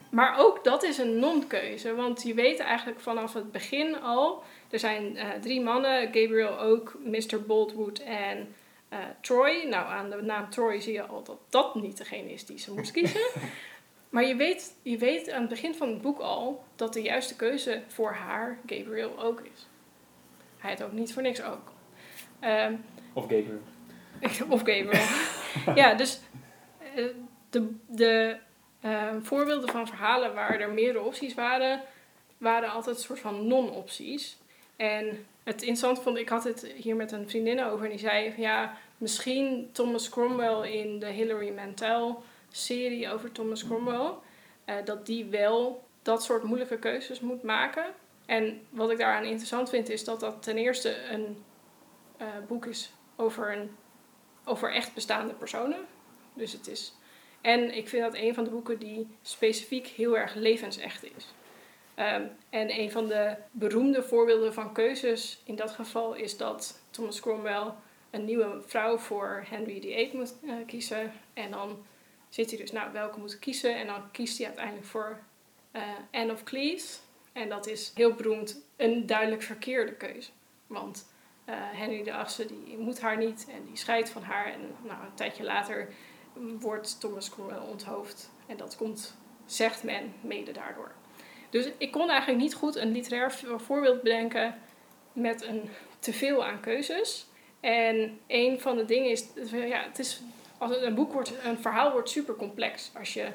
Maar 0.09 0.37
ook 0.39 0.63
dat 0.63 0.83
is 0.83 0.97
een 0.97 1.19
non-keuze. 1.19 1.95
Want 1.95 2.23
je 2.23 2.33
weet 2.33 2.59
eigenlijk 2.59 2.99
vanaf 2.99 3.33
het 3.33 3.51
begin 3.51 4.01
al... 4.01 4.43
Er 4.69 4.79
zijn 4.79 5.17
eh, 5.17 5.29
drie 5.41 5.61
mannen. 5.61 6.03
Gabriel 6.03 6.59
Oak, 6.59 6.97
Mr. 7.03 7.41
Boldwood 7.47 7.99
en 7.99 8.55
eh, 8.89 8.99
Troy. 9.21 9.63
Nou, 9.63 9.87
aan 9.87 10.09
de 10.09 10.21
naam 10.21 10.49
Troy 10.49 10.81
zie 10.81 10.93
je 10.93 11.03
al 11.03 11.23
dat 11.23 11.37
dat 11.49 11.75
niet 11.75 11.97
degene 11.97 12.31
is 12.31 12.45
die 12.45 12.59
ze 12.59 12.73
moest 12.73 12.91
kiezen. 12.97 13.21
Maar 14.09 14.25
je 14.25 14.35
weet, 14.35 14.75
je 14.81 14.97
weet 14.97 15.31
aan 15.31 15.39
het 15.39 15.49
begin 15.49 15.75
van 15.75 15.89
het 15.89 16.01
boek 16.01 16.19
al... 16.19 16.63
dat 16.75 16.93
de 16.93 17.01
juiste 17.01 17.35
keuze 17.35 17.81
voor 17.87 18.11
haar 18.13 18.59
Gabriel 18.65 19.23
Oak 19.23 19.39
is. 19.39 19.67
Hij 20.57 20.69
heet 20.69 20.83
ook 20.83 20.91
niet 20.91 21.13
voor 21.13 21.21
niks 21.21 21.41
ook. 21.41 21.71
Ehm, 22.39 22.75
Of 23.13 23.23
Gabriel. 23.23 23.61
of 24.49 24.59
Gabriel. 24.59 25.05
ja, 25.81 25.93
dus 25.93 26.19
eh, 26.95 27.05
de, 27.49 27.75
de 27.87 28.37
voorbeelden 29.21 29.69
van 29.69 29.87
verhalen 29.87 30.33
waar 30.33 30.59
er 30.59 30.69
meerdere 30.69 31.05
opties 31.05 31.33
waren, 31.33 31.81
waren 32.37 32.69
altijd 32.69 32.95
een 32.95 33.01
soort 33.01 33.19
van 33.19 33.47
non-opties. 33.47 34.37
En 34.75 35.25
het 35.43 35.61
interessant 35.61 36.01
vond, 36.01 36.17
ik 36.17 36.29
had 36.29 36.43
het 36.43 36.73
hier 36.75 36.95
met 36.95 37.11
een 37.11 37.29
vriendin 37.29 37.63
over 37.63 37.83
en 37.85 37.91
die 37.91 37.99
zei 37.99 38.33
van 38.33 38.43
ja, 38.43 38.77
misschien 38.97 39.69
Thomas 39.71 40.09
Cromwell 40.09 40.71
in 40.71 40.99
de 40.99 41.09
Hilary 41.09 41.53
Mantel 41.53 42.23
serie 42.51 43.11
over 43.11 43.31
Thomas 43.31 43.65
Cromwell, 43.65 44.11
eh, 44.65 44.75
dat 44.85 45.05
die 45.05 45.25
wel 45.25 45.83
dat 46.01 46.23
soort 46.23 46.43
moeilijke 46.43 46.79
keuzes 46.79 47.19
moet 47.19 47.43
maken. 47.43 47.85
En 48.25 48.61
wat 48.69 48.91
ik 48.91 48.97
daaraan 48.97 49.23
interessant 49.23 49.69
vind 49.69 49.89
is 49.89 50.03
dat 50.03 50.19
dat 50.19 50.43
ten 50.43 50.57
eerste 50.57 51.11
een 51.11 51.43
eh, 52.17 52.27
boek 52.47 52.65
is 52.65 52.91
over 53.15 53.57
een 53.57 53.69
over 54.45 54.73
echt 54.73 54.93
bestaande 54.93 55.33
personen. 55.33 55.79
Dus 56.33 56.51
het 56.51 56.67
is. 56.67 56.93
En 57.41 57.75
ik 57.75 57.89
vind 57.89 58.03
dat 58.03 58.15
een 58.15 58.33
van 58.33 58.43
de 58.43 58.49
boeken 58.49 58.79
die 58.79 59.07
specifiek 59.21 59.87
heel 59.87 60.17
erg 60.17 60.35
levensecht 60.35 61.03
is. 61.17 61.33
Ehm, 61.95 62.23
en 62.49 62.79
een 62.79 62.91
van 62.91 63.07
de 63.07 63.35
beroemde 63.51 64.03
voorbeelden 64.03 64.53
van 64.53 64.73
keuzes 64.73 65.41
in 65.43 65.55
dat 65.55 65.71
geval 65.71 66.13
is 66.13 66.37
dat 66.37 66.81
Thomas 66.89 67.19
Cromwell 67.19 67.71
een 68.09 68.25
nieuwe 68.25 68.61
vrouw 68.65 68.97
voor 68.97 69.45
Henry 69.49 69.81
VIII 69.81 70.11
moet 70.13 70.33
eh, 70.45 70.53
kiezen. 70.65 71.13
En 71.33 71.51
dan 71.51 71.85
zit 72.29 72.49
hij 72.49 72.59
dus, 72.59 72.71
nou, 72.71 72.91
welke 72.91 73.19
moet 73.19 73.39
kiezen? 73.39 73.75
En 73.75 73.87
dan 73.87 74.11
kiest 74.11 74.37
hij 74.37 74.47
uiteindelijk 74.47 74.85
voor 74.85 75.19
eh, 75.71 75.81
Anne 76.11 76.33
of 76.33 76.43
Cleves. 76.43 76.99
En 77.33 77.49
dat 77.49 77.67
is 77.67 77.91
heel 77.95 78.13
beroemd 78.13 78.61
een 78.75 79.05
duidelijk 79.05 79.41
verkeerde 79.41 79.93
keuze. 79.93 80.31
Want 80.67 81.11
eh, 81.45 81.55
Henry 81.57 82.03
VIII 82.03 82.47
die 82.47 82.77
moet 82.77 83.01
haar 83.01 83.17
niet 83.17 83.47
en 83.51 83.65
die 83.65 83.77
scheidt 83.77 84.09
van 84.09 84.23
haar. 84.23 84.45
En 84.45 84.59
nou, 84.83 85.03
een 85.05 85.13
tijdje 85.13 85.43
later 85.43 85.87
wordt 86.59 86.99
Thomas 86.99 87.29
Cromwell 87.29 87.67
onthoofd. 87.69 88.29
En 88.45 88.57
dat 88.57 88.75
komt, 88.75 89.17
zegt 89.45 89.83
men, 89.83 90.13
mede 90.21 90.51
daardoor. 90.51 90.91
Dus 91.55 91.69
ik 91.77 91.91
kon 91.91 92.09
eigenlijk 92.09 92.39
niet 92.41 92.53
goed 92.53 92.75
een 92.75 92.91
literair 92.91 93.31
vo- 93.31 93.57
voorbeeld 93.57 94.01
bedenken 94.01 94.55
met 95.13 95.43
een 95.43 95.69
teveel 95.99 96.45
aan 96.45 96.59
keuzes. 96.59 97.25
En 97.59 98.19
een 98.27 98.59
van 98.59 98.77
de 98.77 98.85
dingen 98.85 99.11
is, 99.11 99.27
ja, 99.51 99.83
het 99.83 99.99
is 99.99 100.21
als 100.57 100.81
een 100.81 100.95
boek 100.95 101.13
wordt, 101.13 101.33
een 101.43 101.57
verhaal 101.57 101.91
wordt 101.91 102.09
super 102.09 102.35
complex 102.35 102.91
als 102.97 103.13
je 103.13 103.27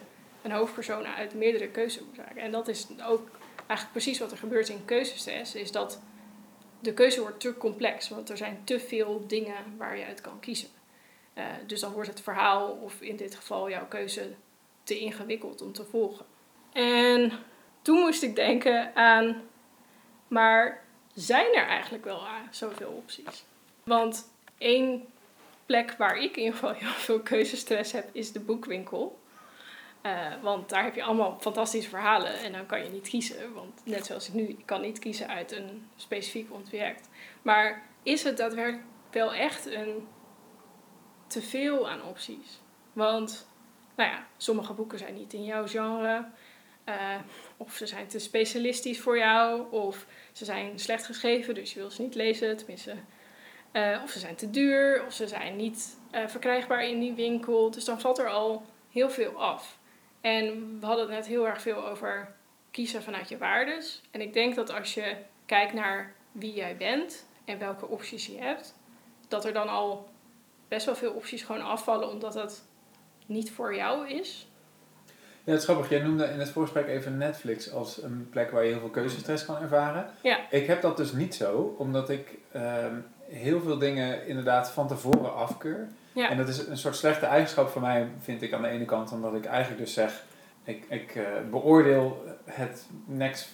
een 0.42 0.50
hoofdpersoon 0.50 1.06
uit 1.06 1.34
meerdere 1.34 1.68
keuzes 1.68 2.02
moet 2.02 2.16
maken. 2.16 2.42
En 2.42 2.50
dat 2.50 2.68
is 2.68 2.86
ook 3.06 3.28
eigenlijk 3.56 3.90
precies 3.90 4.18
wat 4.18 4.30
er 4.30 4.38
gebeurt 4.38 4.68
in 4.68 4.84
keuzestress, 4.84 5.54
is 5.54 5.72
dat 5.72 6.00
de 6.80 6.94
keuze 6.94 7.20
wordt 7.20 7.40
te 7.40 7.56
complex, 7.56 8.08
want 8.08 8.30
er 8.30 8.36
zijn 8.36 8.60
te 8.64 8.80
veel 8.80 9.24
dingen 9.26 9.76
waar 9.76 9.98
je 9.98 10.04
uit 10.04 10.20
kan 10.20 10.40
kiezen. 10.40 10.68
Eh, 11.34 11.44
dus 11.66 11.80
dan 11.80 11.92
wordt 11.92 12.08
het 12.08 12.20
verhaal, 12.20 12.68
of 12.68 13.00
in 13.00 13.16
dit 13.16 13.34
geval 13.34 13.70
jouw 13.70 13.86
keuze, 13.86 14.30
te 14.84 14.98
ingewikkeld 14.98 15.62
om 15.62 15.72
te 15.72 15.84
volgen. 15.84 16.26
En 16.72 17.32
toen 17.90 18.00
moest 18.00 18.22
ik 18.22 18.36
denken 18.36 18.94
aan, 18.94 19.42
maar 20.28 20.82
zijn 21.14 21.54
er 21.54 21.66
eigenlijk 21.66 22.04
wel 22.04 22.22
zoveel 22.50 22.88
opties? 22.88 23.44
Want 23.84 24.32
één 24.58 25.06
plek 25.66 25.94
waar 25.98 26.16
ik 26.16 26.36
in 26.36 26.42
ieder 26.42 26.52
geval 26.58 26.72
heel 26.72 26.88
veel 26.88 27.20
keuzestress 27.20 27.92
heb, 27.92 28.08
is 28.12 28.32
de 28.32 28.40
boekwinkel. 28.40 29.18
Eh, 30.00 30.12
want 30.42 30.68
daar 30.68 30.84
heb 30.84 30.94
je 30.94 31.02
allemaal 31.02 31.36
fantastische 31.40 31.88
verhalen 31.88 32.38
en 32.38 32.52
dan 32.52 32.66
kan 32.66 32.84
je 32.84 32.90
niet 32.90 33.08
kiezen. 33.08 33.54
Want 33.54 33.80
net 33.84 34.06
zoals 34.06 34.28
ik 34.28 34.34
nu, 34.34 34.42
ik 34.42 34.66
kan 34.66 34.80
niet 34.80 34.98
kiezen 34.98 35.28
uit 35.28 35.52
een 35.52 35.88
specifiek 35.96 36.52
object. 36.52 37.08
Maar 37.42 37.82
is 38.02 38.22
het 38.22 38.36
daadwerkelijk 38.36 38.86
wel 39.10 39.34
echt 39.34 39.66
een 39.66 40.08
teveel 41.26 41.88
aan 41.88 42.02
opties? 42.02 42.60
Want, 42.92 43.48
nou 43.94 44.10
ja, 44.10 44.26
sommige 44.36 44.72
boeken 44.72 44.98
zijn 44.98 45.14
niet 45.14 45.32
in 45.32 45.44
jouw 45.44 45.66
genre. 45.66 46.28
eh, 46.84 47.16
of 47.60 47.76
ze 47.76 47.86
zijn 47.86 48.06
te 48.06 48.18
specialistisch 48.18 49.00
voor 49.00 49.18
jou. 49.18 49.72
Of 49.72 50.06
ze 50.32 50.44
zijn 50.44 50.78
slecht 50.78 51.06
geschreven, 51.06 51.54
dus 51.54 51.72
je 51.72 51.78
wil 51.78 51.90
ze 51.90 52.02
niet 52.02 52.14
lezen. 52.14 52.56
Tenminste, 52.56 52.94
eh, 53.72 54.00
of 54.04 54.10
ze 54.10 54.18
zijn 54.18 54.34
te 54.34 54.50
duur. 54.50 55.04
Of 55.06 55.12
ze 55.12 55.28
zijn 55.28 55.56
niet 55.56 55.96
eh, 56.10 56.26
verkrijgbaar 56.26 56.84
in 56.84 57.00
die 57.00 57.12
winkel. 57.12 57.70
Dus 57.70 57.84
dan 57.84 58.00
valt 58.00 58.18
er 58.18 58.28
al 58.28 58.62
heel 58.90 59.10
veel 59.10 59.32
af. 59.42 59.78
En 60.20 60.76
we 60.80 60.86
hadden 60.86 61.04
het 61.04 61.14
net 61.14 61.26
heel 61.26 61.46
erg 61.46 61.60
veel 61.60 61.88
over 61.88 62.34
kiezen 62.70 63.02
vanuit 63.02 63.28
je 63.28 63.38
waardes. 63.38 64.00
En 64.10 64.20
ik 64.20 64.32
denk 64.32 64.54
dat 64.54 64.70
als 64.70 64.94
je 64.94 65.16
kijkt 65.46 65.72
naar 65.72 66.14
wie 66.32 66.52
jij 66.52 66.76
bent 66.76 67.26
en 67.44 67.58
welke 67.58 67.88
opties 67.88 68.26
je 68.26 68.38
hebt, 68.38 68.74
dat 69.28 69.44
er 69.44 69.52
dan 69.52 69.68
al 69.68 70.08
best 70.68 70.86
wel 70.86 70.96
veel 70.96 71.12
opties 71.12 71.42
gewoon 71.42 71.62
afvallen 71.62 72.10
omdat 72.10 72.34
het 72.34 72.64
niet 73.26 73.50
voor 73.50 73.74
jou 73.74 74.08
is. 74.08 74.46
Ja, 75.44 75.52
het 75.52 75.58
is 75.60 75.64
grappig. 75.64 75.88
Jij 75.88 76.00
noemde 76.00 76.24
in 76.24 76.38
het 76.38 76.50
voorgesprek 76.50 76.86
even 76.86 77.18
Netflix 77.18 77.72
als 77.72 78.02
een 78.02 78.28
plek 78.30 78.50
waar 78.50 78.64
je 78.64 78.70
heel 78.70 78.80
veel 78.80 78.88
keuzestress 78.88 79.44
kan 79.44 79.62
ervaren. 79.62 80.06
Ja. 80.22 80.38
Ik 80.50 80.66
heb 80.66 80.82
dat 80.82 80.96
dus 80.96 81.12
niet 81.12 81.34
zo, 81.34 81.74
omdat 81.78 82.10
ik 82.10 82.38
ehm, 82.52 82.94
heel 83.28 83.60
veel 83.60 83.78
dingen 83.78 84.26
inderdaad 84.26 84.70
van 84.70 84.88
tevoren 84.88 85.34
afkeur. 85.34 85.88
Ja. 86.12 86.30
En 86.30 86.36
dat 86.36 86.48
is 86.48 86.66
een 86.66 86.76
soort 86.76 86.96
slechte 86.96 87.26
eigenschap 87.26 87.68
van 87.68 87.82
mij, 87.82 88.08
vind 88.20 88.42
ik 88.42 88.52
aan 88.52 88.62
de 88.62 88.68
ene 88.68 88.84
kant, 88.84 89.12
omdat 89.12 89.34
ik 89.34 89.44
eigenlijk 89.44 89.80
dus 89.80 89.92
zeg, 89.92 90.24
ik, 90.64 90.84
ik 90.88 91.14
eh, 91.14 91.24
beoordeel 91.50 92.24
het 92.44 92.86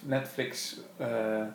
Netflix 0.02 0.76
eh, 0.96 1.40
eh, 1.40 1.46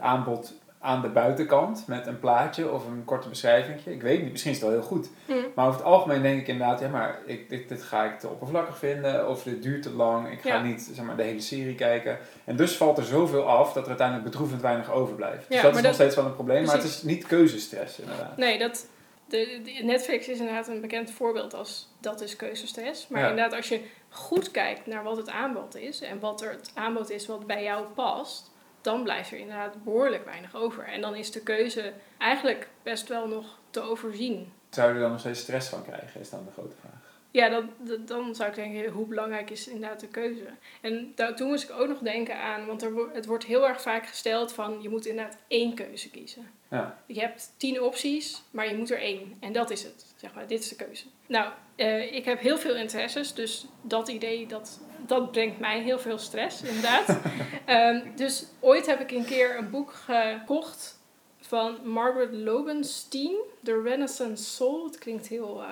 aanbod 0.00 0.54
aan 0.80 1.02
de 1.02 1.08
buitenkant 1.08 1.84
met 1.86 2.06
een 2.06 2.18
plaatje 2.18 2.70
of 2.72 2.86
een 2.86 3.04
korte 3.04 3.28
beschrijving. 3.28 3.80
Ik 3.86 4.02
weet 4.02 4.22
niet, 4.22 4.30
misschien 4.30 4.52
is 4.52 4.60
het 4.60 4.66
wel 4.68 4.78
heel 4.78 4.86
goed. 4.88 5.08
Hm. 5.26 5.32
Maar 5.54 5.66
over 5.66 5.78
het 5.78 5.88
algemeen 5.88 6.22
denk 6.22 6.40
ik 6.40 6.48
inderdaad, 6.48 6.80
ja, 6.80 6.88
maar 6.88 7.18
ik, 7.26 7.48
dit, 7.48 7.68
dit 7.68 7.82
ga 7.82 8.04
ik 8.04 8.18
te 8.18 8.28
oppervlakkig 8.28 8.78
vinden, 8.78 9.28
of 9.28 9.42
dit 9.42 9.62
duurt 9.62 9.82
te 9.82 9.90
lang, 9.92 10.30
ik 10.32 10.40
ga 10.40 10.48
Ja. 10.48 10.62
niet 10.62 10.90
zeg 10.94 11.04
maar, 11.04 11.16
de 11.16 11.22
hele 11.22 11.40
serie 11.40 11.74
kijken. 11.74 12.18
En 12.44 12.56
dus 12.56 12.76
valt 12.76 12.98
er 12.98 13.04
zoveel 13.04 13.48
af 13.48 13.72
dat 13.72 13.82
er 13.82 13.88
uiteindelijk 13.88 14.30
bedroevend 14.30 14.60
weinig 14.62 14.90
overblijft. 14.90 15.48
dus 15.48 15.62
dat 15.62 15.76
is 15.76 15.82
nog 15.82 15.94
steeds 15.94 16.14
wel 16.16 16.24
een 16.24 16.34
probleem, 16.34 16.64
maar 16.64 16.74
het 16.74 16.84
is 16.84 17.02
niet 17.02 17.26
keuzestress 17.26 17.98
inderdaad. 17.98 18.36
Nee, 18.36 18.58
dat, 18.58 18.86
de, 19.28 19.60
de- 19.64 19.84
Netflix 19.84 20.28
is 20.28 20.38
inderdaad 20.38 20.68
een 20.68 20.80
bekend 20.80 21.10
voorbeeld 21.10 21.54
als 21.54 21.88
dat 22.00 22.20
is 22.20 22.36
keuzestress. 22.36 23.08
Maar 23.08 23.20
Ja. 23.22 23.28
inderdaad, 23.28 23.54
als 23.56 23.68
je 23.68 23.80
goed 24.08 24.50
kijkt 24.50 24.86
naar 24.86 25.02
wat 25.02 25.16
het 25.16 25.30
aanbod 25.30 25.76
is 25.76 26.00
en 26.00 26.20
wat 26.20 26.40
er 26.42 26.50
het 26.50 26.70
aanbod 26.74 27.10
is 27.10 27.26
wat 27.26 27.46
bij 27.46 27.62
jou 27.62 27.84
past, 27.94 28.47
dan 28.88 29.02
blijft 29.02 29.30
er 29.30 29.38
inderdaad 29.38 29.84
behoorlijk 29.84 30.24
weinig 30.24 30.54
over. 30.56 30.84
En 30.84 31.00
dan 31.00 31.14
is 31.16 31.30
de 31.30 31.40
keuze 31.42 31.92
eigenlijk 32.18 32.68
best 32.82 33.08
wel 33.08 33.28
nog 33.28 33.58
te 33.70 33.80
overzien. 33.80 34.52
Zou 34.70 34.88
je 34.88 34.94
er 34.94 35.00
dan 35.00 35.10
nog 35.10 35.20
steeds 35.20 35.40
stress 35.40 35.68
van 35.68 35.84
krijgen, 35.84 36.20
is 36.20 36.30
dan 36.30 36.44
de 36.44 36.52
grote 36.52 36.76
vraag. 36.80 36.92
Ja, 37.30 37.48
dat, 37.48 37.64
dat- 37.78 38.06
dan 38.08 38.34
zou 38.34 38.48
ik 38.48 38.54
denken, 38.54 38.90
hoe 38.90 39.06
belangrijk 39.06 39.50
is 39.50 39.68
inderdaad 39.68 40.00
de 40.00 40.06
keuze? 40.08 40.46
En 40.80 41.12
da- 41.14 41.34
toen 41.34 41.48
moest 41.48 41.64
ik 41.70 41.76
ook 41.80 41.88
nog 41.88 41.98
denken 41.98 42.40
aan, 42.40 42.66
want 42.66 42.82
er, 42.82 42.92
het 43.12 43.26
wordt 43.26 43.44
heel 43.44 43.68
erg 43.68 43.80
vaak 43.82 44.06
gesteld 44.06 44.52
van, 44.52 44.78
je 44.82 44.88
moet 44.88 45.06
inderdaad 45.06 45.36
één 45.48 45.74
keuze 45.74 46.10
kiezen. 46.10 46.50
Ja. 46.70 46.98
Je 47.06 47.20
hebt 47.20 47.52
tien 47.56 47.82
opties, 47.82 48.42
maar 48.50 48.68
je 48.68 48.76
moet 48.76 48.90
er 48.90 49.00
één. 49.00 49.36
En 49.40 49.52
dat 49.52 49.70
is 49.70 49.82
het, 49.82 50.06
zeg 50.16 50.34
maar, 50.34 50.46
dit 50.46 50.60
is 50.60 50.68
de 50.68 50.76
keuze. 50.76 51.04
Nou, 51.26 51.52
eh, 51.76 52.14
ik 52.14 52.24
heb 52.24 52.40
heel 52.40 52.58
veel 52.58 52.74
interesses, 52.76 53.34
dus 53.34 53.66
dat 53.82 54.08
idee, 54.08 54.46
dat, 54.46 54.80
dat 55.06 55.30
brengt 55.32 55.58
mij 55.58 55.80
heel 55.82 55.98
veel 55.98 56.18
stress, 56.18 56.62
inderdaad. 56.62 57.06
Ehm, 57.64 58.00
dus 58.16 58.44
ooit 58.60 58.86
heb 58.86 59.00
ik 59.00 59.10
een 59.10 59.24
keer 59.24 59.58
een 59.58 59.70
boek 59.70 59.92
gekocht 59.92 60.98
van 61.40 61.78
Margaret 61.90 62.32
Lobenstein, 62.32 63.36
The 63.62 63.82
Renaissance 63.82 64.44
Soul. 64.44 64.84
Het 64.84 64.98
klinkt 64.98 65.26
heel... 65.26 65.62
eh, 65.62 65.70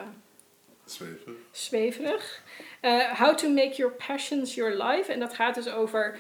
zweverig. 1.50 2.42
Eh, 2.80 3.18
How 3.20 3.34
to 3.36 3.48
make 3.48 3.74
your 3.76 3.92
passions 4.06 4.54
your 4.54 4.82
life. 4.84 5.12
En 5.12 5.20
dat 5.20 5.34
gaat 5.34 5.54
dus 5.54 5.68
over 5.68 6.18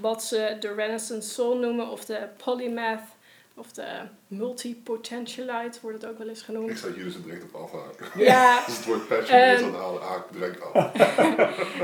wat 0.00 0.24
ze 0.24 0.56
de 0.60 0.74
Renaissance 0.74 1.28
Soul 1.28 1.56
noemen, 1.58 1.88
of 1.88 2.04
de 2.04 2.28
polymath 2.44 3.13
Of 3.56 3.72
de 3.72 4.00
multipotentialite 4.26 5.78
wordt 5.82 6.02
het 6.02 6.10
ook 6.10 6.18
wel 6.18 6.28
eens 6.28 6.38
Ik 6.38 6.44
genoemd. 6.44 6.78
zou 6.78 6.92
hier 6.92 7.04
dus 7.04 7.22
direct 7.22 7.42
op 7.42 7.54
afhaken. 7.54 8.06
Ja, 8.24 8.56
Als 8.66 8.76
het 8.76 8.84
woord 8.86 9.08
passion 9.08 9.38
is, 9.40 9.60
Ehm. 9.60 9.72
dan 9.72 9.80
haal 9.80 10.00
haak 10.02 10.24
ik 10.26 10.32
direct 10.32 10.62
af. 10.72 10.92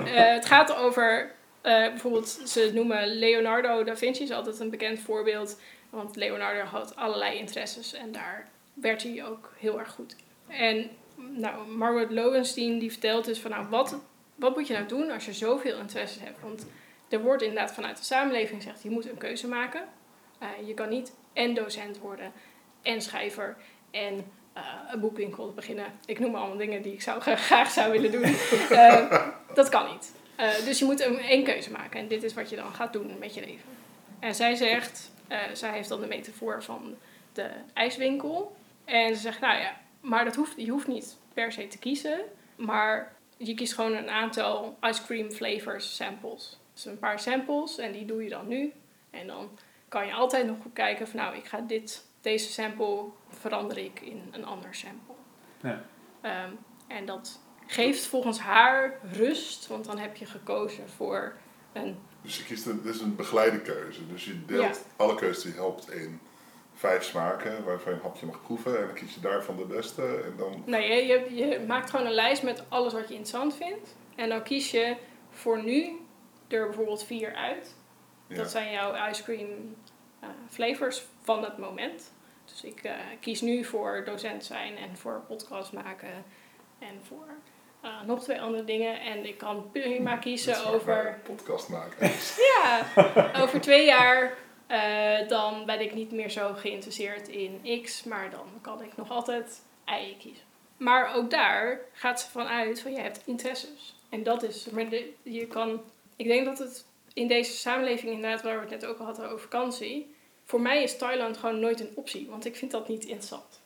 Eh, 0.04 0.32
het 0.32 0.46
gaat 0.46 0.76
over, 0.76 1.32
eh, 1.60 1.72
bijvoorbeeld, 1.88 2.28
ze 2.46 2.70
noemen 2.74 3.06
Leonardo 3.18 3.84
da 3.84 3.96
Vinci, 3.96 4.22
is 4.22 4.30
altijd 4.30 4.60
een 4.60 4.70
bekend 4.70 5.00
voorbeeld. 5.00 5.60
Want 5.90 6.16
Leonardo 6.16 6.60
had 6.64 6.96
allerlei 6.96 7.38
interesses 7.38 7.92
en 7.92 8.12
daar 8.12 8.48
werd 8.74 9.02
hij 9.02 9.24
ook 9.26 9.52
heel 9.58 9.78
erg 9.78 9.90
goed. 9.90 10.16
En 10.46 10.90
nou, 11.16 11.66
Margaret 11.68 12.10
Lowenstein 12.10 12.78
die 12.78 12.90
vertelt 12.90 13.24
dus 13.24 13.38
van, 13.38 13.50
nou, 13.50 13.66
wat, 13.68 13.96
wat 14.34 14.56
moet 14.56 14.66
je 14.66 14.72
nou 14.74 14.86
doen 14.86 15.10
als 15.10 15.24
je 15.26 15.32
zoveel 15.32 15.78
interesses 15.78 16.22
hebt? 16.22 16.40
Want 16.42 16.66
er 17.08 17.20
wordt 17.22 17.42
inderdaad 17.42 17.72
vanuit 17.72 17.96
de 17.96 18.04
samenleving 18.04 18.62
gezegd, 18.62 18.82
je 18.82 18.90
moet 18.90 19.08
een 19.08 19.18
keuze 19.18 19.48
maken. 19.48 19.84
Eh, 20.38 20.48
je 20.66 20.74
kan 20.74 20.88
niet 20.88 21.12
en 21.40 21.54
docent 21.54 21.98
worden 21.98 22.32
en 22.82 23.02
schrijver 23.02 23.56
en 23.90 24.24
eh, 24.52 24.62
een 24.92 25.00
boekwinkel 25.00 25.52
beginnen. 25.52 25.86
Ik 26.06 26.18
noem 26.18 26.34
allemaal 26.34 26.56
dingen 26.56 26.82
die 26.82 26.92
ik 26.92 27.02
zou, 27.02 27.20
graag 27.20 27.70
zou 27.70 27.92
willen 27.92 28.12
doen. 28.12 28.22
Eh, 28.70 29.28
dat 29.54 29.68
kan 29.68 29.92
niet. 29.92 30.12
Eh, 30.36 30.64
dus 30.64 30.78
je 30.78 30.84
moet 30.84 31.00
een, 31.00 31.18
één 31.18 31.44
keuze 31.44 31.70
maken. 31.70 32.00
En 32.00 32.08
dit 32.08 32.22
is 32.22 32.34
wat 32.34 32.50
je 32.50 32.56
dan 32.56 32.74
gaat 32.74 32.92
doen 32.92 33.18
met 33.18 33.34
je 33.34 33.40
leven. 33.40 33.68
En 34.18 34.34
zij 34.34 34.54
zegt, 34.54 35.10
zij 35.52 35.72
heeft 35.72 35.88
dan 35.88 36.00
de 36.00 36.06
metafoor 36.06 36.62
van 36.62 36.94
de 37.32 37.50
ijswinkel. 37.74 38.56
En 38.84 39.14
ze 39.14 39.20
zegt, 39.20 39.40
nou 39.40 39.58
ja, 39.58 39.76
maar 40.00 40.24
dat 40.24 40.34
hoeft, 40.34 40.52
je 40.56 40.70
hoeft 40.70 40.86
niet 40.86 41.16
per 41.34 41.52
se 41.52 41.66
te 41.66 41.78
kiezen. 41.78 42.20
Maar 42.56 43.12
je 43.36 43.54
kiest 43.54 43.74
gewoon 43.74 43.94
een 43.94 44.10
aantal 44.10 44.76
ice 44.80 45.02
cream 45.02 45.30
flavors 45.30 45.96
samples. 45.96 46.58
Dus 46.74 46.84
een 46.84 46.98
paar 46.98 47.20
samples 47.20 47.78
en 47.78 47.92
die 47.92 48.04
doe 48.04 48.22
je 48.22 48.28
dan 48.28 48.48
nu. 48.48 48.72
En 49.10 49.26
dan 49.26 49.50
kan 49.90 50.06
je 50.06 50.12
altijd 50.12 50.46
nog 50.46 50.56
goed 50.62 50.72
kijken 50.72 51.08
van 51.08 51.20
nou, 51.20 51.36
ik 51.36 51.44
ga 51.44 51.60
dit, 51.60 52.04
deze 52.20 52.52
sample 52.52 53.04
verander 53.28 53.78
ik 53.78 54.00
in 54.00 54.28
een 54.30 54.44
ander 54.44 54.74
sample. 54.74 55.14
Ja. 55.62 55.82
Ehm, 56.20 56.50
en 56.86 57.06
dat 57.06 57.40
geeft 57.66 58.06
volgens 58.06 58.38
haar 58.40 58.98
rust, 59.12 59.66
want 59.66 59.84
dan 59.84 59.98
heb 59.98 60.16
je 60.16 60.26
gekozen 60.26 60.88
voor 60.88 61.36
een 61.72 61.98
Dus 62.22 62.36
je 62.38 62.44
kiest 62.44 62.66
een, 62.66 62.82
dit 62.82 62.94
is 62.94 63.00
een 63.00 63.16
begeleide 63.16 63.60
keuze. 63.60 64.06
Dus 64.06 64.24
je 64.24 64.44
deelt 64.44 64.76
Ja. 64.76 64.82
alle 64.96 65.14
keuzes 65.14 65.42
die 65.42 65.52
helpt 65.52 65.90
in 65.90 66.20
vijf 66.74 67.04
smaken, 67.04 67.64
waarvan 67.64 67.92
je 67.92 67.98
een 67.98 68.04
hapje 68.04 68.26
mag 68.26 68.42
proeven. 68.42 68.78
En 68.80 68.86
dan 68.86 68.94
kies 68.94 69.14
je 69.14 69.20
daarvan 69.20 69.56
de 69.56 69.64
beste. 69.64 70.02
En 70.24 70.34
dan, 70.36 70.62
Nee, 70.66 71.06
je, 71.06 71.34
je, 71.34 71.34
je 71.34 71.60
maakt 71.66 71.90
gewoon 71.90 72.06
een 72.06 72.12
lijst 72.12 72.42
met 72.42 72.64
alles 72.68 72.92
wat 72.92 73.08
je 73.08 73.14
interessant 73.14 73.54
vindt. 73.56 73.96
En 74.16 74.28
dan 74.28 74.42
kies 74.42 74.70
je 74.70 74.96
voor 75.30 75.62
nu 75.62 75.96
er 76.48 76.66
bijvoorbeeld 76.66 77.04
vier 77.04 77.34
uit. 77.34 77.74
ja. 78.26 78.36
Dat 78.36 78.50
zijn 78.50 78.72
jouw 78.72 79.08
ice 79.10 79.22
cream 79.22 79.48
flavors 80.48 81.02
van 81.22 81.44
het 81.44 81.58
moment. 81.58 82.12
Dus 82.44 82.64
ik 82.64 82.82
eh, 82.82 82.94
kies 83.20 83.40
nu 83.40 83.64
voor 83.64 84.02
docent 84.04 84.44
zijn 84.44 84.76
en 84.76 84.96
voor 84.96 85.22
podcast 85.28 85.72
maken 85.72 86.24
en 86.78 87.00
voor 87.06 87.28
eh, 87.80 88.02
nog 88.06 88.22
twee 88.22 88.40
andere 88.40 88.64
dingen. 88.64 89.00
En 89.00 89.26
ik 89.26 89.38
kan 89.38 89.70
prima 89.72 90.16
kiezen 90.16 90.64
over 90.64 91.20
podcast 91.22 91.68
maken. 91.68 92.10
Ja, 92.52 92.86
over 93.42 93.60
twee 93.60 93.84
jaar 93.84 94.36
eh, 94.66 95.28
dan 95.28 95.66
ben 95.66 95.80
ik 95.80 95.94
niet 95.94 96.12
meer 96.12 96.30
zo 96.30 96.52
geïnteresseerd 96.54 97.28
in 97.28 97.82
X, 97.82 98.04
maar 98.04 98.30
dan 98.30 98.46
kan 98.60 98.82
ik 98.82 98.96
nog 98.96 99.10
altijd 99.10 99.62
Y 99.86 100.16
kiezen. 100.18 100.44
Maar 100.76 101.14
ook 101.14 101.30
daar 101.30 101.80
gaat 101.92 102.20
ze 102.20 102.30
vanuit 102.30 102.80
van 102.80 102.92
je 102.92 103.00
hebt 103.00 103.22
interesses. 103.24 103.94
En 104.08 104.22
dat 104.22 104.42
is, 104.42 104.66
maar 104.70 104.88
de, 104.88 105.12
je 105.22 105.46
kan, 105.46 105.80
ik 106.16 106.26
denk 106.26 106.44
dat 106.44 106.58
het 106.58 106.84
in 107.14 107.28
deze 107.28 107.52
samenleving 107.52 108.12
inderdaad, 108.12 108.42
waar 108.42 108.54
we 108.54 108.60
het 108.60 108.70
net 108.70 108.86
ook 108.86 108.98
al 108.98 109.04
hadden 109.04 109.26
over 109.26 109.40
vakantie, 109.40 110.14
voor 110.44 110.60
mij 110.60 110.82
is 110.82 110.96
Thailand 110.98 111.36
gewoon 111.36 111.60
nooit 111.60 111.80
een 111.80 111.92
optie, 111.94 112.26
want 112.28 112.44
ik 112.44 112.56
vind 112.56 112.70
dat 112.70 112.88
niet 112.88 113.04
interessant. 113.04 113.60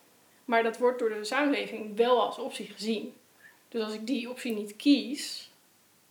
Maar 0.45 0.63
dat 0.63 0.79
wordt 0.79 0.99
door 0.99 1.09
de 1.09 1.25
samenleving 1.25 1.97
wel 1.97 2.23
als 2.23 2.39
optie 2.39 2.67
gezien. 2.67 3.15
Dus 3.69 3.83
als 3.83 3.95
ik 3.95 4.07
die 4.07 4.31
optie 4.31 4.55
niet 4.55 4.77
kies, 4.77 5.51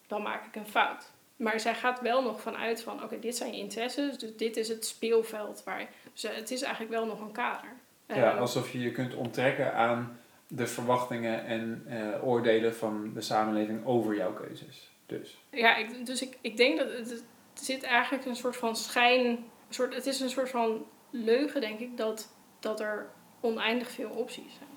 dan 0.08 0.22
maak 0.22 0.46
ik 0.46 0.56
een 0.56 0.68
fout. 0.68 1.12
Maar 1.36 1.60
zij 1.60 1.76
gaat 1.76 2.02
wel 2.02 2.24
nog 2.24 2.42
vanuit 2.42 2.82
van, 2.82 3.04
oké, 3.04 3.20
dit 3.20 3.38
zijn 3.38 3.52
je 3.54 3.58
interesses, 3.60 4.18
dus 4.18 4.36
dit 4.38 4.58
is 4.58 4.68
het 4.68 4.86
speelveld 4.86 5.62
waar. 5.66 5.90
Dus 6.14 6.22
het 6.22 6.52
is 6.52 6.62
eigenlijk 6.62 6.94
wel 6.94 7.06
nog 7.06 7.22
een 7.22 7.32
kader. 7.32 7.70
Ja, 8.08 8.34
Eh, 8.34 8.40
alsof 8.40 8.72
je 8.72 8.80
je 8.80 8.92
kunt 8.92 9.16
onttrekken 9.16 9.74
aan 9.74 10.20
de 10.48 10.68
verwachtingen 10.68 11.46
en 11.46 11.84
eh, 11.88 12.28
oordelen 12.28 12.76
van 12.76 13.12
de 13.14 13.22
samenleving 13.22 13.86
over 13.86 14.16
jouw 14.16 14.34
keuzes. 14.34 14.92
Dus. 15.20 15.38
ja 15.50 15.76
ik, 15.76 16.06
dus 16.06 16.22
ik, 16.22 16.38
ik 16.42 16.58
denk 16.58 16.78
dat 16.78 16.92
het, 16.92 17.10
het 17.10 17.24
zit 17.54 17.84
eigenlijk 17.84 18.26
een 18.26 18.36
soort 18.36 18.58
van 18.58 18.76
schijn... 18.76 19.26
Een 19.26 19.80
soort, 19.80 19.94
het 19.94 20.06
is 20.06 20.20
een 20.20 20.30
soort 20.30 20.50
van 20.50 20.86
leugen, 21.10 21.62
denk 21.62 21.80
ik, 21.80 21.98
dat, 21.98 22.34
dat 22.60 22.80
er 22.80 23.10
oneindig 23.40 23.90
veel 23.90 24.10
opties 24.10 24.54
zijn. 24.58 24.70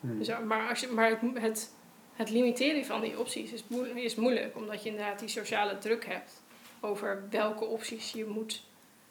Hmm. 0.00 0.18
Dus, 0.18 0.38
maar 0.44 0.68
als 0.68 0.80
je, 0.80 0.88
maar 0.88 1.08
het, 1.08 1.20
het, 1.34 1.74
het 2.14 2.30
limiteren 2.30 2.84
van 2.84 3.00
die 3.00 3.18
opties 3.18 3.52
is, 3.52 3.64
moe- 3.66 4.02
is 4.02 4.14
moeilijk, 4.14 4.56
omdat 4.56 4.82
je 4.82 4.88
inderdaad 4.90 5.18
die 5.18 5.28
sociale 5.28 5.78
druk 5.78 6.06
hebt 6.06 6.42
over 6.80 7.22
welke 7.30 7.64
opties 7.64 8.12
je 8.12 8.24
moet 8.24 8.64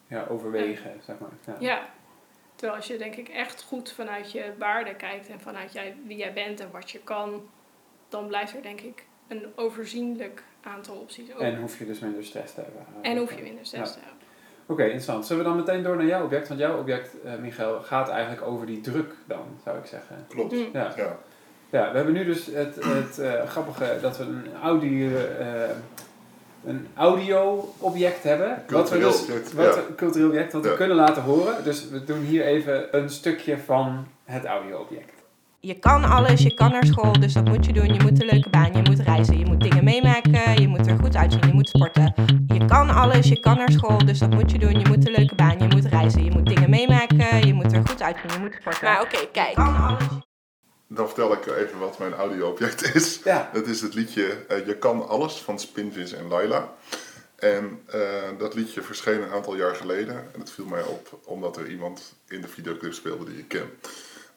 Ja, 0.08 0.26
overwegen, 0.30 1.02
zeg 1.06 1.16
maar. 1.20 1.30
Ja. 1.46 1.56
Ja. 1.60 1.90
Terwijl 2.56 2.78
als 2.78 2.88
je 2.88 2.98
denk 2.98 3.16
ik 3.16 3.30
echt 3.30 3.62
goed 3.64 3.92
vanuit 3.92 4.32
je 4.32 4.54
waarden 4.58 4.96
kijkt 4.96 5.28
en 5.28 5.40
vanuit 5.40 5.74
jij, 5.74 5.96
wie 6.06 6.18
jij 6.18 6.34
bent 6.34 6.60
en 6.60 6.72
wat 6.72 6.92
je 6.92 7.00
kan, 7.00 7.50
dan 8.10 8.28
blijft 8.28 8.54
er 8.56 8.62
denk 8.62 8.82
ik 8.82 9.06
een 9.28 9.46
overzienlijk 9.56 10.44
aantal 10.66 10.96
opties 10.96 11.32
over. 11.34 11.46
En 11.46 11.60
hoef 11.60 11.80
je 11.80 11.86
dus 11.86 12.00
minder 12.00 12.24
stress 12.24 12.54
te 12.54 12.62
hebben. 12.62 12.82
En 13.02 13.18
hoef 13.18 13.34
je 13.36 13.42
minder 13.44 13.66
stress 13.66 13.90
Ja. 13.94 13.96
te 14.00 14.06
hebben. 14.06 14.24
Oké, 14.68 14.84
interessant. 14.84 15.26
Zullen 15.26 15.44
we 15.44 15.50
dan 15.50 15.58
meteen 15.60 15.84
door 15.84 15.96
naar 15.96 16.06
jouw 16.06 16.24
object? 16.24 16.48
Want 16.48 16.60
jouw 16.60 16.80
object, 16.80 17.10
eh 17.24 17.32
Michael, 17.42 17.82
gaat 17.82 18.10
eigenlijk 18.10 18.48
over 18.48 18.66
die 18.66 18.82
druk 18.82 19.14
dan, 19.26 19.46
zou 19.64 19.78
ik 19.78 19.86
zeggen. 19.86 20.26
Klopt. 20.30 20.52
Mm. 20.52 20.68
Ja, 20.74 20.94
Ja. 20.98 21.18
ja 21.70 21.90
we 21.92 21.96
hebben 21.96 22.14
nu 22.14 22.26
dus 22.26 22.46
het, 22.46 22.76
het 22.86 23.20
eh, 23.20 23.46
grappige 23.48 23.98
dat 24.02 24.18
we 24.18 24.24
een 24.24 24.46
audio, 24.62 25.16
eh, 25.18 25.70
een 26.66 26.88
audio-object 26.96 28.24
hebben. 28.24 28.48
Wat 28.50 28.58
we 28.58 28.66
Cultureel 28.66 29.12
dus, 29.12 29.22
object, 29.22 29.54
wat 29.54 29.66
ja. 29.66 29.74
we- 29.88 29.96
cultureel 29.96 30.28
object, 30.28 30.54
wat 30.54 30.64
we 30.64 30.76
kunnen 30.76 30.96
laten 30.98 31.22
horen. 31.22 31.64
Dus 31.64 31.90
we 31.90 32.04
doen 32.04 32.20
hier 32.20 32.46
even 32.46 32.98
een 32.98 33.10
stukje 33.10 33.58
van 33.58 34.08
het 34.24 34.46
audio-object. 34.46 35.15
Je 35.66 35.80
kan 35.80 36.04
alles, 36.04 36.42
je 36.42 36.54
kan 36.54 36.72
naar 36.72 36.86
school, 36.86 37.20
dus 37.20 37.34
dat 37.34 37.46
moet 37.46 37.66
je 37.66 37.74
doen. 37.74 37.94
Je 37.94 38.02
moet 38.02 38.22
een 38.22 38.28
leuke 38.32 38.50
baan, 38.50 38.74
je 38.74 38.82
moet 38.90 39.00
reizen, 39.00 39.40
je 39.40 39.46
moet 39.46 39.62
dingen 39.62 39.84
meemaken, 39.84 40.62
je 40.62 40.68
moet 40.68 40.88
er 40.88 40.98
goed 41.00 41.16
uitzien, 41.16 41.48
je 41.48 41.54
moet 41.54 41.70
sporten. 41.70 42.14
Je 42.48 42.66
kan 42.66 42.90
alles, 42.90 43.28
je 43.28 43.40
kan 43.40 43.58
naar 43.58 43.72
school, 43.72 44.06
dus 44.06 44.20
dat 44.20 44.30
moet 44.30 44.52
je 44.52 44.60
doen. 44.60 44.80
Je 44.80 44.88
moet 44.88 45.08
een 45.08 45.14
leuke 45.14 45.36
baan, 45.36 45.60
je 45.60 45.68
moet 45.68 45.86
reizen, 45.86 46.24
je 46.24 46.32
moet 46.32 46.46
dingen 46.46 46.70
meemaken, 46.70 47.48
je 47.48 47.54
moet 47.54 47.74
er 47.74 47.88
goed 47.88 48.02
uitzien, 48.02 48.32
je 48.32 48.40
moet 48.40 48.56
sporten. 48.60 48.84
Maar 48.84 49.02
oké, 49.02 49.28
kijk. 49.32 49.50
Je 49.50 49.56
kan 49.56 49.76
alles. 49.76 50.04
Dan 50.88 51.06
vertel 51.06 51.34
ik 51.34 51.46
even 51.46 51.80
wat 51.80 52.00
mijn 52.00 52.14
audio-object 52.14 52.82
is. 52.96 53.20
Ja, 53.24 53.50
Het 53.54 53.68
is 53.68 53.82
het 53.82 53.94
liedje 53.94 54.46
eh, 54.48 54.66
Je 54.66 54.78
kan 54.78 55.08
alles 55.08 55.34
van 55.34 55.60
Spinvis 55.60 56.14
en 56.14 56.28
Laila. 56.28 56.74
En 57.36 57.82
eh, 57.86 58.00
dat 58.38 58.54
liedje 58.54 58.82
verscheen 58.82 59.22
een 59.22 59.32
aantal 59.32 59.56
jaar 59.56 59.76
geleden. 59.76 60.16
En 60.34 60.40
het 60.40 60.52
viel 60.52 60.66
mij 60.66 60.84
op 60.84 61.20
omdat 61.24 61.58
er 61.58 61.70
iemand 61.70 62.14
in 62.28 62.42
de 62.42 62.48
videoclip 62.48 62.94
speelde 62.94 63.26
die 63.26 63.38
ik 63.38 63.48
ken. 63.48 63.70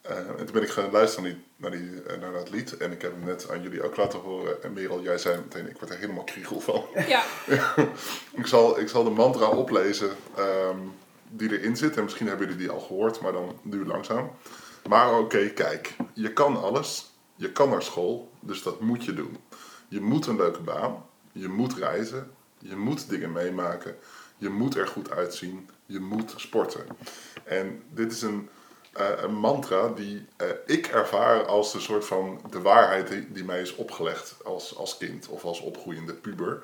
Eh, 0.08 0.16
en 0.16 0.36
toen 0.36 0.52
ben 0.52 0.62
ik 0.62 0.68
gaan 0.68 0.90
luisteren 0.90 1.44
naar, 1.56 1.70
die, 1.70 1.80
naar, 1.80 1.90
die, 1.90 2.02
eh, 2.02 2.20
naar 2.20 2.32
dat 2.32 2.50
lied. 2.50 2.76
En 2.76 2.92
ik 2.92 3.02
heb 3.02 3.12
hem 3.12 3.24
net 3.24 3.50
aan 3.50 3.62
jullie 3.62 3.82
ook 3.82 3.96
laten 3.96 4.18
horen. 4.18 4.62
En 4.62 4.72
Merel, 4.72 5.02
jij 5.02 5.18
zei 5.18 5.36
meteen, 5.36 5.68
ik 5.68 5.78
word 5.78 5.90
er 5.90 5.98
helemaal 5.98 6.24
kriegel 6.24 6.60
van. 6.60 6.84
Ja, 7.06 7.22
ik, 8.40 8.46
zal, 8.46 8.80
ik 8.80 8.88
zal 8.88 9.04
de 9.04 9.10
mantra 9.10 9.48
oplezen 9.48 10.10
ehm, 10.36 10.78
die 11.28 11.58
erin 11.58 11.76
zit. 11.76 11.96
En 11.96 12.04
misschien 12.04 12.26
hebben 12.26 12.46
jullie 12.46 12.62
die 12.62 12.70
al 12.70 12.80
gehoord, 12.80 13.20
maar 13.20 13.32
dan 13.32 13.58
nu 13.62 13.86
langzaam. 13.86 14.30
Maar 14.88 15.18
oké, 15.18 15.48
kijk. 15.48 15.96
Je 16.12 16.32
kan 16.32 16.62
alles. 16.62 17.10
Je 17.34 17.52
kan 17.52 17.68
naar 17.70 17.82
school. 17.82 18.30
Dus 18.40 18.62
dat 18.62 18.80
moet 18.80 19.04
je 19.04 19.14
doen. 19.14 19.36
Je 19.88 20.00
moet 20.00 20.26
een 20.26 20.36
leuke 20.36 20.60
baan. 20.60 21.04
Je 21.32 21.48
moet 21.48 21.74
reizen. 21.74 22.30
Je 22.58 22.76
moet 22.76 23.08
dingen 23.08 23.32
meemaken. 23.32 23.96
Je 24.36 24.48
moet 24.48 24.76
er 24.76 24.86
goed 24.86 25.10
uitzien. 25.10 25.68
Je 25.86 26.00
moet 26.00 26.32
sporten. 26.36 26.84
En 27.44 27.82
dit 27.90 28.12
is 28.12 28.22
een, 28.22 28.48
een 28.98 29.34
mantra 29.34 29.88
die 29.88 30.26
eh, 30.36 30.46
ik 30.66 30.86
ervaar 30.86 31.46
als 31.46 31.74
een 31.74 31.80
soort 31.80 32.04
van 32.04 32.40
de 32.50 32.60
waarheid 32.60 33.24
die, 33.28 33.44
mij 33.44 33.60
is 33.60 33.74
opgelegd 33.74 34.36
als, 34.44 34.76
als 34.76 34.96
kind 34.96 35.28
of 35.28 35.44
als 35.44 35.60
opgroeiende 35.60 36.14
puber. 36.14 36.62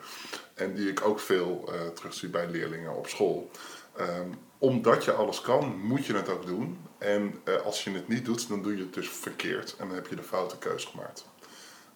En 0.55 0.75
die 0.75 0.91
ik 0.91 1.05
ook 1.05 1.21
veel 1.21 1.73
eh 1.73 1.87
terugzie 1.89 2.29
bij 2.29 2.47
leerlingen 2.49 2.97
op 2.97 3.07
school. 3.07 3.51
Ehm, 3.97 4.29
omdat 4.59 5.05
je 5.05 5.13
alles 5.13 5.41
kan, 5.41 5.77
moet 5.81 6.07
je 6.07 6.15
het 6.15 6.29
ook 6.29 6.47
doen. 6.47 6.79
En 6.99 7.41
eh, 7.45 7.61
als 7.63 7.85
je 7.85 7.91
het 7.91 8.09
niet 8.09 8.25
doet, 8.25 8.49
dan 8.49 8.63
doe 8.63 8.77
je 8.77 8.83
het 8.83 8.95
dus 8.95 9.09
verkeerd. 9.09 9.77
En 9.79 9.87
dan 9.87 9.97
heb 9.97 10.07
je 10.07 10.17
de 10.17 10.23
foute 10.23 10.59
keus 10.59 10.85
gemaakt. 10.85 11.27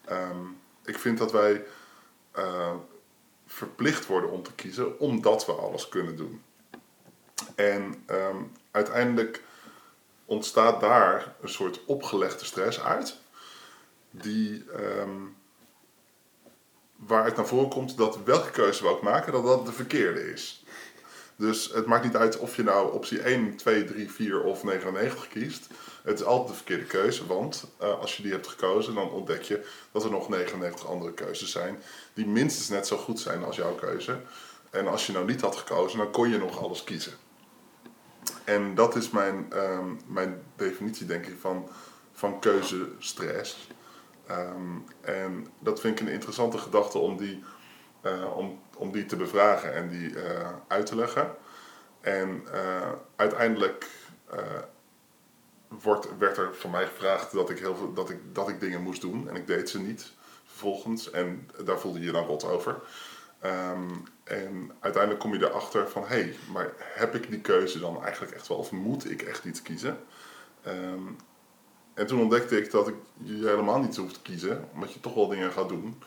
Ehm, 0.04 0.42
ik 0.84 0.98
vind 0.98 1.18
dat 1.18 1.32
wij 1.32 1.64
eh, 2.32 2.74
verplicht 3.46 4.06
worden 4.06 4.30
om 4.30 4.42
te 4.42 4.52
kiezen, 4.52 5.00
omdat 5.00 5.46
we 5.46 5.52
alles 5.52 5.88
kunnen 5.88 6.16
doen. 6.16 6.42
En 7.54 8.02
ehm, 8.06 8.36
uiteindelijk 8.70 9.42
ontstaat 10.28 10.80
daar 10.80 11.34
een 11.40 11.48
soort 11.48 11.84
opgelegde 11.84 12.44
stress 12.44 12.80
uit. 12.80 13.16
Die, 14.10 14.64
ehm, 14.70 15.10
waaruit 16.96 17.36
naar 17.36 17.46
voren 17.46 17.68
komt 17.68 17.96
dat 17.96 18.18
welke 18.24 18.50
keuze 18.50 18.82
we 18.82 18.88
ook 18.88 19.02
maken, 19.02 19.32
dat 19.32 19.44
dat 19.44 19.66
de 19.66 19.72
verkeerde 19.72 20.32
is. 20.32 20.64
Dus 21.36 21.72
het 21.72 21.86
maakt 21.86 22.04
niet 22.04 22.16
uit 22.16 22.38
of 22.38 22.56
je 22.56 22.62
nou 22.62 22.92
optie 22.92 23.22
1, 23.26 23.56
2, 23.56 23.84
3, 23.84 24.10
4 24.10 24.42
of 24.42 24.64
99 24.64 25.28
kiest. 25.28 25.66
Het 26.02 26.18
is 26.20 26.24
altijd 26.24 26.48
de 26.48 26.54
verkeerde 26.54 26.84
keuze, 26.84 27.26
want 27.26 27.64
uh, 27.82 28.00
als 28.00 28.16
je 28.16 28.22
die 28.22 28.32
hebt 28.32 28.46
gekozen, 28.46 28.94
dan 28.94 29.10
ontdek 29.10 29.42
je 29.42 29.66
dat 29.92 30.04
er 30.04 30.10
nog 30.10 30.28
99 30.28 30.86
andere 30.86 31.12
keuzes 31.12 31.50
zijn 31.50 31.82
die 32.14 32.26
minstens 32.26 32.68
net 32.68 32.86
zo 32.86 32.96
goed 32.96 33.20
zijn 33.20 33.44
als 33.44 33.56
jouw 33.56 33.74
keuze. 33.74 34.20
En 34.70 34.86
als 34.86 35.06
je 35.06 35.12
nou 35.12 35.26
niet 35.26 35.40
had 35.40 35.56
gekozen, 35.56 35.98
dan 35.98 36.10
kon 36.10 36.30
je 36.30 36.38
nog 36.38 36.62
alles 36.62 36.84
kiezen. 36.84 37.12
En 38.44 38.74
dat 38.74 38.96
is 38.96 39.10
mijn, 39.10 39.58
um, 39.58 40.00
mijn 40.06 40.42
definitie, 40.56 41.06
denk 41.06 41.26
ik, 41.26 41.36
van, 41.40 41.68
van 42.12 42.40
keuzestress. 42.40 43.68
Um, 44.30 44.84
en 45.00 45.46
dat 45.58 45.80
vind 45.80 46.00
ik 46.00 46.06
een 46.06 46.12
interessante 46.12 46.58
gedachte 46.58 46.98
om 46.98 47.16
die, 47.16 47.44
uh, 48.02 48.36
om, 48.36 48.60
om 48.76 48.92
die 48.92 49.06
te 49.06 49.16
bevragen 49.16 49.74
en 49.74 49.88
die 49.88 50.10
uh, 50.10 50.48
uit 50.68 50.86
te 50.86 50.96
leggen. 50.96 51.34
En 52.00 52.44
uh, 52.54 52.92
uiteindelijk 53.16 53.86
wordt, 55.68 56.18
werd 56.18 56.36
er 56.36 56.54
van 56.54 56.70
mij 56.70 56.86
gevraagd 56.86 57.32
dat 57.32 57.50
ik, 57.50 57.58
heel 57.58 57.76
veel, 57.76 57.92
dat, 57.92 58.10
ik, 58.10 58.18
dat 58.32 58.48
ik 58.48 58.60
dingen 58.60 58.82
moest 58.82 59.00
doen. 59.00 59.28
En 59.28 59.36
ik 59.36 59.46
deed 59.46 59.70
ze 59.70 59.80
niet 59.80 60.12
vervolgens. 60.44 61.10
En 61.10 61.50
daar 61.64 61.78
voelde 61.78 62.00
je 62.00 62.12
dan 62.12 62.26
rot 62.26 62.44
over. 62.44 62.80
Um, 63.44 64.02
en 64.24 64.72
uiteindelijk 64.80 65.22
kom 65.22 65.34
je 65.34 65.48
erachter 65.48 65.88
van, 65.88 66.02
hé, 66.02 66.08
hey, 66.08 66.36
maar 66.52 66.72
heb 66.78 67.14
ik 67.14 67.30
die 67.30 67.40
keuze 67.40 67.78
dan 67.78 68.02
eigenlijk 68.02 68.32
echt 68.32 68.48
wel? 68.48 68.58
Of 68.58 68.70
moet 68.70 69.10
ik 69.10 69.22
echt 69.22 69.44
iets 69.44 69.62
kiezen? 69.62 69.98
Um, 70.66 71.16
en 71.94 72.06
toen 72.06 72.20
ontdekte 72.20 72.56
ik 72.56 72.70
dat 72.70 72.88
ik 72.88 72.94
je 73.22 73.32
helemaal 73.32 73.80
niet 73.80 73.96
hoeft 73.96 74.14
te 74.14 74.22
kiezen, 74.22 74.68
omdat 74.74 74.92
je 74.92 75.00
toch 75.00 75.14
wel 75.14 75.28
dingen 75.28 75.52
gaat 75.52 75.68
doen. 75.68 76.02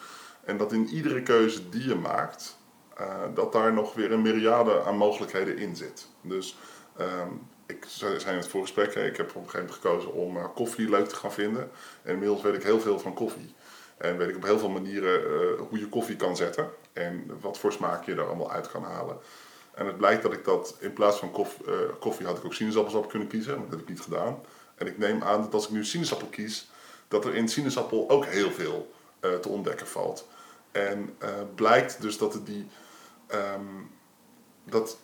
En 0.46 0.58
dat 0.58 0.72
in 0.72 0.88
iedere 0.88 1.24
keuze 1.24 1.70
die 1.70 1.88
je 1.88 1.96
maakt, 1.96 2.58
uh, 3.00 3.24
dat 3.34 3.52
daar 3.52 3.74
nog 3.74 3.94
weer 3.94 4.12
een 4.12 4.22
myriade 4.22 4.84
aan 4.84 4.98
mogelijkheden 4.98 5.58
in 5.58 5.76
zit. 5.76 6.08
Dus 6.22 6.58
um, 7.00 7.48
ik 7.66 7.86
zei 7.88 8.14
in 8.14 8.36
het 8.36 8.48
voorgesprek, 8.48 8.96
ik 8.96 9.18
heb 9.18 9.30
op 9.30 9.36
een 9.36 9.50
gegeven 9.50 9.60
moment 9.60 9.76
gekozen 9.76 10.14
om 10.14 10.38
uh, 10.38 10.46
koffie 10.56 10.90
leuk 10.90 11.08
te 11.08 11.16
gaan 11.16 11.34
vinden. 11.34 11.72
En 12.04 12.14
inmiddels 12.14 12.42
weet 12.42 12.56
ik 12.56 12.64
heel 12.64 12.80
veel 12.80 13.00
van 13.00 13.14
koffie. 13.14 13.54
En 13.98 14.18
weet 14.18 14.30
ik 14.30 14.36
op 14.36 14.44
heel 14.44 14.60
veel 14.60 14.70
manieren 14.70 15.22
uh, 15.22 15.68
hoe 15.70 15.80
je 15.80 15.90
koffie 15.90 16.16
kan 16.16 16.36
zetten. 16.36 16.70
En 16.94 17.40
wat 17.42 17.58
voor 17.58 17.72
smaak 17.72 18.06
je 18.06 18.14
er 18.14 18.28
allemaal 18.28 18.52
uit 18.52 18.72
kan 18.72 18.84
halen. 18.84 19.18
En 19.74 19.86
het 19.86 19.98
blijkt 19.98 20.22
dat 20.22 20.34
ik 20.34 20.46
dat 20.46 20.76
in 20.80 20.94
plaats 20.94 21.18
van 21.18 21.32
koffie, 21.32 21.66
uh, 21.68 21.74
koffie 22.00 22.26
had 22.26 22.38
ik 22.38 22.46
ook 22.46 22.54
sinaasappels 22.54 22.94
op 22.94 23.10
kunnen 23.10 23.28
kiezen. 23.28 23.54
Maar 23.54 23.62
dat 23.64 23.72
heb 23.72 23.82
ik 23.82 23.90
niet 23.90 24.02
gedaan. 24.02 24.40
En 24.76 24.88
ik 24.88 24.98
neem 24.98 25.24
aan 25.24 25.42
dat 25.42 25.54
als 25.54 25.66
ik 25.66 25.72
nu 25.72 25.86
sinaasappel 25.86 26.28
kies, 26.28 26.70
dat 27.08 27.26
er 27.26 27.36
in 27.36 27.50
sinaasappel 27.50 28.10
ook 28.10 28.26
heel 28.26 28.52
veel 28.52 28.92
uh, 29.22 29.34
te 29.34 29.50
ontdekken 29.50 29.88
valt. 29.88 30.28
En 30.72 31.16
uh, 31.24 31.30
blijkt 31.56 32.02
dus 32.02 32.18
dat 32.18 32.34
het 32.34 32.46
die. 32.46 32.68
Um, 33.34 33.92
dat 34.64 34.98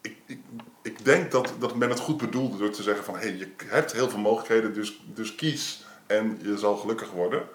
ik, 0.00 0.16
ik, 0.26 0.40
ik 0.82 1.04
denk 1.04 1.30
dat, 1.30 1.52
dat 1.58 1.74
men 1.74 1.88
het 1.88 2.00
goed 2.00 2.16
bedoelde 2.16 2.56
door 2.56 2.70
te 2.70 2.82
zeggen 2.82 3.04
van 3.04 3.14
hé, 3.14 3.20
hey, 3.20 3.36
je 3.36 3.48
hebt 3.66 3.92
heel 3.92 4.10
veel 4.10 4.18
mogelijkheden, 4.18 4.74
dus, 4.74 5.02
dus 5.06 5.34
kies 5.34 5.84
en 6.06 6.38
je 6.42 6.58
zal 6.58 6.76
gelukkig 6.76 7.10
worden. 7.10 7.48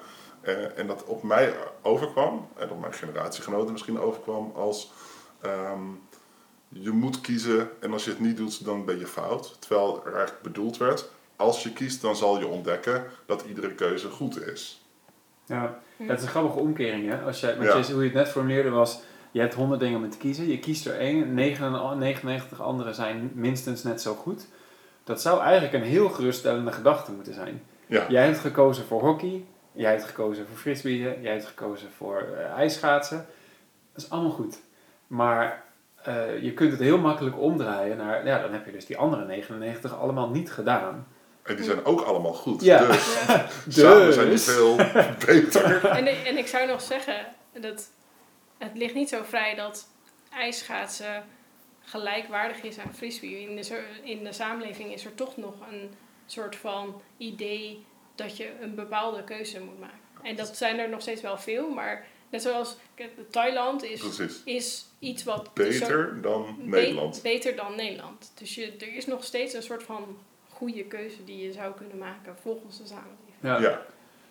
Uh, 0.48 0.78
en 0.78 0.88
dat 0.88 1.04
op 1.04 1.24
mij 1.24 1.54
overkwam, 1.82 2.48
en 2.58 2.70
op 2.70 2.80
mijn 2.80 2.94
generatiegenoten 2.94 3.72
misschien 3.72 4.00
overkwam, 4.00 4.52
als 4.56 4.92
um, 5.46 6.02
je 6.68 6.92
moet 6.92 7.22
kiezen 7.22 7.70
en 7.80 7.94
als 7.94 8.04
je 8.04 8.10
het 8.10 8.20
niet 8.20 8.38
doet, 8.38 8.66
dan 8.66 8.86
ben 8.86 9.00
je 9.00 9.08
fout. 9.08 9.58
Terwijl 9.60 10.02
er 10.06 10.14
eigenlijk 10.14 10.42
bedoeld 10.42 10.78
werd, 10.78 11.10
als 11.36 11.64
je 11.64 11.74
kiest, 11.74 12.02
dan 12.02 12.16
zal 12.16 12.40
je 12.40 12.48
ontdekken 12.48 13.04
dat 13.26 13.46
iedere 13.48 13.74
keuze 13.74 14.10
goed 14.10 14.48
is. 14.48 14.86
Ja, 15.46 15.80
dat 15.98 16.18
is 16.18 16.24
een 16.24 16.30
grappige 16.30 16.60
omkering. 16.60 17.10
Hè? 17.10 17.22
Als 17.22 17.40
je, 17.40 17.48
want 17.48 17.70
ja. 17.70 17.78
je, 17.78 17.94
hoe 17.94 18.02
je 18.02 18.10
het 18.10 18.18
net 18.18 18.30
formuleerde 18.30 18.70
was, 18.70 19.00
je 19.32 19.40
hebt 19.40 19.54
100 19.54 19.80
dingen 19.80 20.04
om 20.04 20.10
te 20.10 20.18
kiezen, 20.18 20.48
je 20.48 20.60
kiest 20.60 20.86
er 20.86 20.98
één, 20.98 21.34
99 21.34 22.62
andere 22.62 22.94
zijn 22.94 23.32
minstens 23.34 23.84
net 23.84 24.02
zo 24.02 24.14
goed. 24.14 24.48
Dat 25.04 25.22
zou 25.22 25.42
eigenlijk 25.42 25.74
een 25.74 25.90
heel 25.90 26.10
geruststellende 26.10 26.72
gedachte 26.72 27.12
moeten 27.12 27.34
zijn. 27.34 27.64
Ja. 27.88 28.06
Jij 28.10 28.26
hebt 28.26 28.40
gekozen 28.40 28.86
voor 28.86 29.02
hockey, 29.02 29.46
jij 29.76 29.92
hebt 29.92 30.04
gekozen 30.04 30.48
voor 30.48 30.58
frisbeeën, 30.58 31.22
jij 31.22 31.32
hebt 31.32 31.46
gekozen 31.46 31.90
voor 31.98 32.28
uh, 32.32 32.46
ijsschaatsen. 32.58 33.26
Dat 33.94 34.04
is 34.04 34.10
allemaal 34.10 34.32
goed. 34.32 34.60
Maar 35.08 35.64
uh, 36.08 36.42
je 36.44 36.54
kunt 36.54 36.72
het 36.72 36.80
heel 36.80 36.98
makkelijk 36.98 37.40
omdraaien 37.40 37.98
naar, 37.98 38.26
ja, 38.26 38.42
dan 38.42 38.54
heb 38.54 38.66
je 38.66 38.72
dus 38.72 38.86
die 38.86 38.98
andere 38.98 39.26
99 39.26 40.00
allemaal 40.00 40.30
niet 40.30 40.52
gedaan. 40.52 41.08
En 41.44 41.56
die 41.56 41.66
zijn 41.66 41.86
ook 41.86 42.02
allemaal 42.02 42.34
goed. 42.34 42.62
Ja. 42.62 42.86
Dus, 42.86 43.16
Ja. 43.28 43.48
samen 43.68 44.06
Dus. 44.06 44.16
zijn 44.16 44.30
die 44.30 44.38
veel 44.40 44.76
beter. 45.26 45.86
En, 45.98 46.08
ik- 46.08 46.24
en 46.26 46.38
ik 46.38 46.48
zou 46.48 46.68
nog 46.68 46.82
zeggen, 46.82 47.26
dat 47.54 47.88
het 48.58 48.72
ligt 48.78 48.94
niet 48.94 49.10
zo 49.10 49.24
vrij 49.24 49.56
dat 49.56 49.88
ijsschaatsen 50.32 51.24
gelijkwaardig 51.84 52.62
is 52.62 52.78
aan 52.80 52.94
frisbee. 52.94 53.40
In 53.50 53.56
de, 53.56 53.84
in 54.04 54.24
de 54.24 54.34
samenleving 54.34 54.94
is 54.94 55.06
er 55.06 55.16
toch 55.16 55.38
nog 55.38 55.54
een 55.72 55.90
soort 56.26 56.56
van 56.56 57.02
idee 57.18 57.86
dat 58.16 58.38
je 58.38 58.52
een 58.62 58.76
bepaalde 58.76 59.24
keuze 59.24 59.60
moet 59.60 59.80
maken. 59.80 59.98
En 60.22 60.36
dat 60.36 60.58
zijn 60.58 60.80
er 60.80 60.90
nog 60.90 61.02
steeds 61.02 61.22
wel 61.22 61.38
veel, 61.38 61.70
maar 61.70 62.06
net 62.30 62.42
zoals 62.42 62.76
Thailand 63.30 63.84
is, 63.84 64.00
Precies. 64.00 64.42
is 64.44 64.86
iets 65.00 65.24
wat... 65.24 65.50
dus 65.54 65.78
zo- 65.78 65.86
Beter 65.86 66.22
dan 66.22 66.56
be- 66.60 66.64
Nederland. 66.78 67.20
beter 67.24 67.56
dan 67.56 67.76
Nederland. 67.76 68.32
Dus 68.36 68.56
je, 68.56 68.76
er 68.80 68.96
is 68.96 69.06
nog 69.06 69.24
steeds 69.24 69.54
een 69.54 69.64
soort 69.64 69.84
van 69.84 70.18
goede 70.50 70.84
keuze 70.86 71.24
die 71.24 71.44
je 71.46 71.52
zou 71.54 71.74
kunnen 71.74 71.98
maken 71.98 72.36
volgens 72.42 72.78
de 72.78 72.86
samenleving. 72.88 73.36
Ja, 73.40 73.60
Ja, 73.60 73.82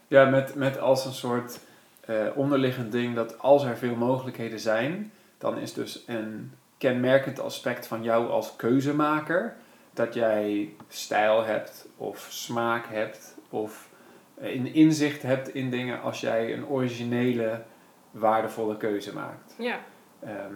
ja 0.08 0.24
met, 0.30 0.54
met 0.54 0.78
als 0.78 1.04
een 1.04 1.12
soort 1.12 1.58
eh, 2.00 2.26
onderliggend 2.34 2.92
ding 2.92 3.14
dat 3.14 3.38
als 3.38 3.64
er 3.64 3.76
veel 3.76 3.94
mogelijkheden 3.96 4.60
zijn, 4.60 5.12
dan 5.38 5.58
is 5.58 5.72
dus 5.72 6.02
een 6.06 6.52
kenmerkend 6.78 7.40
aspect 7.40 7.86
van 7.86 8.02
jou 8.02 8.28
als 8.30 8.56
keuzemaker 8.56 9.56
dat 9.92 10.14
jij 10.14 10.74
stijl 10.88 11.44
hebt 11.44 11.86
of 11.96 12.26
smaak 12.30 12.86
hebt 12.88 13.33
of 13.54 13.88
eh, 14.34 14.54
een 14.54 14.74
inzicht 14.74 15.22
hebt 15.22 15.48
in 15.54 15.70
dingen 15.70 16.00
als 16.00 16.20
jij 16.20 16.52
een 16.52 16.66
originele, 16.66 17.62
waardevolle 18.10 18.76
keuze 18.76 19.14
maakt. 19.14 19.54
Ja, 19.58 19.78
Ehm, 20.24 20.54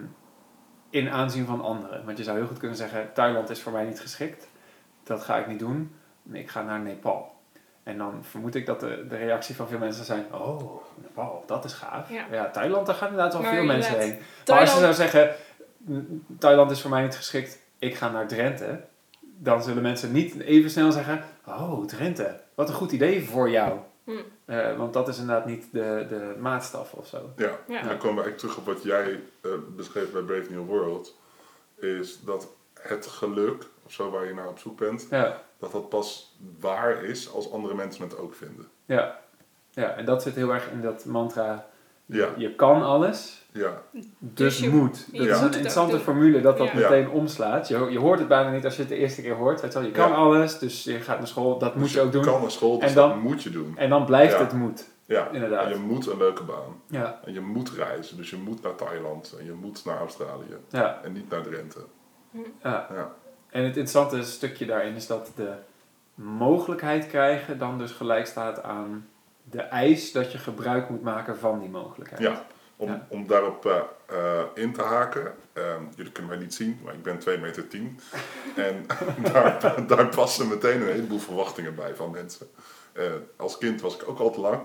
in 0.90 1.10
aanzien 1.10 1.46
van 1.46 1.60
anderen. 1.60 2.04
Want 2.04 2.18
je 2.18 2.24
zou 2.24 2.38
heel 2.38 2.46
goed 2.46 2.58
kunnen 2.58 2.76
zeggen, 2.76 3.12
Thailand 3.12 3.50
is 3.50 3.62
voor 3.62 3.72
mij 3.72 3.84
niet 3.84 4.00
geschikt. 4.00 4.48
Dat 5.02 5.22
ga 5.22 5.36
ik 5.36 5.46
niet 5.46 5.58
doen. 5.58 5.94
Ik 6.32 6.48
ga 6.50 6.62
naar 6.62 6.80
Nepal. 6.80 7.36
En 7.82 7.98
dan 7.98 8.24
vermoed 8.24 8.54
ik 8.54 8.66
dat 8.66 8.80
de, 8.80 9.06
de 9.08 9.16
reactie 9.16 9.54
van 9.54 9.68
veel 9.68 9.78
mensen 9.78 10.04
zijn, 10.04 10.34
oh, 10.34 10.82
Nepal, 10.94 11.42
dat 11.46 11.64
is 11.64 11.72
gaaf. 11.72 12.10
Ja. 12.30 12.50
Thailand, 12.50 12.86
daar 12.86 12.94
gaan 12.94 13.08
inderdaad 13.08 13.32
wel 13.32 13.42
Maar 13.42 13.52
veel 13.54 13.64
mensen 13.64 13.98
heen. 13.98 14.18
Maar 14.46 14.60
als 14.60 14.72
je 14.72 14.78
zou 14.78 14.94
zeggen, 14.94 15.34
"Mm, 15.76 16.24
Thailand 16.38 16.70
is 16.70 16.80
voor 16.80 16.90
mij 16.90 17.02
niet 17.02 17.16
geschikt, 17.16 17.62
ik 17.78 17.94
ga 17.94 18.10
naar 18.10 18.26
Drenthe. 18.26 18.80
Dan 19.40 19.62
zullen 19.62 19.82
mensen 19.82 20.12
niet 20.12 20.40
even 20.40 20.70
snel 20.70 20.92
zeggen, 20.92 21.24
oh, 21.46 21.84
Drenthe, 21.86 22.40
wat 22.54 22.68
een 22.68 22.74
goed 22.74 22.92
idee 22.92 23.28
voor 23.28 23.50
jou. 23.50 23.78
Hm. 24.04 24.12
Eh, 24.44 24.76
want 24.76 24.92
dat 24.92 25.08
is 25.08 25.18
inderdaad 25.18 25.46
niet 25.46 25.66
de, 25.72 26.06
de 26.08 26.34
maatstaf 26.40 26.92
of 26.92 27.06
zo. 27.06 27.30
ja. 27.36 27.58
Dan 27.68 27.78
komen 27.98 27.98
we 27.98 28.22
eigenlijk 28.22 28.38
terug 28.38 28.56
op 28.56 28.66
wat 28.66 28.82
jij 28.82 29.20
eh, 29.40 29.50
beschreef 29.76 30.12
bij 30.12 30.22
Brave 30.22 30.50
New 30.52 30.66
World. 30.66 31.14
Is 31.74 32.20
dat 32.24 32.48
het 32.80 33.06
geluk, 33.06 33.64
of 33.86 33.92
zo 33.92 34.10
waar 34.10 34.26
je 34.26 34.34
naar 34.34 34.48
op 34.48 34.58
zoek 34.58 34.78
bent, 34.78 35.06
Ja, 35.10 35.42
dat 35.58 35.72
dat 35.72 35.88
pas 35.88 36.36
waar 36.60 37.04
is 37.04 37.32
als 37.32 37.52
andere 37.52 37.74
mensen 37.74 38.02
het 38.04 38.18
ook 38.18 38.34
vinden. 38.34 38.68
ja. 38.86 39.20
ja, 39.70 39.94
en 39.94 40.04
dat 40.04 40.22
zit 40.22 40.34
heel 40.34 40.54
erg 40.54 40.70
in 40.70 40.80
dat 40.80 41.04
mantra, 41.04 41.66
Ja, 42.06 42.28
je 42.36 42.54
kan 42.54 42.82
alles, 42.82 43.46
ja, 43.58 43.82
dus 44.18 44.58
je- 44.58 44.68
moet. 44.70 45.06
je 45.12 45.18
Dat 45.18 45.26
moet 45.26 45.34
is 45.34 45.38
een 45.40 45.44
interessante 45.46 45.98
formule 45.98 46.40
dat 46.40 46.58
dat 46.58 46.68
Ja. 46.68 46.74
meteen 46.74 47.10
omslaat. 47.10 47.68
Je, 47.68 47.86
je 47.90 47.98
hoort 47.98 48.18
het 48.18 48.28
bijna 48.28 48.50
niet 48.50 48.64
als 48.64 48.74
je 48.74 48.80
het 48.80 48.90
de 48.90 48.96
eerste 48.96 49.22
keer 49.22 49.34
hoort. 49.34 49.60
Weet 49.60 49.72
je, 49.72 49.78
wel, 49.78 49.86
je 49.88 49.94
kan 49.94 50.08
Ja. 50.08 50.14
alles, 50.14 50.58
dus 50.58 50.84
je 50.84 51.00
gaat 51.00 51.18
naar 51.18 51.26
school, 51.26 51.58
dat 51.58 51.74
moet 51.74 51.82
Dus 51.84 51.92
je 51.92 52.00
ook 52.00 52.12
doen. 52.12 52.22
kan 52.24 52.40
naar 52.40 52.50
school, 52.50 52.78
dus 52.78 52.88
En 52.88 52.94
dan- 52.94 53.08
dat 53.08 53.18
moet 53.18 53.42
je 53.42 53.50
doen. 53.50 53.72
En 53.76 53.88
dan 53.90 54.04
blijft 54.04 54.32
Ja. 54.32 54.38
het 54.40 54.52
moet. 54.52 54.88
Ja, 55.06 55.28
Inderdaad. 55.32 55.64
en 55.64 55.70
je 55.70 55.76
moet 55.78 56.06
een 56.06 56.18
leuke 56.18 56.42
baan. 56.42 56.80
Ja, 56.86 57.20
En 57.24 57.32
je 57.32 57.40
moet 57.40 57.70
reizen, 57.70 58.16
dus 58.16 58.30
je 58.30 58.36
moet 58.36 58.62
naar 58.62 58.74
Thailand 58.74 59.34
en 59.38 59.44
je 59.44 59.52
moet 59.52 59.84
naar 59.84 59.98
Australië 59.98 60.56
ja, 60.68 61.00
en 61.04 61.12
niet 61.12 61.30
naar 61.30 61.42
Drenthe. 61.42 61.80
ja. 62.32 62.42
Ja, 62.62 63.10
En 63.50 63.58
het 63.64 63.76
interessante 63.76 64.22
stukje 64.22 64.66
daarin 64.66 64.94
is 64.94 65.06
dat 65.06 65.30
de 65.36 65.52
mogelijkheid 66.14 67.06
krijgen 67.06 67.58
dan 67.58 67.78
dus 67.78 67.90
gelijk 67.92 68.26
staat 68.26 68.62
aan 68.62 69.06
de 69.50 69.60
eis 69.60 70.12
dat 70.12 70.32
je 70.32 70.38
gebruik 70.38 70.90
moet 70.90 71.02
maken 71.02 71.38
van 71.38 71.58
die 71.60 71.68
mogelijkheid. 71.68 72.22
ja. 72.22 72.44
Om, 72.80 72.88
Ja. 72.88 73.06
om 73.08 73.26
daarop 73.26 73.66
eh, 73.66 73.76
eh, 74.06 74.44
in 74.54 74.72
te 74.72 74.82
haken, 74.82 75.34
ehm, 75.52 75.82
jullie 75.96 76.12
kunnen 76.12 76.30
mij 76.32 76.40
niet 76.40 76.54
zien, 76.54 76.80
maar 76.84 76.94
ik 76.94 77.02
ben 77.02 77.18
2 77.18 77.38
meter 77.38 77.68
10. 77.68 78.00
en 78.56 78.86
daar, 79.32 79.86
daar 79.86 80.08
passen 80.08 80.48
meteen 80.48 80.80
een 80.80 80.86
heleboel 80.86 81.18
verwachtingen 81.18 81.74
bij 81.74 81.94
van 81.94 82.10
mensen. 82.10 82.46
Eh, 82.92 83.04
als 83.36 83.58
kind 83.58 83.80
was 83.80 83.94
ik 83.94 84.08
ook 84.08 84.18
al 84.18 84.30
te 84.30 84.40
lang. 84.40 84.60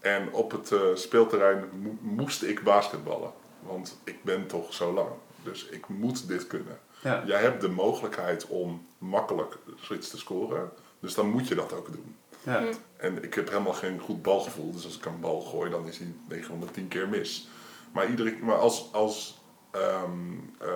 En 0.00 0.32
op 0.32 0.50
het 0.50 0.74
speelterrein 0.98 1.64
mo- 1.82 1.96
moest 2.00 2.42
ik 2.42 2.62
basketballen. 2.62 3.30
Want 3.60 3.98
ik 4.04 4.24
ben 4.24 4.46
toch 4.46 4.74
zo 4.74 4.92
lang. 4.92 5.08
Dus 5.42 5.66
ik 5.66 5.88
moet 5.88 6.28
dit 6.28 6.46
kunnen. 6.46 6.78
Ja. 7.02 7.22
Jij 7.26 7.40
hebt 7.40 7.60
de 7.60 7.68
mogelijkheid 7.68 8.46
om 8.46 8.86
makkelijk 8.98 9.56
zoiets 9.80 10.10
te 10.10 10.18
scoren. 10.18 10.70
Dus 11.00 11.14
dan 11.14 11.30
moet 11.30 11.48
je 11.48 11.54
dat 11.54 11.72
ook 11.72 11.92
doen. 11.92 12.16
Ja. 12.46 12.58
Hm. 12.60 12.72
En 12.96 13.22
ik 13.24 13.34
heb 13.34 13.48
helemaal 13.48 13.72
geen 13.72 13.98
goed 14.00 14.22
balgevoel. 14.22 14.72
Dus 14.72 14.84
als 14.84 14.96
ik 14.96 15.04
een 15.04 15.20
bal 15.20 15.40
gooi, 15.40 15.70
dan 15.70 15.88
is 15.88 15.98
hij 15.98 16.06
910 16.28 16.88
keer 16.88 17.08
mis. 17.08 17.48
Maar, 17.92 18.08
iedere, 18.08 18.34
maar 18.40 18.56
als, 18.56 18.88
als, 18.92 19.40
ehm, 19.70 20.32
eh, 20.58 20.68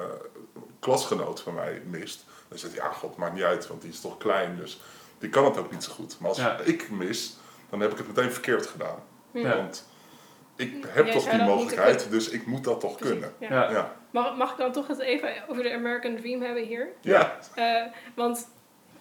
klasgenoot 0.81 1.41
van 1.41 1.55
mij 1.55 1.83
mist, 1.91 2.25
dan 2.49 2.59
zegt 2.59 2.77
hij, 2.77 2.85
ja, 2.85 2.91
god, 2.93 3.16
maakt 3.16 3.35
niet 3.35 3.43
uit, 3.43 3.66
want 3.66 3.83
die 3.83 3.91
is 3.91 4.01
toch 4.01 4.16
klein, 4.16 4.57
dus 4.57 4.81
die 5.18 5.29
kan 5.29 5.45
het 5.45 5.57
ook 5.57 5.71
niet 5.71 5.85
zo 5.85 5.93
goed. 5.93 6.16
Maar 6.21 6.29
als 6.29 6.39
Ja. 6.39 6.59
ik 6.59 6.91
mis, 6.91 7.37
dan 7.71 7.81
heb 7.81 7.91
ik 7.93 7.99
het 7.99 8.07
meteen 8.07 8.33
verkeerd 8.33 8.66
gedaan. 8.66 8.99
Ja. 9.31 9.57
Want 9.57 9.87
ik 10.57 10.85
heb 10.89 11.05
Jij 11.05 11.14
toch 11.14 11.29
die 11.31 11.43
mogelijkheid, 11.43 12.11
dus 12.11 12.29
ik 12.29 12.47
moet 12.47 12.64
dat 12.64 12.81
toch 12.81 12.97
Precies, 12.97 13.18
kunnen. 13.39 13.71
ja. 13.73 13.97
Mag, 14.11 14.37
mag 14.37 14.51
ik 14.53 14.57
dan 14.59 14.73
toch 14.73 14.87
het 14.87 14.99
even 14.99 15.33
over 15.49 15.62
de 15.62 15.73
American 15.73 16.16
Dream 16.16 16.43
hebben 16.43 16.64
hier? 16.64 16.89
Ja. 17.01 17.39
Eh, 17.55 17.83
want 18.14 18.49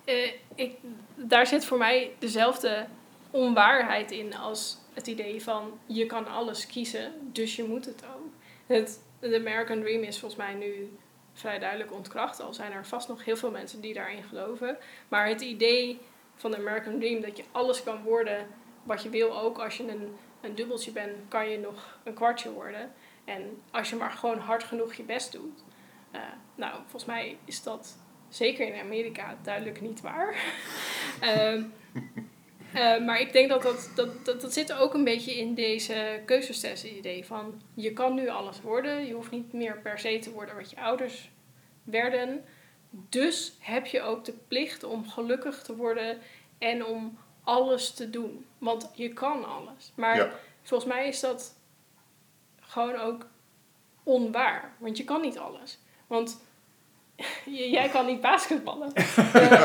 eh, 0.06 0.32
ik, 0.56 0.78
daar 1.16 1.48
zit 1.48 1.66
voor 1.66 1.78
mij 1.78 2.12
dezelfde 2.20 2.88
onwaarheid 3.32 4.12
in 4.12 4.36
als 4.36 4.78
het 4.94 5.08
idee 5.08 5.44
van 5.44 5.80
je 5.86 6.06
kan 6.06 6.28
alles 6.28 6.68
kiezen, 6.68 7.14
dus 7.22 7.56
je 7.56 7.64
moet 7.64 7.86
het 7.86 8.04
ook. 8.16 8.32
Het, 8.66 9.00
de 9.20 9.36
American 9.36 9.82
Dream 9.82 10.04
is 10.04 10.20
volgens 10.20 10.42
mij 10.42 10.54
nu 10.54 10.98
vrij 11.34 11.60
duidelijk 11.60 11.94
ontkracht, 11.94 12.42
al 12.42 12.54
zijn 12.54 12.72
er 12.72 12.86
vast 12.86 13.08
nog 13.08 13.26
heel 13.26 13.38
veel 13.38 13.52
mensen 13.52 13.82
die 13.82 13.94
daarin 13.94 14.24
geloven. 14.24 14.78
Maar 15.08 15.28
het 15.28 15.42
idee 15.42 16.00
van 16.36 16.52
de 16.52 16.58
American 16.58 17.00
Dream, 17.00 17.22
dat 17.22 17.38
je 17.38 17.44
alles 17.52 17.84
kan 17.84 18.04
worden 18.04 18.48
wat 18.84 19.04
je 19.04 19.10
wil, 19.10 19.40
ook 19.40 19.58
als 19.58 19.78
je 19.78 19.88
een, 19.88 20.16
een 20.42 20.56
dubbeltje 20.56 20.92
bent, 20.92 21.16
kan 21.28 21.50
je 21.50 21.58
nog 21.58 22.00
een 22.04 22.14
kwartje 22.14 22.52
worden. 22.52 22.94
En 23.26 23.62
als 23.72 23.90
je 23.90 23.96
maar 23.96 24.12
gewoon 24.12 24.38
hard 24.38 24.64
genoeg 24.64 24.94
je 24.94 25.04
best 25.04 25.32
doet. 25.32 25.64
Eh, 26.12 26.22
nou, 26.56 26.74
volgens 26.82 27.06
mij 27.06 27.38
is 27.46 27.64
dat 27.64 27.98
zeker 28.30 28.74
in 28.74 28.80
Amerika 28.82 29.38
duidelijk 29.44 29.82
niet 29.82 30.02
waar. 30.02 30.36
Ehm, 31.20 31.64
eh, 32.74 33.06
maar 33.06 33.20
ik 33.20 33.34
denk 33.34 33.50
dat 33.50 33.62
dat, 33.62 33.92
dat, 33.96 34.26
dat 34.26 34.42
dat 34.42 34.54
zit 34.54 34.74
ook 34.74 34.94
een 34.94 35.04
beetje 35.04 35.38
in 35.38 35.54
deze 35.54 36.22
keuzestress 36.26 36.84
idee 36.86 37.26
van 37.26 37.62
je 37.74 37.94
kan 37.94 38.14
nu 38.14 38.28
alles 38.30 38.62
worden. 38.62 39.06
Je 39.06 39.14
hoeft 39.14 39.32
niet 39.32 39.54
meer 39.54 39.78
per 39.78 40.00
se 40.00 40.20
te 40.20 40.32
worden 40.32 40.56
wat 40.56 40.70
je 40.70 40.82
ouders 40.82 41.30
werden. 41.84 42.46
Dus 42.90 43.54
heb 43.60 43.86
je 43.86 44.02
ook 44.02 44.26
de 44.26 44.34
plicht 44.48 44.84
om 44.84 45.10
gelukkig 45.10 45.62
te 45.62 45.76
worden 45.76 46.18
en 46.58 46.86
om 46.86 47.18
alles 47.44 47.94
te 47.94 48.10
doen. 48.10 48.46
Want 48.58 48.90
je 48.94 49.14
kan 49.14 49.46
alles. 49.46 49.92
Maar 49.96 50.16
Ja. 50.16 50.32
volgens 50.64 50.90
mij 50.94 51.08
is 51.08 51.20
dat 51.20 51.56
gewoon 52.60 52.96
ook 52.96 53.28
onwaar. 54.04 54.74
Want 54.78 54.98
je 54.98 55.04
kan 55.04 55.22
niet 55.22 55.38
alles. 55.38 55.80
Want 56.08 56.42
jij 57.46 57.90
kan 57.90 58.06
niet 58.06 58.22
basketballen. 58.22 58.92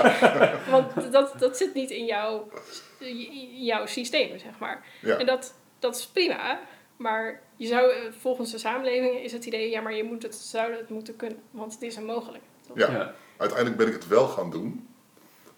Want 0.71 1.13
dat, 1.13 1.35
dat 1.39 1.57
zit 1.57 1.75
niet 1.75 1.91
in 1.91 2.05
jouw, 2.05 2.49
jouw 3.57 3.87
systeem, 3.87 4.39
zeg 4.39 4.59
maar. 4.59 4.85
Ja. 5.01 5.17
En 5.17 5.27
dat, 5.27 5.55
dat 5.79 5.97
is 5.97 6.07
prima. 6.07 6.61
Maar 6.97 7.41
je 7.57 7.67
zou, 7.67 7.91
eh, 7.93 7.99
volgens 8.21 8.51
de 8.51 8.59
samenleving 8.59 9.19
is 9.19 9.33
het 9.33 9.45
idee, 9.45 9.71
ja, 9.71 9.81
maar 9.81 9.95
je 9.95 10.05
moet 10.05 10.23
het, 10.23 10.35
zou 10.35 10.73
het 10.73 10.89
moeten 10.89 11.17
kunnen. 11.17 11.39
Want 11.51 11.73
het 11.73 11.83
is 11.83 11.97
onmogelijk. 11.97 12.43
Ja. 12.75 12.91
Ja. 12.91 13.15
Uiteindelijk 13.37 13.79
ben 13.79 13.87
ik 13.87 13.93
het 13.95 14.09
wel 14.09 14.27
gaan 14.29 14.51
doen. 14.51 14.89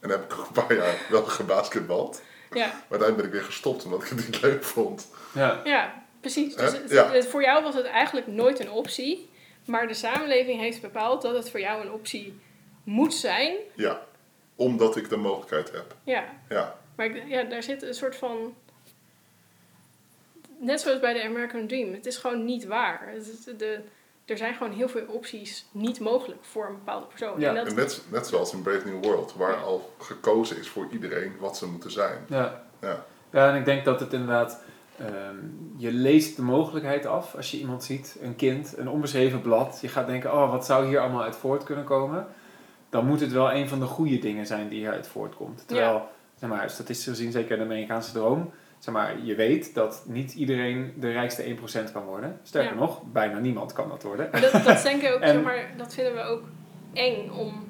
En 0.00 0.10
heb 0.10 0.24
ik 0.32 0.38
ook 0.38 0.46
een 0.46 0.52
paar 0.66 0.74
jaar 0.76 1.06
wel 1.08 1.22
gebasketbald. 1.24 2.22
Ja, 2.50 2.66
Maar 2.66 2.70
uiteindelijk 2.90 3.16
ben 3.16 3.26
ik 3.26 3.32
weer 3.32 3.42
gestopt 3.42 3.84
omdat 3.84 4.02
ik 4.02 4.08
het 4.08 4.26
niet 4.26 4.40
leuk 4.42 4.64
vond. 4.64 5.08
Ja. 5.34 5.60
ja 5.64 6.02
precies. 6.20 6.54
Dus 6.54 6.72
het- 6.72 6.90
het- 7.12 7.26
voor 7.26 7.42
jou 7.42 7.62
was 7.62 7.74
het 7.74 7.86
eigenlijk 7.86 8.26
nooit 8.26 8.60
een 8.60 8.70
optie. 8.70 9.30
Maar 9.66 9.88
de 9.88 9.94
samenleving 9.94 10.60
heeft 10.60 10.80
bepaald 10.80 11.22
dat 11.22 11.34
het 11.34 11.50
voor 11.50 11.60
jou 11.60 11.82
een 11.82 11.92
optie 11.92 12.38
moet 12.84 13.14
zijn. 13.14 13.56
Ja. 13.74 14.02
Omdat 14.56 14.96
ik 14.96 15.08
de 15.08 15.16
mogelijkheid 15.16 15.72
heb. 15.72 15.94
Ja, 16.04 16.24
Ja. 16.48 16.78
Maar 16.96 17.06
ik- 17.06 17.28
ja, 17.28 17.42
daar 17.42 17.62
zit 17.62 17.82
een 17.82 17.94
soort 17.94 18.16
van. 18.16 18.54
Net 20.58 20.80
zoals 20.80 21.00
bij 21.00 21.12
de 21.12 21.22
American 21.24 21.66
Dream. 21.66 21.92
Het 21.92 22.06
is 22.06 22.16
gewoon 22.16 22.44
niet 22.44 22.64
waar. 22.66 23.02
Het 23.14 23.52
de, 23.58 23.80
er 24.24 24.36
zijn 24.36 24.54
gewoon 24.54 24.72
heel 24.72 24.88
veel 24.88 25.06
opties 25.08 25.66
niet 25.70 26.00
mogelijk 26.00 26.44
voor 26.44 26.66
een 26.66 26.74
bepaalde 26.74 27.06
persoon. 27.06 27.40
Ja. 27.40 27.48
En 27.48 27.54
dat, 27.54 27.66
En 27.66 27.74
net, 27.74 28.02
net 28.10 28.26
zoals 28.26 28.52
in 28.52 28.62
Brave 28.62 28.88
New 28.88 29.04
World, 29.04 29.34
waar 29.34 29.56
al 29.56 29.94
gekozen 29.98 30.58
is 30.58 30.68
voor 30.68 30.86
iedereen 30.92 31.36
wat 31.38 31.56
ze 31.56 31.66
moeten 31.66 31.90
zijn. 31.90 32.24
Ja. 32.28 32.64
Ja. 32.80 33.04
Ja, 33.30 33.50
en 33.50 33.56
ik 33.58 33.64
denk 33.64 33.84
dat 33.84 34.00
het 34.00 34.12
inderdaad, 34.12 34.60
ehm, 34.98 35.36
je 35.76 35.92
leest 35.92 36.36
de 36.36 36.42
mogelijkheid 36.42 37.06
af 37.06 37.34
als 37.34 37.50
je 37.50 37.58
iemand 37.58 37.84
ziet, 37.84 38.16
een 38.22 38.36
kind, 38.36 38.74
een 38.76 38.88
onbeschreven 38.88 39.40
blad. 39.40 39.78
Je 39.80 39.88
gaat 39.88 40.06
denken, 40.06 40.32
oh, 40.32 40.50
wat 40.50 40.66
zou 40.66 40.86
hier 40.86 40.98
allemaal 41.00 41.22
uit 41.22 41.36
voort 41.36 41.64
kunnen 41.64 41.84
komen? 41.84 42.26
Dan 42.90 43.06
moet 43.06 43.20
het 43.20 43.32
wel 43.32 43.52
een 43.52 43.68
van 43.68 43.78
de 43.80 43.84
goede 43.86 44.18
dingen 44.18 44.46
zijn 44.46 44.68
die 44.68 44.78
hieruit 44.78 45.06
voortkomt. 45.08 45.64
Terwijl, 45.66 46.08
zeg 46.34 46.50
maar, 46.50 46.70
statistisch 46.70 47.06
gezien, 47.08 47.32
zeker 47.32 47.56
de 47.56 47.62
Amerikaanse 47.62 48.12
droom, 48.12 48.50
zeg 48.78 48.94
maar, 48.94 49.14
je 49.22 49.34
weet 49.34 49.74
dat 49.74 50.02
niet 50.06 50.34
iedereen 50.34 50.92
de 50.96 51.12
rijkste 51.12 51.42
1% 51.88 51.92
kan 51.92 52.04
worden. 52.04 52.40
Sterker 52.42 52.72
Ja. 52.72 52.78
nog, 52.78 53.02
bijna 53.12 53.38
niemand 53.38 53.72
kan 53.72 53.88
dat 53.88 54.02
worden. 54.02 54.28
dat, 54.40 54.64
dat 54.64 54.82
denk 54.82 55.02
ik 55.02 55.12
ook, 55.14 55.20
En- 55.26 55.32
zeg 55.34 55.42
maar, 55.42 55.70
dat 55.76 55.94
vinden 55.94 56.14
we 56.14 56.20
ook 56.22 56.42
eng 56.92 57.30
om. 57.30 57.64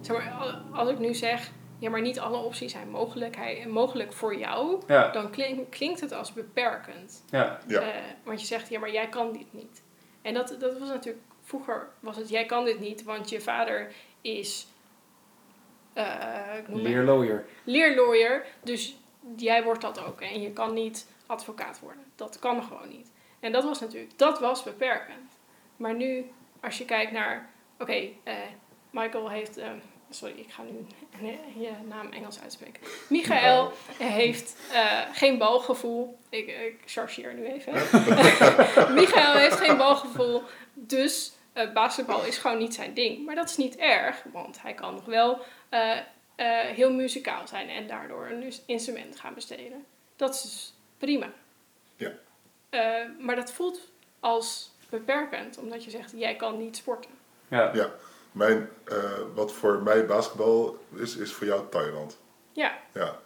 Zeg 0.00 0.16
maar, 0.16 0.32
al- 0.40 0.78
als 0.80 0.88
ik 0.90 0.98
nu 0.98 1.14
zeg, 1.14 1.50
ja, 1.82 1.90
maar 1.90 2.00
niet 2.00 2.20
alle 2.20 2.36
opties 2.36 2.72
zijn 2.72 2.90
mogelijk, 2.90 3.36
hij, 3.36 3.66
mogelijk 3.68 4.12
voor 4.12 4.36
jou, 4.36 4.82
Ja, 4.86 5.08
dan 5.10 5.30
klink- 5.30 5.70
klinkt 5.70 6.00
het 6.00 6.12
als 6.12 6.32
beperkend. 6.32 7.24
ja, 7.30 7.58
Ja. 7.66 7.80
Eh, 7.80 7.94
want 8.22 8.40
je 8.40 8.46
zegt, 8.46 8.68
ja, 8.68 8.78
maar 8.78 8.90
jij 8.92 9.08
kan 9.08 9.32
dit 9.32 9.52
niet. 9.52 9.82
En 10.22 10.34
dat, 10.34 10.56
dat 10.60 10.78
was 10.78 10.88
natuurlijk, 10.88 11.24
vroeger 11.42 11.88
was 12.00 12.16
het, 12.16 12.28
jij 12.28 12.46
kan 12.46 12.64
dit 12.64 12.80
niet, 12.80 13.02
want 13.02 13.28
je 13.30 13.40
vader 13.40 13.92
is, 14.20 14.66
eh 15.92 16.04
noem 16.66 16.78
het- 16.78 16.88
leerlawyer. 16.88 17.44
leerlawyer, 17.64 18.46
dus 18.62 18.96
jij 19.36 19.62
wordt 19.62 19.80
dat 19.80 20.04
ook. 20.04 20.20
En 20.20 20.40
je 20.40 20.50
kan 20.52 20.72
niet 20.74 21.06
advocaat 21.26 21.80
worden. 21.80 22.04
Dat 22.16 22.38
kan 22.38 22.62
gewoon 22.62 22.88
niet. 22.88 23.10
En 23.40 23.52
dat 23.52 23.64
was 23.64 23.80
natuurlijk, 23.80 24.18
dat 24.18 24.40
was 24.40 24.62
beperkend. 24.62 25.38
Maar 25.76 25.94
nu, 25.94 26.30
als 26.60 26.78
je 26.78 26.84
kijkt 26.84 27.12
naar, 27.12 27.50
oké, 27.78 28.08
eh, 28.22 28.34
Michael 28.90 29.30
heeft, 29.30 29.56
eh, 29.56 29.70
sorry, 30.14 30.34
ik 30.38 30.50
ga 30.52 30.62
nu 30.62 30.86
je 31.62 31.70
naam 31.88 32.12
Engels 32.12 32.40
uitspreken. 32.40 32.82
Michael 33.08 33.72
heeft 33.98 34.56
eh, 34.72 35.00
geen 35.12 35.38
balgevoel. 35.38 36.18
Ik, 36.28 36.46
ik 36.46 36.76
chargeer 36.86 37.34
nu 37.34 37.46
even. 37.46 37.72
Michael 39.00 39.34
heeft 39.34 39.60
geen 39.60 39.76
balgevoel, 39.76 40.42
dus 40.74 41.32
eh, 41.52 41.72
basketbal 41.72 42.24
is 42.24 42.38
gewoon 42.38 42.58
niet 42.58 42.74
zijn 42.74 42.94
ding. 42.94 43.24
Maar 43.24 43.34
dat 43.34 43.48
is 43.50 43.56
niet 43.56 43.76
erg, 43.76 44.22
want 44.32 44.62
hij 44.62 44.74
kan 44.74 44.94
nog 44.94 45.04
wel 45.04 45.40
eh, 45.68 45.98
eh, 45.98 46.04
heel 46.74 46.92
muzikaal 46.92 47.46
zijn 47.48 47.68
en 47.68 47.86
daardoor 47.86 48.26
een 48.30 48.42
ins- 48.42 48.62
instrument 48.66 49.20
gaan 49.20 49.34
besteden. 49.34 49.84
Dat 50.16 50.34
is 50.34 50.42
dus 50.42 50.74
prima. 50.98 51.32
Ja. 51.96 52.10
Eh, 52.70 53.08
maar 53.18 53.36
dat 53.36 53.52
voelt 53.52 53.80
als 54.20 54.70
beperkend, 54.90 55.58
omdat 55.58 55.84
je 55.84 55.90
zegt, 55.90 56.12
jij 56.16 56.36
kan 56.36 56.58
niet 56.58 56.76
sporten. 56.76 57.10
Ja, 57.48 57.70
Ja. 57.74 57.90
Mijn, 58.32 58.68
eh, 58.84 58.96
wat 59.34 59.52
voor 59.52 59.82
mij 59.82 60.06
basketbal 60.06 60.76
is, 60.94 61.16
is 61.16 61.32
voor 61.32 61.46
jou 61.46 61.60
Thailand. 61.70 62.18
Ja, 62.52 62.72
Ja. 62.92 63.16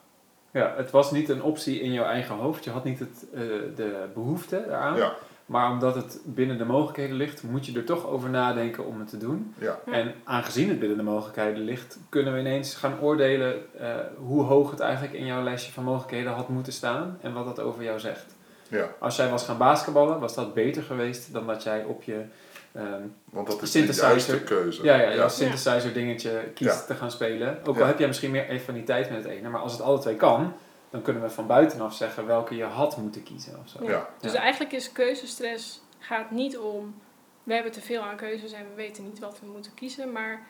ja, 0.50 0.74
het 0.76 0.90
was 0.90 1.10
niet 1.10 1.28
een 1.28 1.42
optie 1.42 1.80
in 1.80 1.92
jouw 1.92 2.04
eigen 2.04 2.34
hoofd. 2.34 2.64
Je 2.64 2.70
had 2.70 2.84
niet 2.84 2.98
het, 2.98 3.24
eh, 3.34 3.40
de 3.76 4.06
behoefte 4.14 4.64
eraan. 4.66 4.96
Ja. 4.96 5.14
Maar 5.46 5.70
omdat 5.70 5.94
het 5.94 6.20
binnen 6.24 6.58
de 6.58 6.64
mogelijkheden 6.64 7.16
ligt, 7.16 7.42
moet 7.42 7.66
je 7.66 7.76
er 7.76 7.84
toch 7.84 8.06
over 8.06 8.30
nadenken 8.30 8.86
om 8.86 8.98
het 8.98 9.08
te 9.08 9.18
doen. 9.18 9.54
Ja. 9.58 9.78
En 9.90 10.14
aangezien 10.24 10.68
het 10.68 10.78
binnen 10.78 10.96
de 10.98 11.04
mogelijkheden 11.04 11.62
ligt, 11.62 11.98
kunnen 12.08 12.32
we 12.32 12.38
ineens 12.40 12.74
gaan 12.74 13.00
oordelen 13.00 13.80
eh, 13.80 13.94
hoe 14.16 14.42
hoog 14.42 14.70
het 14.70 14.80
eigenlijk 14.80 15.14
in 15.14 15.26
jouw 15.26 15.42
lijstje 15.42 15.72
van 15.72 15.84
mogelijkheden 15.84 16.32
had 16.32 16.48
moeten 16.48 16.72
staan 16.72 17.18
en 17.20 17.32
wat 17.32 17.44
dat 17.44 17.60
over 17.60 17.82
jou 17.82 17.98
zegt. 18.00 18.34
Ja. 18.68 18.88
Als 18.98 19.16
jij 19.16 19.30
was 19.30 19.44
gaan 19.44 19.58
basketballen, 19.58 20.20
was 20.20 20.34
dat 20.34 20.54
beter 20.54 20.82
geweest 20.82 21.32
dan 21.32 21.46
dat 21.46 21.62
jij 21.62 21.84
op 21.84 22.02
je 22.02 22.24
ehm, 22.76 23.02
Want 23.30 23.46
dat 23.46 23.62
is 23.62 23.70
de 23.72 23.78
Synthesizer. 23.78 24.08
juiste 24.08 24.40
keuze. 24.42 24.82
ja, 24.84 24.94
ja, 25.00 25.10
ja. 25.10 25.28
synthesizer 25.28 25.92
dingetje 25.92 26.50
kiest 26.54 26.74
Ja. 26.80 26.86
te 26.86 26.94
gaan 26.94 27.10
spelen. 27.10 27.58
Ook 27.60 27.74
al 27.74 27.80
Ja. 27.80 27.86
heb 27.86 27.98
jij 27.98 28.06
misschien 28.06 28.30
meer 28.30 28.48
affiniteit 28.50 29.10
met 29.10 29.22
het 29.24 29.32
ene, 29.32 29.48
maar 29.48 29.60
als 29.60 29.72
het 29.72 29.80
alle 29.80 29.98
twee 29.98 30.16
kan, 30.16 30.52
dan 30.90 31.02
kunnen 31.02 31.22
we 31.22 31.30
van 31.30 31.46
buitenaf 31.46 31.94
zeggen 31.94 32.26
welke 32.26 32.56
je 32.56 32.64
had 32.64 32.96
moeten 32.96 33.22
kiezen 33.22 33.58
of 33.64 33.68
zo. 33.68 33.84
Ja. 33.84 33.90
Ja. 33.90 34.08
dus 34.20 34.32
Ja. 34.32 34.40
eigenlijk 34.40 34.72
is 34.72 34.92
keuzestress 34.92 35.82
gaat 35.98 36.30
niet 36.30 36.58
om, 36.58 36.94
we 37.42 37.54
hebben 37.54 37.72
te 37.72 37.80
veel 37.80 38.00
aan 38.02 38.16
keuzes 38.16 38.52
en 38.52 38.66
we 38.68 38.74
weten 38.74 39.04
niet 39.04 39.18
wat 39.18 39.38
we 39.40 39.46
moeten 39.46 39.74
kiezen, 39.74 40.12
maar 40.12 40.46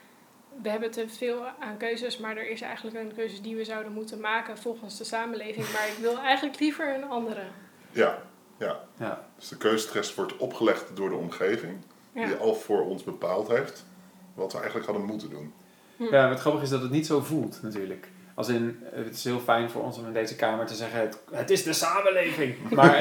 we 0.63 0.69
hebben 0.69 0.91
te 0.91 1.09
veel 1.09 1.43
aan 1.61 1.77
keuzes, 1.77 2.19
maar 2.19 2.37
er 2.37 2.51
is 2.51 2.61
eigenlijk 2.61 2.97
een 2.97 3.15
keuze 3.15 3.41
die 3.41 3.57
we 3.57 3.65
zouden 3.65 3.93
moeten 3.93 4.21
maken 4.21 4.59
volgens 4.59 4.99
de 4.99 5.05
samenleving, 5.05 5.73
maar 5.73 5.89
ik 5.89 5.97
wil 6.01 6.19
eigenlijk 6.19 6.61
liever 6.61 6.95
een 6.95 7.05
andere. 7.05 7.43
Ja. 7.91 8.19
ja. 8.59 8.81
Ja. 8.99 9.27
Dus 9.39 9.49
de 9.49 9.57
keuzestress 9.57 10.15
wordt 10.15 10.37
opgelegd 10.37 10.97
door 10.97 11.09
de 11.09 11.15
omgeving, 11.15 11.77
Ja. 12.17 12.27
die 12.27 12.35
al 12.35 12.55
voor 12.55 12.87
ons 12.87 13.05
bepaald 13.05 13.49
heeft 13.49 13.85
wat 14.35 14.53
we 14.53 14.59
eigenlijk 14.59 14.87
hadden 14.87 15.07
moeten 15.07 15.31
doen. 15.31 15.53
Hm. 15.97 16.03
Ja, 16.03 16.11
maar 16.11 16.31
het 16.31 16.41
grappige 16.41 16.65
is 16.65 16.71
dat 16.71 16.83
het 16.83 16.91
niet 16.91 17.07
zo 17.07 17.21
voelt 17.21 17.59
natuurlijk. 17.63 18.09
Als 18.35 18.49
in, 18.49 18.79
het 18.85 19.15
is 19.15 19.25
heel 19.25 19.41
fijn 19.41 19.71
voor 19.71 19.83
ons 19.83 19.99
om 19.99 20.07
in 20.07 20.13
deze 20.13 20.37
kamer 20.37 20.67
te 20.67 20.75
zeggen, 20.75 21.01
het, 21.01 21.19
het 21.31 21.51
is 21.51 21.63
de 21.63 21.73
samenleving. 21.73 22.55
Maar, 22.71 23.01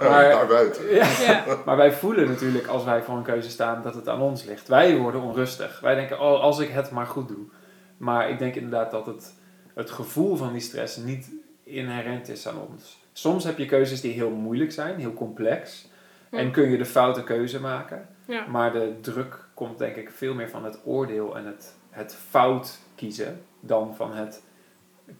maar, 0.00 0.30
Daarbuiten. 0.30 0.94
ja, 0.94 1.08
Ja, 1.20 1.44
maar 1.64 1.76
wij 1.76 1.92
voelen 1.92 2.26
natuurlijk 2.26 2.66
als 2.66 2.84
wij 2.84 3.02
voor 3.02 3.16
een 3.16 3.22
keuze 3.22 3.50
staan 3.50 3.82
dat 3.82 3.94
het 3.94 4.08
aan 4.08 4.20
ons 4.20 4.44
ligt. 4.44 4.68
Wij 4.68 4.96
worden 4.96 5.20
onrustig. 5.20 5.80
Wij 5.80 5.94
denken, 5.94 6.20
oh, 6.20 6.40
als 6.40 6.58
ik 6.58 6.68
het 6.68 6.90
maar 6.90 7.06
goed 7.06 7.28
doe. 7.28 7.46
Maar 7.96 8.30
ik 8.30 8.38
denk 8.38 8.54
inderdaad 8.54 8.90
dat 8.90 9.06
het, 9.06 9.34
het 9.74 9.90
gevoel 9.90 10.36
van 10.36 10.52
die 10.52 10.60
stress 10.62 10.96
niet 10.96 11.30
inherent 11.64 12.28
is 12.28 12.48
aan 12.48 12.58
ons. 12.70 12.98
Soms 13.12 13.44
heb 13.44 13.58
je 13.58 13.66
keuzes 13.66 14.00
die 14.00 14.12
heel 14.12 14.30
moeilijk 14.30 14.72
zijn, 14.72 14.98
heel 14.98 15.14
complex. 15.14 15.88
Hm. 16.30 16.36
En 16.36 16.50
kun 16.50 16.70
je 16.70 16.76
de 16.76 16.84
foute 16.84 17.24
keuze 17.24 17.60
maken. 17.60 18.08
Ja. 18.26 18.46
Maar 18.46 18.72
de 18.72 18.94
druk 19.00 19.44
komt 19.54 19.78
denk 19.78 19.96
ik 19.96 20.10
veel 20.10 20.34
meer 20.34 20.50
van 20.50 20.64
het 20.64 20.80
oordeel 20.84 21.36
en 21.36 21.46
het, 21.46 21.76
het 21.90 22.14
fout 22.14 22.78
kiezen 22.94 23.44
dan 23.60 23.96
van 23.96 24.12
het 24.12 24.42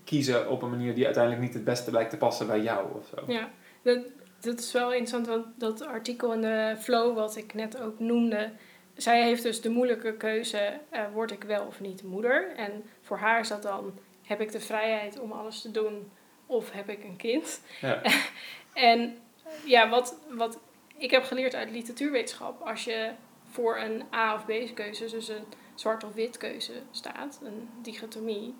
kiezen 0.05 0.51
op 0.51 0.63
een 0.63 0.71
manier 0.71 0.95
die 0.95 1.05
uiteindelijk 1.05 1.45
niet 1.45 1.55
het 1.55 1.65
beste 1.65 1.91
lijkt 1.91 2.11
te 2.11 2.17
passen 2.17 2.47
bij 2.47 2.61
jou 2.61 2.87
of 2.95 3.07
zo. 3.07 3.33
Ja, 3.33 3.51
dat, 3.83 3.99
dat 4.41 4.59
is 4.59 4.73
wel 4.73 4.93
interessant, 4.93 5.27
want 5.27 5.47
dat 5.57 5.87
artikel 5.87 6.33
in 6.33 6.41
de 6.41 6.77
Flow, 6.79 7.15
wat 7.15 7.37
ik 7.37 7.55
net 7.55 7.81
ook 7.81 7.99
noemde, 7.99 8.51
zij 8.95 9.23
heeft 9.23 9.43
dus 9.43 9.61
de 9.61 9.71
moeilijke 9.71 10.17
keuze, 10.17 10.81
eh, 10.89 11.03
word 11.13 11.31
ik 11.31 11.45
wel 11.45 11.65
of 11.65 11.81
niet 11.81 12.03
moeder? 12.03 12.55
En 12.57 12.85
voor 13.03 13.17
haar 13.17 13.41
is 13.41 13.49
dat 13.49 13.63
dan, 13.63 13.99
heb 14.23 14.41
ik 14.41 14.53
de 14.53 14.61
vrijheid 14.61 15.21
om 15.21 15.33
alles 15.33 15.61
te 15.61 15.71
doen 15.71 16.11
of 16.47 16.71
heb 16.71 16.89
ik 16.89 17.05
een 17.05 17.17
kind? 17.17 17.61
Ja. 17.81 18.03
en 18.91 19.17
ja, 19.65 19.89
wat, 19.89 20.19
wat 20.29 20.59
ik 20.99 21.11
heb 21.11 21.25
geleerd 21.25 21.55
uit 21.55 21.71
literatuurwetenschap, 21.71 22.63
als 22.63 22.85
je 22.85 23.11
voor 23.51 23.77
een 23.79 24.03
A 24.15 24.35
of 24.35 24.45
B 24.45 24.75
keuze, 24.75 25.07
dus 25.11 25.29
een 25.29 25.45
zwart 25.75 26.05
of 26.05 26.15
wit 26.15 26.37
keuze 26.37 26.73
staat, 26.91 27.41
een 27.43 27.69
dichotomie, 27.83 28.55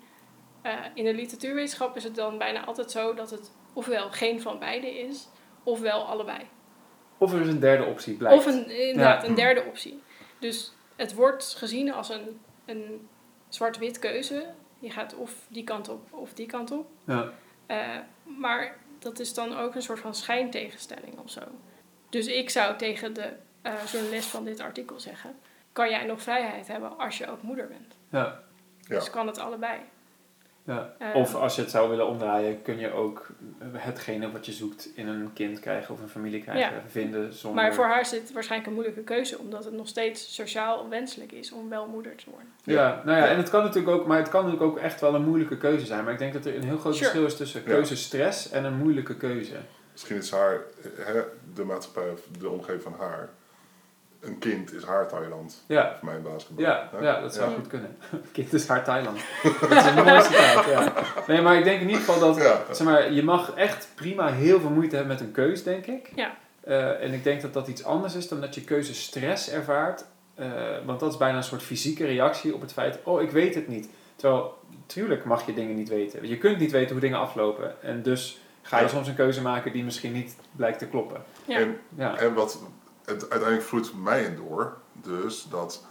eh, 0.61 0.73
in 0.93 1.03
de 1.03 1.13
literatuurwetenschap 1.13 1.95
is 1.95 2.03
het 2.03 2.15
dan 2.15 2.37
bijna 2.37 2.65
altijd 2.65 2.91
zo 2.91 3.13
dat 3.13 3.29
het 3.31 3.51
ofwel 3.73 4.09
geen 4.11 4.41
van 4.41 4.59
beide 4.59 4.99
is, 4.99 5.27
ofwel 5.63 6.05
allebei. 6.05 6.39
Of 7.17 7.33
er 7.33 7.41
is 7.41 7.47
een 7.47 7.59
derde 7.59 7.85
optie, 7.85 8.13
blijkt. 8.15 8.37
Of 8.37 8.45
een, 8.45 8.69
inderdaad, 8.69 9.21
Ja. 9.21 9.27
een 9.29 9.35
derde 9.35 9.63
optie. 9.63 10.01
Dus 10.39 10.73
het 10.95 11.13
wordt 11.13 11.55
gezien 11.57 11.93
als 11.93 12.09
een, 12.09 12.39
een 12.65 13.07
zwart-wit 13.49 13.99
keuze. 13.99 14.53
Je 14.79 14.89
gaat 14.89 15.15
of 15.15 15.45
die 15.47 15.63
kant 15.63 15.89
op 15.89 16.13
of 16.13 16.33
die 16.33 16.45
kant 16.45 16.71
op. 16.71 16.87
Ja. 17.05 17.31
Eh, 17.65 17.97
maar 18.23 18.77
dat 18.99 19.19
is 19.19 19.33
dan 19.33 19.57
ook 19.57 19.75
een 19.75 19.81
soort 19.81 19.99
van 19.99 20.15
schijntegenstelling 20.15 21.19
of 21.19 21.29
zo. 21.29 21.41
Dus 22.09 22.27
ik 22.27 22.49
zou 22.49 22.77
tegen 22.77 23.13
de 23.13 23.29
eh, 23.61 23.73
journalist 23.91 24.27
van 24.29 24.45
dit 24.45 24.59
artikel 24.59 24.99
zeggen: 24.99 25.35
kan 25.71 25.89
jij 25.89 26.05
nog 26.05 26.21
vrijheid 26.21 26.67
hebben 26.67 26.97
als 26.97 27.17
je 27.17 27.31
ook 27.31 27.41
moeder 27.41 27.67
bent? 27.67 27.95
Ja. 28.09 28.39
Ja. 28.81 28.95
Dus 28.95 29.09
kan 29.09 29.27
het 29.27 29.39
allebei. 29.39 29.79
Ja. 30.63 30.93
Eh, 30.99 31.15
Of 31.15 31.35
als 31.35 31.55
je 31.55 31.61
het 31.61 31.71
zou 31.71 31.89
willen 31.89 32.07
omdraaien, 32.07 32.61
kun 32.61 32.77
je 32.79 32.91
ook 32.91 33.27
hetgene 33.73 34.31
wat 34.31 34.45
je 34.45 34.51
zoekt 34.51 34.89
in 34.95 35.07
een 35.07 35.31
kind 35.33 35.59
krijgen 35.59 35.93
of 35.93 36.01
een 36.01 36.09
familie 36.09 36.41
krijgen, 36.41 36.81
vinden 36.87 37.33
zonder... 37.33 37.63
Maar 37.63 37.73
voor 37.73 37.85
haar 37.85 37.99
is 37.99 38.11
het 38.11 38.31
waarschijnlijk 38.31 38.69
een 38.69 38.75
moeilijke 38.75 39.03
keuze, 39.03 39.37
omdat 39.37 39.63
het 39.65 39.73
nog 39.73 39.87
steeds 39.87 40.33
sociaal 40.35 40.89
wenselijk 40.89 41.31
is 41.31 41.51
om 41.51 41.69
wel 41.69 41.87
moeder 41.87 42.15
te 42.15 42.29
worden. 42.29 42.49
Ja, 42.63 43.01
nou 43.05 43.17
ja, 43.17 43.23
Ja. 43.25 43.31
en 43.31 43.37
het 43.37 43.49
kan 43.49 43.63
natuurlijk 43.63 43.97
ook, 43.97 44.07
maar 44.07 44.17
het 44.17 44.29
kan 44.29 44.43
natuurlijk 44.45 44.71
ook 44.71 44.77
echt 44.79 45.01
wel 45.01 45.15
een 45.15 45.25
moeilijke 45.25 45.57
keuze 45.57 45.85
zijn. 45.85 46.03
Maar 46.03 46.13
ik 46.13 46.19
denk 46.19 46.33
dat 46.33 46.45
er 46.45 46.55
een 46.55 46.63
heel 46.63 46.77
groot 46.77 46.95
Sure. 46.95 47.05
verschil 47.09 47.25
is 47.27 47.37
tussen 47.37 47.63
keuzestress 47.63 48.49
en 48.49 48.63
een 48.65 48.77
moeilijke 48.77 49.17
keuze. 49.17 49.55
Misschien 49.97 50.17
is 50.17 50.31
haar, 50.31 50.61
hè, 50.97 51.21
de 51.53 51.63
maatschappij 51.63 52.09
of 52.11 52.19
de 52.39 52.49
omgeving 52.49 52.81
van 52.83 52.95
haar, 52.99 53.29
een 54.19 54.37
kind 54.39 54.73
is 54.73 54.83
haar 54.83 55.07
Thailand, 55.07 55.63
Ja, 55.67 55.95
voor 55.99 56.09
mijn 56.09 56.21
basketbal. 56.21 56.65
ja, 56.65 56.89
Hè? 56.91 56.99
ja 57.05 57.21
dat 57.21 57.33
zou 57.33 57.49
Ja. 57.49 57.55
goed 57.55 57.67
kunnen. 57.67 57.97
Kind 58.31 58.53
is 58.53 58.67
haar 58.67 58.83
Thailand. 58.83 59.19
dat 59.59 59.71
is 59.71 59.85
een 59.85 59.95
mooi 60.03 60.21
citaat, 60.29 60.65
ja. 60.65 60.93
Nee, 61.27 61.41
maar 61.41 61.57
ik 61.57 61.63
denk 61.63 61.81
in 61.81 61.87
ieder 61.87 62.03
geval 62.03 62.19
dat, 62.19 62.35
Ja. 62.35 62.61
zeg 62.73 62.87
maar, 62.87 63.11
je 63.11 63.23
mag 63.23 63.53
echt 63.53 63.87
prima 63.95 64.33
heel 64.33 64.59
veel 64.59 64.69
moeite 64.69 64.95
hebben 64.95 65.13
met 65.13 65.25
een 65.25 65.31
keus, 65.31 65.63
denk 65.63 65.85
ik. 65.85 66.11
Ja. 66.15 66.35
Eh, 66.63 67.03
en 67.03 67.13
ik 67.13 67.23
denk 67.23 67.41
dat 67.41 67.53
dat 67.53 67.67
iets 67.67 67.83
anders 67.83 68.15
is 68.15 68.27
dan 68.27 68.41
dat 68.41 68.55
je 68.55 68.63
keuzestress 68.63 69.49
ervaart. 69.49 70.05
Eh, 70.35 70.47
want 70.85 70.99
dat 70.99 71.11
is 71.11 71.17
bijna 71.17 71.37
een 71.37 71.43
soort 71.43 71.63
fysieke 71.63 72.05
reactie 72.05 72.53
op 72.53 72.61
het 72.61 72.73
feit, 72.73 72.97
oh, 73.03 73.21
ik 73.21 73.31
weet 73.31 73.55
het 73.55 73.67
niet. 73.67 73.89
Terwijl, 74.15 74.57
tuurlijk 74.85 75.25
mag 75.25 75.45
je 75.45 75.53
dingen 75.53 75.75
niet 75.75 75.89
weten. 75.89 76.27
Je 76.27 76.37
kunt 76.37 76.57
niet 76.59 76.71
weten 76.71 76.91
hoe 76.91 76.99
dingen 77.01 77.19
aflopen. 77.19 77.81
En 77.81 78.01
dus 78.03 78.39
ga 78.67 78.77
je 78.77 78.83
Ja. 78.83 78.89
soms 78.89 79.07
een 79.07 79.15
keuze 79.15 79.41
maken 79.41 79.71
die 79.71 79.83
misschien 79.83 80.11
niet 80.13 80.35
blijkt 80.55 80.79
te 80.79 80.87
kloppen. 80.87 81.23
Ja. 81.45 81.57
En, 81.59 81.79
Ja, 81.95 82.17
en 82.17 82.33
wat 82.33 82.59
het 83.05 83.29
uiteindelijk 83.29 83.61
vloeit 83.67 83.93
mij 83.93 84.23
in 84.23 84.35
door, 84.35 84.77
dus 84.93 85.47
dat 85.49 85.85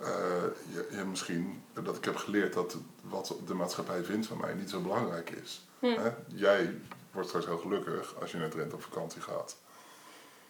eh, 0.00 0.08
je, 0.72 0.88
je 0.90 1.04
misschien, 1.04 1.62
dat 1.84 1.96
ik 1.96 2.04
heb 2.04 2.16
geleerd 2.16 2.52
dat 2.52 2.76
wat 3.02 3.34
de 3.46 3.54
maatschappij 3.54 4.02
vindt 4.02 4.26
van 4.26 4.38
mij 4.40 4.54
niet 4.54 4.70
zo 4.70 4.80
belangrijk 4.80 5.30
is. 5.30 5.66
Hm. 5.78 5.86
Hè? 5.86 6.10
Jij 6.26 6.74
wordt 7.12 7.28
straks 7.28 7.46
heel 7.46 7.58
gelukkig 7.58 8.14
als 8.20 8.30
je 8.32 8.38
naar 8.38 8.48
Drenthe 8.48 8.74
op 8.76 8.82
vakantie 8.82 9.20
gaat. 9.20 9.56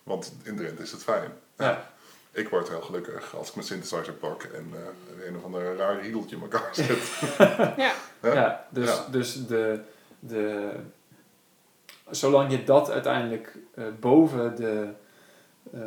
Want 0.02 0.32
in 0.42 0.56
Drenthe 0.56 0.82
is 0.82 0.92
het 0.92 1.02
fijn. 1.02 1.32
ja. 1.56 1.90
Ik 2.32 2.48
word 2.48 2.68
heel 2.68 2.80
gelukkig 2.80 3.36
als 3.36 3.48
ik 3.48 3.54
mijn 3.54 3.66
synthesizer 3.66 4.12
pak 4.12 4.42
en 4.42 4.72
eh, 4.74 5.26
een 5.26 5.36
of 5.36 5.44
ander 5.44 5.76
raar 5.76 6.00
riedeltje 6.00 6.36
in 6.36 6.42
elkaar 6.42 6.74
zet. 6.84 7.20
Ja. 7.76 7.92
Ja 8.22 8.66
dus, 8.70 8.88
Ja. 8.88 9.06
dus 9.10 9.46
de, 9.46 9.80
de, 10.18 10.72
zolang 12.10 12.50
je 12.50 12.64
dat 12.64 12.90
uiteindelijk 12.90 13.58
eh, 13.74 13.84
boven 14.00 14.56
de 14.56 14.88
eh, 15.72 15.80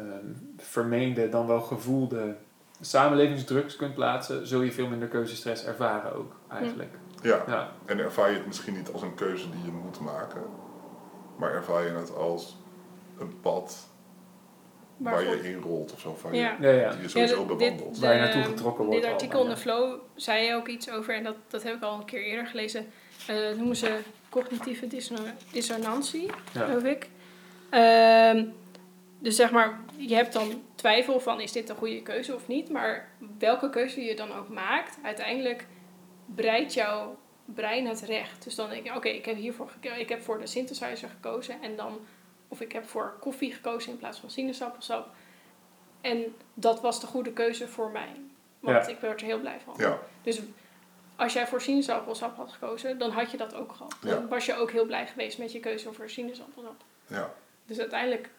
vermeende, 0.57 1.29
dan 1.29 1.47
wel 1.47 1.61
gevoelde 1.61 2.35
samenlevingsdrugs 2.81 3.75
kunt 3.75 3.93
plaatsen, 3.93 4.47
zul 4.47 4.61
je 4.61 4.71
veel 4.71 4.87
minder 4.87 5.07
keuzestress 5.07 5.65
ervaren 5.65 6.15
ook, 6.15 6.35
eigenlijk. 6.49 6.93
Ja, 7.21 7.43
Ja, 7.47 7.71
en 7.85 7.99
ervaar 7.99 8.29
je 8.31 8.37
het 8.37 8.45
misschien 8.45 8.73
niet 8.77 8.91
als 8.91 9.01
een 9.01 9.15
keuze 9.15 9.49
die 9.49 9.65
je 9.65 9.71
moet 9.71 9.99
maken, 9.99 10.41
maar 11.37 11.53
ervaar 11.53 11.83
je 11.85 11.91
het 11.91 12.15
als 12.15 12.57
een 13.19 13.39
pad 13.39 13.87
waar 14.97 15.23
je 15.23 15.51
in 15.51 15.61
rolt 15.61 15.93
of 15.93 15.99
zo, 15.99 16.15
van 16.15 16.33
Ja. 16.35 16.55
ja, 16.59 16.69
ja. 16.69 16.89
je, 16.89 16.93
die 16.93 17.01
je 17.01 17.07
sowieso 17.09 17.41
Ja, 17.41 17.47
dit- 17.47 17.57
bewandelt. 17.57 17.99
Waar 17.99 18.13
je 18.13 18.19
naartoe 18.19 18.43
getrokken 18.43 18.85
wordt 18.85 19.01
Dit 19.01 19.11
artikel 19.11 19.39
in 19.41 19.47
ja. 19.47 19.53
de 19.53 19.59
Flow 19.59 19.99
zei 20.15 20.55
ook 20.55 20.67
iets 20.67 20.89
over, 20.91 21.15
en 21.15 21.23
dat, 21.23 21.35
dat 21.47 21.63
heb 21.63 21.75
ik 21.75 21.83
al 21.83 21.99
een 21.99 22.05
keer 22.05 22.23
eerder 22.23 22.47
gelezen. 22.47 22.85
Eh, 23.27 23.35
dat 23.35 23.57
noemen 23.57 23.75
ze 23.75 23.99
cognitieve 24.33 24.87
dissonantie, 25.51 26.25
Ja. 26.53 26.65
geloof 26.65 26.83
ik. 26.83 27.09
Ehm, 27.69 28.45
dus 29.19 29.35
zeg 29.35 29.51
maar, 29.51 29.79
je 29.97 30.15
hebt 30.15 30.33
dan 30.33 30.61
twijfel 30.75 31.19
van 31.19 31.39
is 31.41 31.51
dit 31.51 31.69
een 31.69 31.75
goede 31.75 32.01
keuze 32.01 32.35
of 32.35 32.47
niet. 32.47 32.69
Maar 32.69 33.09
welke 33.39 33.69
keuze 33.69 34.01
je 34.01 34.15
dan 34.15 34.33
ook 34.33 34.49
maakt, 34.49 34.97
uiteindelijk 35.03 35.67
breidt 36.25 36.73
jouw 36.73 37.17
brein 37.45 37.87
het 37.87 38.01
recht. 38.01 38.43
Dus 38.43 38.55
dan 38.55 38.69
denk 38.69 38.85
je, 38.85 38.95
oké, 38.95 39.07
ik 39.09 39.25
heb 39.25 39.35
hiervoor 39.35 39.69
ik 39.97 40.09
heb 40.09 40.21
voor 40.21 40.39
de 40.39 40.47
synthesizer 40.47 41.09
gekozen 41.09 41.61
en 41.61 41.75
dan, 41.75 41.99
of 42.47 42.61
ik 42.61 42.71
heb 42.71 42.87
voor 42.87 43.17
koffie 43.19 43.53
gekozen 43.53 43.91
in 43.91 43.97
plaats 43.97 44.19
van 44.19 44.29
sinaasappelsap. 44.29 45.07
En 46.01 46.35
dat 46.53 46.81
was 46.81 47.01
de 47.01 47.07
goede 47.07 47.31
keuze 47.33 47.67
voor 47.67 47.91
mij. 47.91 48.11
Want 48.59 48.85
Ja. 48.85 48.91
ik 48.91 48.99
werd 48.99 49.21
er 49.21 49.27
heel 49.27 49.39
blij 49.39 49.57
van. 49.63 49.73
Ja, 49.77 49.99
Dus 50.23 50.41
als 51.15 51.33
jij 51.33 51.47
voor 51.47 51.61
sinaasappelsap 51.61 52.35
had 52.35 52.51
gekozen, 52.51 52.97
dan 52.97 53.11
had 53.11 53.31
je 53.31 53.37
dat 53.37 53.53
ook 53.55 53.71
gehad. 53.71 53.95
Dan 54.01 54.27
was 54.27 54.45
je 54.45 54.55
ook 54.55 54.71
heel 54.71 54.85
blij 54.85 55.07
geweest 55.07 55.37
met 55.37 55.51
je 55.51 55.59
keuze 55.59 55.93
voor 55.93 56.09
sinaasappelsap. 56.09 56.83
ja, 57.07 57.33
Dus 57.65 57.79
uiteindelijk 57.79 58.29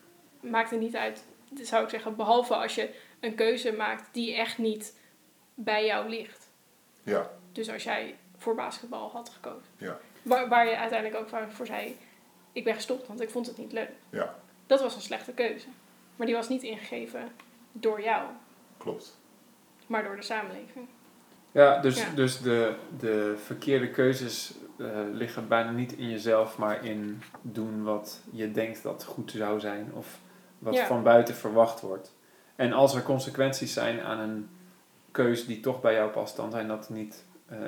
maakt 0.41 0.71
het 0.71 0.81
niet 0.81 0.97
uit, 0.97 1.25
zou 1.61 1.85
ik 1.85 1.91
zeggen, 1.91 2.17
behalve 2.17 2.55
als 2.55 2.75
je 2.75 2.95
een 3.21 3.35
keuze 3.35 3.73
maakt 3.73 4.09
die 4.13 4.35
echt 4.35 4.59
niet 4.59 4.99
bij 5.55 5.87
jou 5.87 6.09
ligt. 6.09 6.51
ja, 7.03 7.31
Dus 7.53 7.71
als 7.71 7.85
jij 7.85 8.17
voor 8.37 8.55
basketbal 8.55 9.11
had 9.11 9.29
gekozen. 9.29 9.71
Ja. 9.77 9.99
Waar, 10.23 10.49
waar 10.49 10.67
je 10.69 10.77
uiteindelijk 10.77 11.21
ook 11.35 11.53
voor 11.53 11.67
zei, 11.67 11.97
ik 12.53 12.65
ben 12.65 12.75
gestopt, 12.75 13.07
want 13.07 13.21
ik 13.21 13.31
vond 13.31 13.47
het 13.47 13.57
niet 13.59 13.73
leuk. 13.73 13.91
ja, 14.11 14.39
Dat 14.67 14.81
was 14.81 14.95
een 14.95 15.01
slechte 15.01 15.33
keuze. 15.33 15.67
Maar 16.17 16.27
die 16.27 16.37
was 16.37 16.49
niet 16.49 16.63
ingegeven 16.63 17.33
door 17.73 18.03
jou, 18.03 18.29
klopt. 18.77 19.19
maar 19.87 20.05
door 20.05 20.17
de 20.17 20.23
samenleving. 20.23 20.89
Ja, 21.55 21.81
dus, 21.81 22.01
Ja. 22.03 22.09
dus 22.15 22.41
de, 22.41 22.75
de 22.99 23.35
verkeerde 23.45 23.91
keuzes 23.91 24.55
eh, 24.79 24.87
liggen 25.13 25.49
bijna 25.49 25.71
niet 25.71 25.93
in 25.93 26.11
jezelf, 26.11 26.59
maar 26.59 26.85
in 26.85 27.23
doen 27.43 27.83
wat 27.83 28.21
je 28.31 28.51
denkt 28.51 28.83
dat 28.83 29.05
goed 29.05 29.31
zou 29.37 29.61
zijn 29.61 29.91
of 29.93 30.19
wat 30.59 30.75
Ja. 30.75 30.87
van 30.87 31.03
buiten 31.03 31.35
verwacht 31.35 31.81
wordt. 31.81 32.13
En 32.57 32.73
als 32.73 32.95
er 32.95 33.03
consequenties 33.03 33.73
zijn 33.73 34.01
aan 34.01 34.19
een 34.19 34.49
keus 35.11 35.47
die 35.47 35.61
toch 35.61 35.81
bij 35.81 35.95
jou 35.95 36.11
past, 36.11 36.37
dan 36.37 36.51
zijn 36.51 36.69
dat 36.69 36.91
niet, 36.91 37.25
eh, 37.47 37.59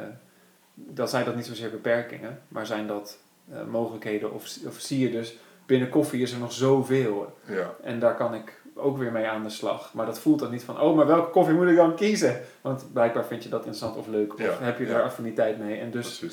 dan 0.75 1.09
zijn 1.09 1.25
dat 1.25 1.35
niet 1.37 1.47
zozeer 1.47 1.71
beperkingen, 1.71 2.43
maar 2.49 2.67
zijn 2.67 2.87
dat 2.87 3.19
eh, 3.53 3.65
mogelijkheden. 3.65 4.33
Of, 4.33 4.57
of 4.67 4.75
zie 4.79 4.99
je 4.99 5.11
dus, 5.11 5.37
binnen 5.67 5.89
koffie 5.89 6.23
is 6.23 6.33
er 6.33 6.39
nog 6.39 6.53
zoveel. 6.53 7.39
Ja, 7.45 7.75
En 7.83 7.99
daar 7.99 8.17
kan 8.17 8.35
ik 8.35 8.61
ook 8.77 8.99
weer 8.99 9.13
mee 9.13 9.27
aan 9.27 9.43
de 9.43 9.51
slag. 9.51 9.95
Maar 9.95 10.07
dat 10.07 10.19
voelt 10.19 10.39
dan 10.39 10.51
niet 10.51 10.65
van, 10.65 10.81
oh, 10.81 10.97
maar 10.97 11.07
welke 11.07 11.31
koffie 11.31 11.55
moet 11.55 11.69
ik 11.69 11.77
dan 11.77 11.95
kiezen? 11.95 12.41
Want 12.61 12.93
blijkbaar 12.93 13.27
vind 13.27 13.43
je 13.43 13.49
dat 13.49 13.59
interessant 13.59 13.97
of 13.97 14.07
leuk. 14.07 14.35
Of 14.35 14.41
Ja, 14.41 14.57
heb 14.61 14.79
je 14.79 14.87
daar 14.87 15.03
affiniteit 15.03 15.59
mee. 15.59 15.79
En 15.81 15.91
dus 15.91 16.25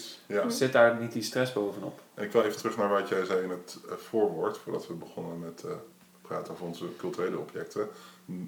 zit 0.47 0.71
daar 0.73 0.99
niet 0.99 1.11
die 1.11 1.21
stress 1.21 1.53
bovenop. 1.53 1.99
En 2.13 2.23
ik 2.23 2.31
wil 2.31 2.41
even 2.41 2.57
terug 2.57 2.77
naar 2.77 2.89
wat 2.89 3.09
jij 3.09 3.25
zei 3.25 3.43
in 3.43 3.49
het 3.49 3.77
eh, 3.89 3.95
voorwoord, 3.95 4.57
voordat 4.57 4.87
we 4.87 4.93
begonnen 4.93 5.39
met 5.39 5.63
eh, 5.63 5.71
praten 6.21 6.53
over 6.53 6.65
onze 6.65 6.85
culturele 6.97 7.37
objecten. 7.37 7.87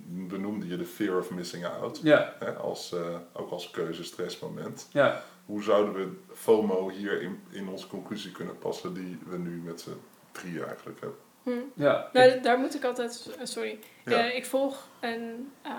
Benoemde 0.07 0.67
je 0.67 0.77
de 0.77 0.85
fear 0.85 1.17
of 1.17 1.29
missing 1.31 1.65
out, 1.65 1.99
Ja, 2.03 2.33
hè, 2.39 2.51
als, 2.53 2.93
eh, 2.93 2.99
ook 3.33 3.51
als 3.51 3.71
keuzestressmoment. 3.71 4.87
ja. 4.91 5.21
Hoe 5.45 5.63
zouden 5.63 5.93
we 5.93 6.09
FOMO 6.33 6.89
hier 6.89 7.21
in, 7.21 7.39
in 7.49 7.67
onze 7.67 7.87
conclusie 7.87 8.31
kunnen 8.31 8.57
passen 8.57 8.93
die 8.93 9.19
we 9.29 9.37
nu 9.37 9.61
met 9.65 9.81
z'n 9.81 9.89
drieën 10.31 10.63
eigenlijk 10.65 10.99
hebben? 10.99 11.19
Hm. 11.45 11.51
ja. 11.75 12.09
Nou, 12.13 12.39
daar 12.39 12.59
moet 12.59 12.75
ik 12.75 12.83
altijd, 12.83 13.35
eh, 13.39 13.45
sorry. 13.45 13.79
Ja. 14.05 14.17
Eh, 14.17 14.35
ik 14.35 14.45
volg 14.45 14.89
een, 14.99 15.51
eh, 15.61 15.71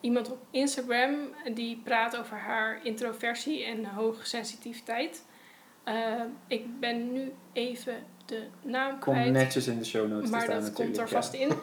iemand 0.00 0.30
op 0.30 0.38
Instagram 0.50 1.14
die 1.54 1.80
praat 1.84 2.16
over 2.16 2.36
haar 2.36 2.80
introversie 2.82 3.64
en 3.64 3.84
hoge 3.84 4.26
sensitiviteit. 4.26 5.24
Ik 6.46 6.80
ben 6.80 7.12
nu 7.12 7.32
even 7.52 7.94
de 8.26 8.46
naam 8.62 8.98
kwijt, 8.98 9.32
netjes 9.32 9.66
in 9.66 9.78
de 9.78 9.84
show 9.84 10.08
notes 10.08 10.24
te 10.24 10.30
maar 10.30 10.42
staan 10.42 10.54
dat 10.54 10.64
natuurlijk. 10.64 10.96
komt 10.96 11.08
er 11.08 11.14
ja. 11.14 11.20
vast 11.20 11.34
in. 11.34 11.52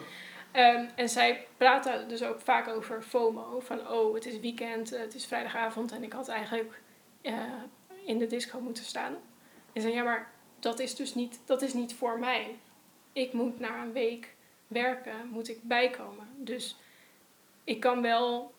Ehm, 0.52 0.84
en 0.94 1.08
zij 1.08 1.46
praten 1.56 2.08
dus 2.08 2.22
ook 2.22 2.40
vaak 2.40 2.68
over 2.68 3.02
FOMO. 3.02 3.60
Van, 3.60 3.88
oh, 3.88 4.14
het 4.14 4.26
is 4.26 4.40
weekend, 4.40 4.90
het 4.90 5.14
is 5.14 5.26
vrijdagavond 5.26 5.92
en 5.92 6.02
ik 6.02 6.12
had 6.12 6.28
eigenlijk 6.28 6.80
in 8.04 8.18
de 8.18 8.26
disco 8.26 8.60
moeten 8.60 8.84
staan. 8.84 9.16
En 9.72 9.82
zei, 9.82 9.94
ja, 9.94 10.02
maar 10.02 10.30
dat 10.60 10.78
is 10.78 10.94
dus 10.94 11.14
niet, 11.14 11.40
dat 11.44 11.62
is 11.62 11.74
niet 11.74 11.94
voor 11.94 12.18
mij. 12.18 12.56
Ik 13.16 13.32
moet 13.32 13.60
na 13.60 13.82
een 13.82 13.92
week 13.92 14.34
werken, 14.66 15.28
moet 15.30 15.48
ik 15.48 15.58
bijkomen. 15.62 16.28
Dus 16.36 16.76
ik 17.64 17.80
kan 17.80 18.02
wel 18.02 18.54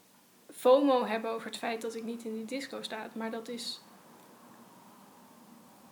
FOMO 0.51 1.05
hebben 1.05 1.31
over 1.31 1.47
het 1.47 1.57
feit 1.57 1.81
dat 1.81 1.95
ik 1.95 2.03
niet 2.03 2.23
in 2.23 2.33
die 2.33 2.45
disco 2.45 2.81
sta. 2.81 3.09
Maar 3.13 3.31
dat 3.31 3.47
is... 3.47 3.81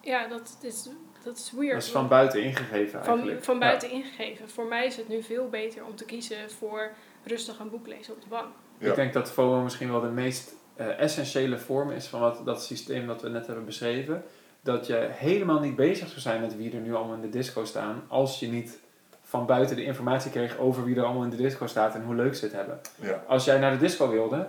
Ja, 0.01 0.27
dat 0.27 0.57
is, 0.61 0.89
dat 1.23 1.37
is 1.37 1.51
weird. 1.51 1.73
Dat 1.73 1.83
is 1.83 1.91
van 1.91 2.07
buiten 2.07 2.43
ingegeven 2.43 3.03
Van, 3.03 3.13
eigenlijk. 3.13 3.43
van 3.43 3.53
Ja. 3.53 3.59
buiten 3.59 3.89
ingegeven. 3.91 4.49
Voor 4.49 4.65
mij 4.65 4.85
is 4.85 4.97
het 4.97 5.07
nu 5.07 5.23
veel 5.23 5.49
beter 5.49 5.85
om 5.85 5.95
te 5.95 6.05
kiezen 6.05 6.51
voor 6.51 6.91
rustig 7.23 7.59
een 7.59 7.69
boek 7.69 7.87
lezen 7.87 8.13
op 8.13 8.21
de 8.21 8.27
bank. 8.27 8.53
Ja. 8.77 8.89
Ik 8.89 8.95
denk 8.95 9.13
dat 9.13 9.31
FOMO 9.31 9.61
misschien 9.61 9.91
wel 9.91 10.01
de 10.01 10.07
meest 10.07 10.55
eh, 10.75 10.99
essentiële 10.99 11.57
vorm 11.57 11.91
is 11.91 12.07
van 12.07 12.19
wat, 12.19 12.45
dat 12.45 12.63
systeem 12.63 13.07
dat 13.07 13.21
we 13.21 13.29
net 13.29 13.45
hebben 13.47 13.65
beschreven. 13.65 14.23
Dat 14.65 14.87
je 14.87 15.07
helemaal 15.11 15.59
niet 15.59 15.75
bezig 15.75 16.07
zou 16.07 16.19
zijn 16.19 16.41
met 16.41 16.57
wie 16.57 16.73
er 16.73 16.79
nu 16.79 16.95
allemaal 16.95 17.15
in 17.15 17.21
de 17.21 17.29
disco 17.29 17.65
staan, 17.65 18.03
als 18.07 18.39
je 18.39 18.47
niet 18.47 18.79
van 19.23 19.45
buiten 19.45 19.75
de 19.75 19.83
informatie 19.83 20.31
kreeg 20.31 20.57
over 20.57 20.83
wie 20.85 20.95
er 20.95 21.03
allemaal 21.03 21.23
in 21.23 21.29
de 21.29 21.35
disco 21.35 21.67
staat 21.67 21.95
en 21.95 22.03
hoe 22.03 22.15
leuk 22.15 22.35
ze 22.35 22.45
het 22.45 22.53
hebben. 22.53 22.79
Ja. 23.01 23.23
Als 23.27 23.45
jij 23.45 23.59
naar 23.59 23.71
de 23.71 23.77
disco 23.77 24.09
wilde, 24.09 24.47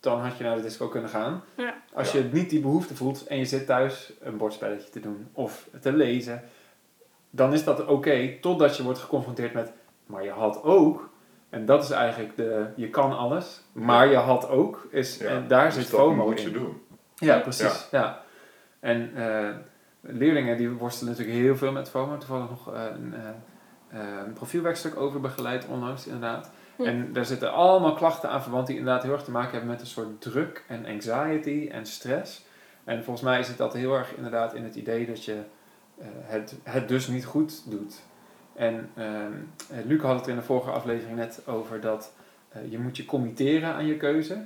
dan 0.00 0.20
had 0.20 0.36
je 0.36 0.44
naar 0.44 0.56
de 0.56 0.62
disco 0.62 0.88
kunnen 0.88 1.10
gaan. 1.10 1.42
Ja. 1.54 1.74
Als 1.92 2.12
Ja. 2.12 2.18
je 2.18 2.24
niet 2.32 2.50
die 2.50 2.60
behoefte 2.60 2.94
voelt 2.96 3.26
en 3.26 3.38
je 3.38 3.44
zit 3.44 3.66
thuis 3.66 4.12
een 4.20 4.36
bordspelletje 4.36 4.90
te 4.90 5.00
doen 5.00 5.28
of 5.32 5.68
te 5.80 5.92
lezen, 5.92 6.42
dan 7.30 7.52
is 7.52 7.64
dat 7.64 7.86
oké, 7.86 8.36
totdat 8.40 8.76
je 8.76 8.82
wordt 8.82 8.98
geconfronteerd 8.98 9.52
met, 9.52 9.72
maar 10.06 10.24
je 10.24 10.30
had 10.30 10.62
ook, 10.62 11.08
en 11.50 11.66
dat 11.66 11.82
is 11.82 11.90
eigenlijk 11.90 12.36
de, 12.36 12.66
je 12.76 12.88
kan 12.90 13.16
alles, 13.18 13.60
maar 13.72 14.08
je 14.10 14.16
had 14.16 14.48
ook, 14.48 14.86
is, 14.90 15.18
Ja, 15.18 15.28
en 15.28 15.48
daar 15.48 15.64
dus 15.64 15.74
zit 15.74 15.90
dat 15.90 16.00
FOMO 16.00 16.24
moet 16.26 16.38
in. 16.40 16.46
je 16.46 16.50
doen. 16.52 16.80
Ja, 17.16 17.38
precies. 17.38 17.86
Ja. 17.90 18.24
En 18.80 19.10
eh, 19.16 19.54
leerlingen 20.00 20.56
die 20.56 20.70
worstelen 20.70 21.12
natuurlijk 21.12 21.38
heel 21.38 21.56
veel 21.56 21.72
met 21.72 21.88
FOMO. 21.88 22.18
Toevallig 22.18 22.50
nog 22.50 22.74
eh, 22.74 22.82
een, 22.94 23.14
eh, 23.14 24.00
een 24.26 24.32
profielwerkstuk 24.32 24.96
over 24.96 25.20
begeleid 25.20 25.66
onlangs 25.66 26.06
inderdaad. 26.06 26.50
Hm. 26.76 26.82
En 26.82 27.12
daar 27.12 27.24
zitten 27.24 27.52
allemaal 27.52 27.94
klachten 27.94 28.30
aan 28.30 28.42
verwant 28.42 28.66
die 28.66 28.76
inderdaad 28.76 29.02
heel 29.02 29.12
erg 29.12 29.22
te 29.24 29.30
maken 29.30 29.50
hebben 29.50 29.70
met 29.70 29.80
een 29.80 29.86
soort 29.86 30.20
druk 30.20 30.64
en 30.68 30.86
anxiety 30.86 31.68
en 31.72 31.86
stress. 31.86 32.44
En 32.84 33.04
volgens 33.04 33.24
mij 33.24 33.38
is 33.38 33.48
het 33.48 33.58
dat 33.58 33.72
heel 33.74 33.94
erg 33.94 34.14
inderdaad 34.16 34.54
in 34.54 34.64
het 34.64 34.74
idee 34.74 35.06
dat 35.06 35.24
je 35.24 35.42
het, 36.22 36.56
het 36.62 36.88
dus 36.88 37.06
niet 37.08 37.24
goed 37.24 37.70
doet. 37.70 38.02
En 38.54 38.90
eh, 38.94 39.04
Luc 39.84 40.02
had 40.02 40.18
het 40.18 40.28
in 40.28 40.36
de 40.36 40.42
vorige 40.42 40.70
aflevering 40.70 41.16
net 41.16 41.42
over 41.46 41.80
dat 41.80 42.12
je 42.68 42.78
moet 42.78 42.96
je 42.96 43.04
committeren 43.04 43.74
aan 43.74 43.86
je 43.86 43.96
keuze. 43.96 44.44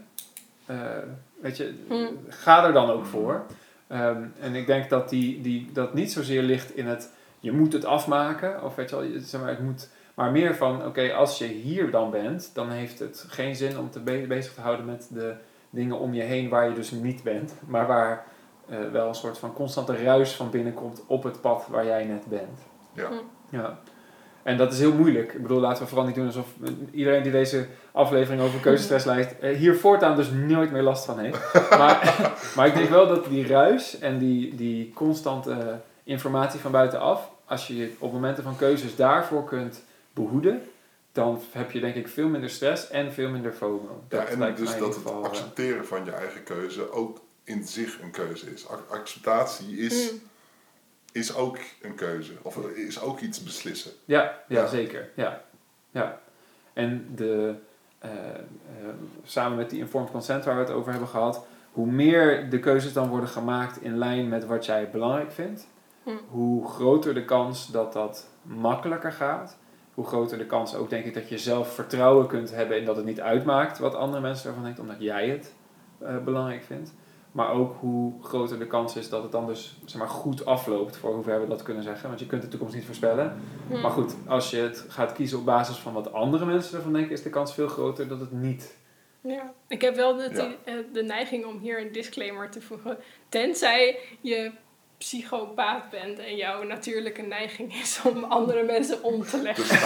Weet 1.41 1.57
je, 1.57 1.75
Hm. 1.89 2.07
ga 2.29 2.67
er 2.67 2.73
dan 2.73 2.91
ook 2.91 3.07
voor. 3.07 3.45
Ehm, 3.91 4.23
en 4.41 4.55
ik 4.55 4.67
denk 4.67 4.89
dat 4.91 5.09
die, 5.09 5.41
die, 5.41 5.69
dat 5.73 5.95
niet 5.95 6.13
zozeer 6.13 6.43
ligt 6.43 6.77
in 6.77 6.87
het 6.87 7.11
je 7.41 7.53
moet 7.53 7.73
het 7.73 7.85
afmaken, 7.85 8.65
of 8.65 8.75
weet 8.75 8.91
je 8.91 8.97
wel, 8.97 9.05
je- 9.05 9.21
zeg 9.21 9.41
maar, 9.41 9.51
het 9.51 9.61
moet, 9.63 9.89
maar 10.15 10.31
meer 10.31 10.55
van 10.57 10.87
oké, 10.87 11.13
als 11.13 11.39
je 11.39 11.45
hier 11.47 11.91
dan 11.91 12.11
bent, 12.11 12.51
dan 12.55 12.71
heeft 12.71 12.99
het 12.99 13.25
geen 13.29 13.57
zin 13.57 13.79
om 13.79 13.91
te 13.91 14.01
be- 14.01 14.25
bezig 14.29 14.55
te 14.55 14.61
houden 14.61 14.87
met 14.87 15.09
de 15.13 15.35
dingen 15.71 15.99
om 15.99 16.15
je 16.15 16.23
heen 16.23 16.49
waar 16.49 16.69
je 16.69 16.75
dus 16.75 16.91
niet 16.91 17.23
bent, 17.23 17.55
maar 17.67 17.87
waar 17.87 18.25
eh, 18.69 18.79
wel 18.93 19.09
een 19.09 19.15
soort 19.15 19.39
van 19.39 19.53
constante 19.53 20.03
ruis 20.03 20.33
van 20.37 20.51
binnenkomt 20.51 21.03
op 21.07 21.23
het 21.23 21.41
pad 21.41 21.67
waar 21.69 21.85
jij 21.87 22.05
net 22.05 22.27
bent. 22.29 22.59
Ja. 22.93 23.09
Hm. 23.09 23.15
Ja. 23.57 23.79
En 24.43 24.57
dat 24.57 24.73
is 24.73 24.79
heel 24.79 24.95
moeilijk. 24.95 25.33
Ik 25.33 25.43
bedoel, 25.43 25.61
laten 25.61 25.83
we 25.83 25.89
vooral 25.89 26.07
niet 26.07 26.15
doen 26.15 26.27
alsof 26.27 26.47
iedereen 26.93 27.23
die 27.23 27.33
deze 27.33 27.67
aflevering 27.93 28.43
over 28.43 28.61
keuzestress 28.61 29.05
lijst, 29.05 29.31
eh, 29.41 29.57
hier 29.57 29.77
voortaan 29.77 30.17
dus 30.17 30.31
nooit 30.31 30.71
meer 30.73 30.83
last 30.83 31.05
van 31.05 31.19
heeft. 31.19 31.55
maar, 31.79 32.15
maar 32.57 32.67
ik 32.67 32.75
denk 32.75 32.89
wel 32.89 33.07
dat 33.09 33.25
die 33.25 33.47
ruis 33.47 33.99
en 33.99 34.19
die, 34.19 34.55
die 34.55 34.93
constante 34.95 35.81
informatie 36.05 36.61
van 36.61 36.71
buitenaf, 36.73 37.31
als 37.45 37.67
je 37.67 37.77
je 37.77 37.93
op 37.99 38.13
momenten 38.13 38.43
van 38.43 38.57
keuzes 38.57 38.97
daarvoor 38.97 39.45
kunt 39.45 39.83
behoeden, 40.13 40.63
dan 41.13 41.41
heb 41.53 41.71
je 41.71 41.81
denk 41.81 41.95
ik 41.95 42.09
veel 42.09 42.29
minder 42.29 42.51
stress 42.51 42.89
en 42.89 43.13
veel 43.13 43.29
minder 43.29 43.53
FOMO. 43.53 44.03
Ja, 44.09 44.25
en 44.25 44.39
lijkt 44.39 44.59
dus 44.59 44.71
dat 44.79 44.87
het 44.87 44.95
geval, 44.95 45.23
eh, 45.23 45.29
accepteren 45.29 45.87
van 45.87 46.05
je 46.05 46.11
eigen 46.13 46.43
keuze 46.45 46.93
ook 46.93 47.21
in 47.45 47.65
zich 47.67 48.01
een 48.03 48.11
keuze 48.11 48.53
is. 48.53 48.69
Ac- 48.69 48.91
acceptatie 48.91 49.77
is, 49.79 50.11
Hm. 50.11 50.17
is 51.13 51.35
ook 51.35 51.59
een 51.83 51.95
keuze. 51.95 52.33
Of 52.43 52.57
is 52.75 53.01
ook 53.01 53.21
iets 53.21 53.43
beslissen. 53.43 53.91
Ja, 54.05 54.23
ja, 54.49 54.61
Ja. 54.61 54.67
zeker. 54.67 55.09
Ja. 55.17 55.43
Ja. 55.91 56.21
En 56.73 57.09
de, 57.15 57.55
eh, 58.01 58.11
eh, 58.11 58.89
samen 59.25 59.57
met 59.57 59.71
die 59.71 59.79
informed 59.79 60.11
consent 60.11 60.45
waar 60.45 60.55
we 60.55 60.61
het 60.61 60.71
over 60.71 60.91
hebben 60.91 61.09
gehad, 61.09 61.47
hoe 61.73 61.87
meer 61.87 62.51
de 62.51 62.59
keuzes 62.59 62.93
dan 62.93 63.09
worden 63.09 63.29
gemaakt 63.29 63.83
in 63.83 63.99
lijn 63.99 64.29
met 64.29 64.47
wat 64.47 64.65
jij 64.65 64.91
belangrijk 64.91 65.33
vindt, 65.33 65.69
Hm. 66.03 66.11
hoe 66.29 66.69
groter 66.69 67.15
de 67.15 67.25
kans 67.25 67.67
dat 67.67 67.93
dat 67.93 68.29
makkelijker 68.43 69.13
gaat. 69.13 69.59
Hoe 69.95 70.07
groter 70.07 70.39
de 70.39 70.47
kans 70.47 70.75
ook, 70.75 70.91
denk 70.91 71.05
ik, 71.05 71.15
dat 71.15 71.29
je 71.29 71.39
zelf 71.39 71.75
vertrouwen 71.75 72.27
kunt 72.27 72.55
hebben 72.55 72.79
in 72.79 72.85
dat 72.85 72.97
het 72.97 73.05
niet 73.05 73.21
uitmaakt 73.21 73.79
wat 73.79 73.95
andere 73.95 74.23
mensen 74.23 74.49
ervan 74.49 74.65
denken, 74.65 74.83
omdat 74.83 75.01
jij 75.01 75.29
het 75.29 75.55
eh, 75.99 76.17
belangrijk 76.25 76.63
vindt. 76.63 76.95
Maar 77.33 77.51
ook 77.53 77.77
hoe 77.81 78.23
groter 78.23 78.59
de 78.59 78.67
kans 78.67 78.97
is 78.97 79.09
dat 79.09 79.23
het 79.23 79.33
dan 79.33 79.47
dus 79.47 79.77
zeg 79.85 79.99
maar, 80.01 80.09
goed 80.09 80.45
afloopt, 80.45 80.97
voor 80.97 81.15
hoever 81.15 81.41
we 81.41 81.47
dat 81.47 81.63
kunnen 81.63 81.83
zeggen. 81.83 82.09
Want 82.09 82.21
je 82.21 82.27
kunt 82.27 82.43
de 82.43 82.49
toekomst 82.49 82.75
niet 82.75 82.85
voorspellen. 82.85 83.37
Hm. 83.69 83.81
Maar 83.81 83.91
goed, 83.91 84.15
als 84.27 84.51
je 84.51 84.57
het 84.57 84.85
gaat 84.89 85.13
kiezen 85.13 85.39
op 85.39 85.45
basis 85.45 85.77
van 85.77 85.93
wat 85.93 86.13
andere 86.13 86.45
mensen 86.45 86.77
ervan 86.77 86.93
denken, 86.93 87.13
is 87.13 87.23
de 87.23 87.31
kans 87.31 87.55
veel 87.55 87.69
groter 87.69 88.09
dat 88.09 88.21
het 88.21 88.33
niet. 88.33 88.79
Ja, 89.23 89.53
ik 89.69 89.81
heb 89.81 89.95
wel 89.97 90.17
de, 90.17 90.31
Ja. 90.33 90.55
eh, 90.65 90.75
de 90.93 91.03
neiging 91.03 91.45
om 91.45 91.59
hier 91.59 91.81
een 91.81 91.93
disclaimer 91.93 92.51
te 92.51 92.61
voegen. 92.61 92.99
Tenzij 93.29 93.99
je 94.21 94.53
psychopaat 95.05 95.91
bent 95.91 96.19
en 96.19 96.37
jouw 96.37 96.63
natuurlijke 96.63 97.23
neiging 97.23 97.75
is 97.75 98.01
om 98.05 98.25
andere 98.39 98.63
mensen 98.63 99.03
om 99.03 99.25
te 99.25 99.43
leggen. 99.43 99.79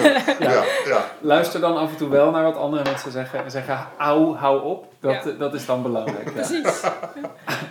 ja, 0.48 0.64
ja. 0.84 1.10
Luister 1.20 1.60
dan 1.60 1.76
af 1.76 1.90
en 1.90 1.96
toe 1.96 2.08
wel 2.08 2.30
naar 2.30 2.42
wat 2.42 2.56
andere 2.56 2.82
mensen 2.84 3.12
zeggen 3.12 3.44
en 3.44 3.50
zeggen: 3.50 3.86
auw, 3.98 4.34
hou 4.34 4.62
op. 4.62 4.92
Dat, 5.00 5.24
Ja. 5.24 5.30
dat 5.30 5.54
is 5.54 5.66
dan 5.66 5.82
belangrijk. 5.82 6.24
Ja. 6.24 6.30
Precies. 6.30 6.82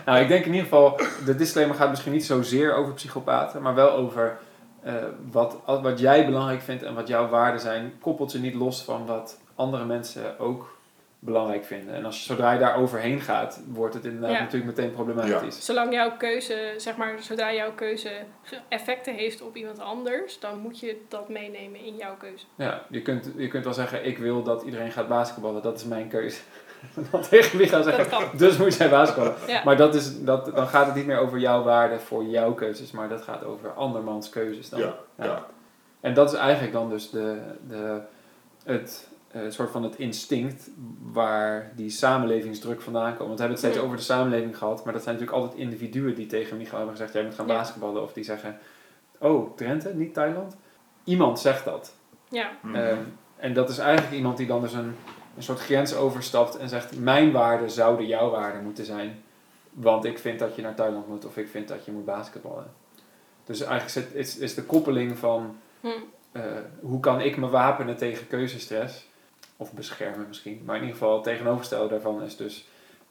Nou, 0.06 0.20
ik 0.20 0.28
denk 0.28 0.46
in 0.46 0.52
ieder 0.52 0.64
geval, 0.70 1.00
de 1.26 1.36
disclaimer 1.36 1.76
gaat 1.76 1.89
misschien 1.89 2.12
niet 2.12 2.26
zozeer 2.26 2.74
over 2.76 2.94
psychopaten, 2.94 3.62
maar 3.62 3.76
wel 3.76 3.92
over 3.92 4.38
eh, 4.84 4.94
wat, 5.32 5.58
wat 5.66 6.00
jij 6.00 6.26
belangrijk 6.26 6.62
vindt 6.62 6.84
en 6.84 6.94
wat 6.94 7.08
jouw 7.08 7.30
waarden 7.30 7.60
zijn. 7.62 7.94
Koppelt 8.02 8.32
je 8.32 8.39
niet 8.39 8.54
los 8.54 8.84
van 8.84 9.06
wat 9.06 9.38
andere 9.56 9.86
mensen 9.86 10.39
ook 10.39 10.78
belangrijk 11.24 11.65
vinden. 11.65 11.95
En 11.95 12.05
als 12.05 12.17
je, 12.17 12.24
zodra 12.24 12.51
je 12.51 12.59
daar 12.59 12.76
overheen 12.76 13.22
gaat, 13.22 13.61
wordt 13.67 13.93
het 13.93 14.05
inderdaad 14.05 14.32
Ja. 14.32 14.39
natuurlijk 14.39 14.78
meteen 14.78 14.91
problematisch. 14.91 15.65
Zolang 15.65 15.93
jouw 15.93 16.17
keuze, 16.17 16.74
zeg 16.78 16.97
maar, 16.97 17.15
zodra 17.19 17.53
jouw 17.53 17.72
keuze 17.74 18.09
effecten 18.69 19.13
heeft 19.13 19.41
op 19.41 19.55
iemand 19.55 19.80
anders, 19.80 20.39
dan 20.39 20.59
moet 20.59 20.80
je 20.80 21.01
dat 21.07 21.30
meenemen 21.30 21.80
in 21.80 21.95
jouw 21.95 22.15
keuze. 22.17 22.45
Ja, 22.55 22.82
je 22.89 23.01
kunt, 23.01 23.30
je 23.38 23.47
kunt 23.47 23.63
wel 23.63 23.74
zeggen, 23.74 24.05
ik 24.05 24.17
wil 24.17 24.43
dat 24.43 24.63
iedereen 24.63 24.91
gaat 24.91 25.07
basketballen, 25.07 25.61
dat 25.61 25.78
is 25.78 25.86
mijn 25.86 26.07
keuze. 26.07 26.39
dan 27.11 27.22
tegen 27.22 27.57
wie 27.57 27.67
gaan 27.67 27.84
zeggen, 27.84 28.38
dus 28.38 28.57
moet 28.57 28.76
jij 28.76 28.89
basketballen. 28.89 29.36
Ja. 29.47 29.63
Maar 29.63 29.78
dat 29.78 29.95
is, 29.95 30.24
dat, 30.24 30.55
dan 30.55 30.67
gaat 30.67 30.86
het 30.86 30.95
niet 30.95 31.05
meer 31.05 31.19
over 31.19 31.39
jouw 31.39 31.63
waarde 31.63 31.99
voor 31.99 32.24
jouw 32.24 32.53
keuzes, 32.53 32.91
maar 32.91 33.09
dat 33.09 33.22
gaat 33.22 33.43
over 33.43 33.74
andermans 33.74 34.30
keuzes 34.30 34.69
dan. 34.69 34.80
Ja, 34.80 34.95
ja. 35.15 35.45
En 35.99 36.13
dat 36.13 36.34
is 36.34 36.39
eigenlijk 36.39 36.74
dan 36.74 36.89
dus 36.89 37.09
de, 37.09 37.38
de, 37.67 37.99
het 38.63 39.09
eh, 39.34 39.41
soort 39.49 39.71
van 39.71 39.84
het 39.84 39.95
instinct 39.95 40.69
waar 41.11 41.71
die 41.75 41.89
samenlevingsdruk 41.89 42.82
vandaan 42.82 43.15
komt. 43.17 43.27
Want 43.27 43.39
we 43.39 43.45
hebben 43.45 43.49
het 43.49 43.59
steeds 43.59 43.77
Mm. 43.77 43.84
over 43.84 43.97
de 43.97 44.03
samenleving 44.03 44.57
gehad, 44.57 44.84
maar 44.84 44.93
dat 44.93 45.03
zijn 45.03 45.15
natuurlijk 45.15 45.41
altijd 45.43 45.61
individuen 45.61 46.15
die 46.15 46.25
tegen 46.27 46.57
Michael 46.57 46.77
hebben 46.77 46.95
gezegd, 46.95 47.13
jij 47.13 47.23
moet 47.23 47.36
gaan 47.36 47.47
Ja. 47.47 47.53
basketballen. 47.57 48.03
Of 48.03 48.13
die 48.13 48.23
zeggen, 48.23 48.57
oh, 49.19 49.55
Drenthe, 49.55 49.93
niet 49.93 50.13
Thailand? 50.13 50.55
Iemand 51.03 51.39
zegt 51.39 51.65
dat. 51.65 51.93
Ja, 52.29 52.51
Mhm. 52.61 52.75
Ehm, 52.75 52.97
en 53.36 53.53
dat 53.53 53.69
is 53.69 53.77
eigenlijk 53.77 54.13
iemand 54.15 54.38
die 54.38 54.47
dan 54.47 54.61
dus 54.61 54.73
een, 54.73 54.95
een 55.38 55.43
soort 55.43 55.59
grens 55.59 55.95
overstapt 55.95 56.57
en 56.57 56.69
zegt: 56.69 56.99
Mijn 56.99 57.32
waarden 57.32 57.69
zouden 57.71 58.07
jouw 58.07 58.29
waarden 58.29 58.63
moeten 58.63 58.86
zijn. 58.86 59.23
Want 59.73 60.05
ik 60.05 60.19
vind 60.19 60.39
dat 60.39 60.55
je 60.55 60.61
naar 60.61 60.75
Thailand 60.75 61.07
moet 61.07 61.25
of 61.25 61.38
ik 61.38 61.47
vind 61.47 61.67
dat 61.67 61.86
je 61.86 61.91
moet 61.91 62.05
basketballen. 62.05 62.71
Dus 63.45 63.61
eigenlijk 63.61 64.09
is, 64.13 64.38
is 64.38 64.53
de 64.53 64.63
koppeling 64.63 65.17
van 65.17 65.55
hm. 65.82 65.88
eh, 66.32 66.41
hoe 66.82 66.99
kan 66.99 67.21
ik 67.21 67.38
me 67.38 67.49
wapenen 67.49 67.97
tegen 67.97 68.27
keuzestress, 68.27 69.07
of 69.62 69.74
beschermen 69.74 70.28
misschien, 70.28 70.62
maar 70.66 70.76
in 70.76 70.82
ieder 70.82 70.97
geval 70.97 71.16
het 71.16 71.24
tegenovergestelde 71.24 71.89
daarvan 71.89 72.24
is 72.24 72.38
dus 72.38 72.68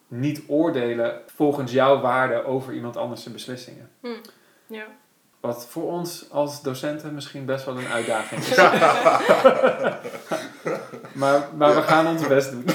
niet 0.09 0.42
oordelen 0.46 1.20
volgens 1.26 1.72
jouw 1.72 2.01
waarden 2.01 2.44
over 2.44 2.72
iemand 2.72 2.96
anders 2.96 3.22
zijn 3.22 3.34
beslissingen. 3.34 3.90
ja. 4.66 4.84
Wat 5.40 5.66
voor 5.66 5.92
ons 5.92 6.30
als 6.30 6.62
docenten 6.62 7.14
misschien 7.14 7.44
best 7.44 7.64
wel 7.64 7.78
een 7.78 7.86
uitdaging 7.86 8.40
is. 8.40 8.57
maar 11.20 11.48
maar 11.57 11.74
we 11.74 11.82
gaan 11.82 12.07
ons 12.07 12.26
best 12.26 12.51
doen. 12.51 12.64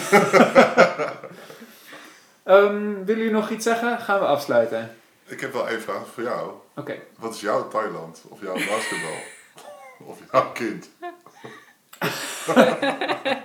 Ehm, 2.44 2.94
willen 2.94 3.06
jullie 3.06 3.32
nog 3.32 3.50
iets 3.50 3.64
zeggen? 3.64 4.00
Gaan 4.00 4.20
we 4.20 4.26
afsluiten. 4.26 4.96
Ik 5.26 5.40
heb 5.40 5.54
wel 5.54 5.70
één 5.70 5.82
vraag 5.82 6.08
voor 6.14 6.24
jou. 6.24 6.52
Oké. 6.76 6.96
Wat 7.18 7.34
is 7.34 7.42
jouw 7.42 7.68
Thailand? 7.68 8.24
Of 8.28 8.42
jouw 8.42 8.54
basketbal? 8.54 9.16
of 10.12 10.20
jouw 10.32 10.52
kind? 10.52 10.90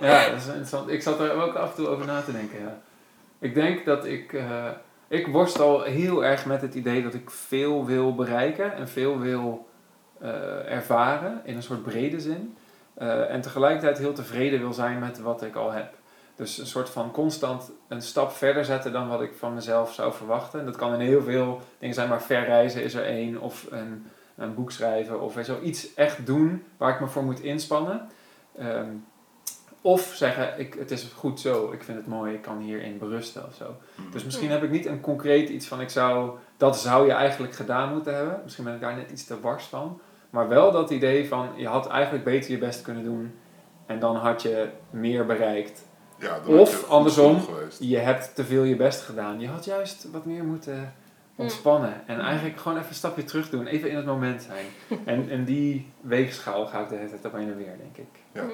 Ja, 0.01 0.28
dat 0.28 0.38
is 0.38 0.46
interessant. 0.46 0.90
Ik 0.90 1.03
zat 1.03 1.20
er 1.20 1.32
ook 1.32 1.55
af 1.55 1.68
en 1.68 1.74
toe 1.74 1.88
over 1.88 2.07
na 2.07 2.20
te 2.20 2.32
denken, 2.32 2.61
ja. 2.61 2.78
Ik 3.38 3.55
denk 3.55 3.84
dat 3.84 4.05
ik... 4.07 4.32
eh, 4.32 4.68
ik 5.11 5.26
worstel 5.26 5.82
heel 5.82 6.24
erg 6.24 6.46
met 6.46 6.61
het 6.61 6.74
idee 6.74 7.03
dat 7.03 7.14
ik 7.14 7.30
veel 7.30 7.86
wil 7.86 8.14
bereiken 8.14 8.74
en 8.74 8.88
veel 8.88 9.18
wil 9.18 9.68
eh, 10.20 10.72
ervaren 10.72 11.40
in 11.44 11.57
een 11.57 11.62
soort 11.62 11.82
brede 11.82 12.20
zin. 12.20 12.57
Eh, 12.94 13.30
en 13.30 13.40
tegelijkertijd 13.40 13.98
heel 13.98 14.12
tevreden 14.12 14.61
wil 14.61 14.72
zijn 14.72 14.98
met 14.98 15.20
wat 15.20 15.42
ik 15.42 15.57
al 15.57 15.72
heb. 15.72 15.92
Dus 16.36 16.59
een 16.59 16.66
soort 16.66 16.90
van 16.90 17.11
constant 17.11 17.70
een 17.88 18.03
stap 18.03 18.32
verder 18.32 18.64
zetten 18.64 18.92
dan 18.92 19.09
wat 19.09 19.22
ik 19.22 19.32
van 19.38 19.55
mezelf 19.55 19.94
zou 19.94 20.12
verwachten. 20.12 20.61
En 20.61 20.66
dat 20.66 20.76
kan 20.76 20.92
in 20.92 21.01
heel 21.01 21.22
veel 21.22 21.61
dingen 21.78 21.94
zijn, 21.94 22.09
maar 22.09 22.22
verreizen 22.22 22.82
is 22.82 22.94
er 22.94 23.05
één. 23.05 23.40
Of 23.40 23.66
een, 23.70 24.07
een 24.36 24.55
boek 24.55 24.70
schrijven. 24.70 25.20
Of 25.20 25.36
zoiets 25.40 25.94
echt 25.94 26.26
doen 26.26 26.64
waar 26.76 26.94
ik 26.94 27.01
me 27.01 27.07
voor 27.07 27.24
moet 27.24 27.40
inspannen. 27.40 28.09
Ehm, 28.59 28.90
of 29.82 30.12
zeggen, 30.14 30.59
ik, 30.59 30.74
het 30.74 30.90
is 30.90 31.12
goed 31.14 31.40
zo, 31.40 31.72
ik 31.72 31.82
vind 31.82 31.98
het 31.98 32.07
mooi, 32.07 32.34
ik 32.34 32.42
kan 32.42 32.59
hierin 32.59 32.98
berusten 32.98 33.46
of 33.46 33.55
zo. 33.55 33.76
Dus 34.12 34.24
misschien 34.24 34.51
heb 34.51 34.62
ik 34.62 34.70
niet 34.70 34.86
een 34.86 35.01
concreet 35.01 35.48
iets 35.48 35.66
van, 35.66 35.80
ik 35.80 35.88
zou, 35.88 36.38
dat 36.57 36.78
zou 36.78 37.07
je 37.07 37.12
eigenlijk 37.12 37.55
gedaan 37.55 37.92
moeten 37.92 38.14
hebben. 38.14 38.40
Misschien 38.42 38.64
ben 38.64 38.74
ik 38.74 38.80
daar 38.80 38.96
net 38.96 39.11
iets 39.11 39.24
te 39.24 39.40
wars 39.40 39.64
van. 39.64 40.01
Maar 40.30 40.48
wel 40.48 40.72
dat 40.72 40.90
idee 40.90 41.28
van, 41.28 41.48
je 41.57 41.66
had 41.66 41.88
eigenlijk 41.88 42.24
beter 42.24 42.51
je 42.51 42.59
best 42.59 42.82
kunnen 42.82 43.05
doen. 43.05 43.34
En 43.86 43.98
dan 43.98 44.16
had 44.16 44.42
je 44.42 44.68
meer 44.90 45.26
bereikt. 45.26 45.84
Ja, 46.18 46.38
Of 46.46 46.80
je 46.80 46.86
andersom. 46.86 47.40
Je 47.78 47.96
hebt 47.96 48.34
te 48.34 48.44
veel 48.44 48.62
je 48.62 48.76
best 48.76 49.01
gedaan. 49.01 49.40
Je 49.40 49.48
had 49.48 49.64
juist 49.64 50.11
wat 50.11 50.24
meer 50.24 50.44
moeten 50.44 50.94
ontspannen. 51.34 52.03
En 52.07 52.20
eigenlijk 52.20 52.59
gewoon 52.59 52.76
even 52.76 52.88
een 52.88 52.94
stapje 52.94 53.24
terug 53.24 53.51
doen. 53.51 53.66
Even 53.66 53.90
in 53.90 53.96
het 53.96 54.07
moment 54.07 54.42
zijn. 54.42 54.64
En, 55.05 55.30
en 55.30 55.44
die 55.44 55.90
weegschaal 56.01 56.66
ga 56.66 56.80
ik 56.80 56.88
de 56.88 56.96
hele 56.96 57.09
tijd 57.09 57.24
op 57.24 57.32
heen 57.32 57.51
en 57.51 57.57
weer, 57.57 57.76
denk 57.78 57.96
ik. 57.96 58.20
Ja. 58.33 58.43
Mm. 58.43 58.51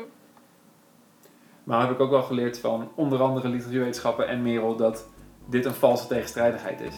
Maar 1.65 1.81
heb 1.81 1.91
ik 1.91 2.01
ook 2.01 2.11
wel 2.11 2.23
geleerd 2.23 2.59
van 2.59 2.91
onder 2.95 3.23
andere 3.23 3.49
literatuurwetenschappen 3.49 4.29
en 4.29 4.43
Merel 4.43 4.77
dat 4.77 5.09
dit 5.47 5.65
een 5.65 5.75
valse 5.75 6.07
tegenstrijdigheid 6.07 6.81
is. 6.81 6.95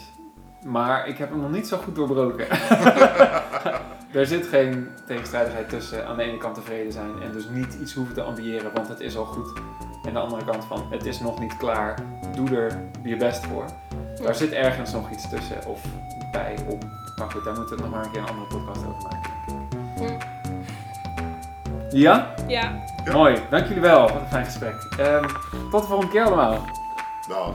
Maar 0.66 1.08
ik 1.08 1.18
heb 1.18 1.30
hem 1.30 1.40
nog 1.40 1.50
niet 1.50 1.68
zo 1.68 1.76
goed 1.76 1.94
doorbroken. 1.94 2.50
er 4.12 4.26
zit 4.26 4.46
geen 4.46 4.88
tegenstrijdigheid 5.06 5.68
tussen 5.68 6.06
aan 6.06 6.16
de 6.16 6.22
ene 6.22 6.38
kant 6.38 6.54
tevreden 6.54 6.92
zijn 6.92 7.22
en 7.22 7.32
dus 7.32 7.48
niet 7.48 7.74
iets 7.74 7.94
hoeven 7.94 8.14
te 8.14 8.22
ambiëren, 8.22 8.72
want 8.74 8.88
het 8.88 9.00
is 9.00 9.16
al 9.16 9.24
goed. 9.24 9.60
En 10.04 10.12
de 10.12 10.18
andere 10.18 10.44
kant 10.44 10.64
van 10.64 10.86
het 10.90 11.06
is 11.06 11.20
nog 11.20 11.40
niet 11.40 11.56
klaar, 11.56 11.98
doe 12.34 12.56
er 12.56 12.80
je 13.02 13.16
best 13.16 13.46
voor. 13.46 13.64
Daar 14.22 14.34
zit 14.34 14.52
ergens 14.52 14.92
nog 14.92 15.10
iets 15.10 15.28
tussen 15.28 15.66
of 15.66 15.84
bij 16.32 16.56
om. 16.68 16.78
Maar 17.16 17.30
goed, 17.30 17.44
daar 17.44 17.54
moeten 17.54 17.76
we 17.76 17.82
het 17.82 17.90
nog 17.90 17.90
maar 17.90 18.04
een 18.04 18.10
keer 18.10 18.22
een 18.22 18.28
andere 18.28 18.46
podcast 18.46 18.86
over 18.86 19.02
maken. 19.02 19.30
Ja? 20.00 20.38
Ja, 21.90 22.34
Ja. 22.46 22.72
Mooi, 23.12 23.38
dank 23.50 23.66
jullie 23.66 23.82
wel. 23.82 24.00
Wat 24.00 24.10
een 24.20 24.28
fijn 24.30 24.44
gesprek. 24.44 24.74
Ehm, 24.98 25.24
tot 25.70 25.80
de 25.82 25.88
volgende 25.88 26.12
keer 26.12 26.22
allemaal. 26.24 26.58
Nou, 27.28 27.52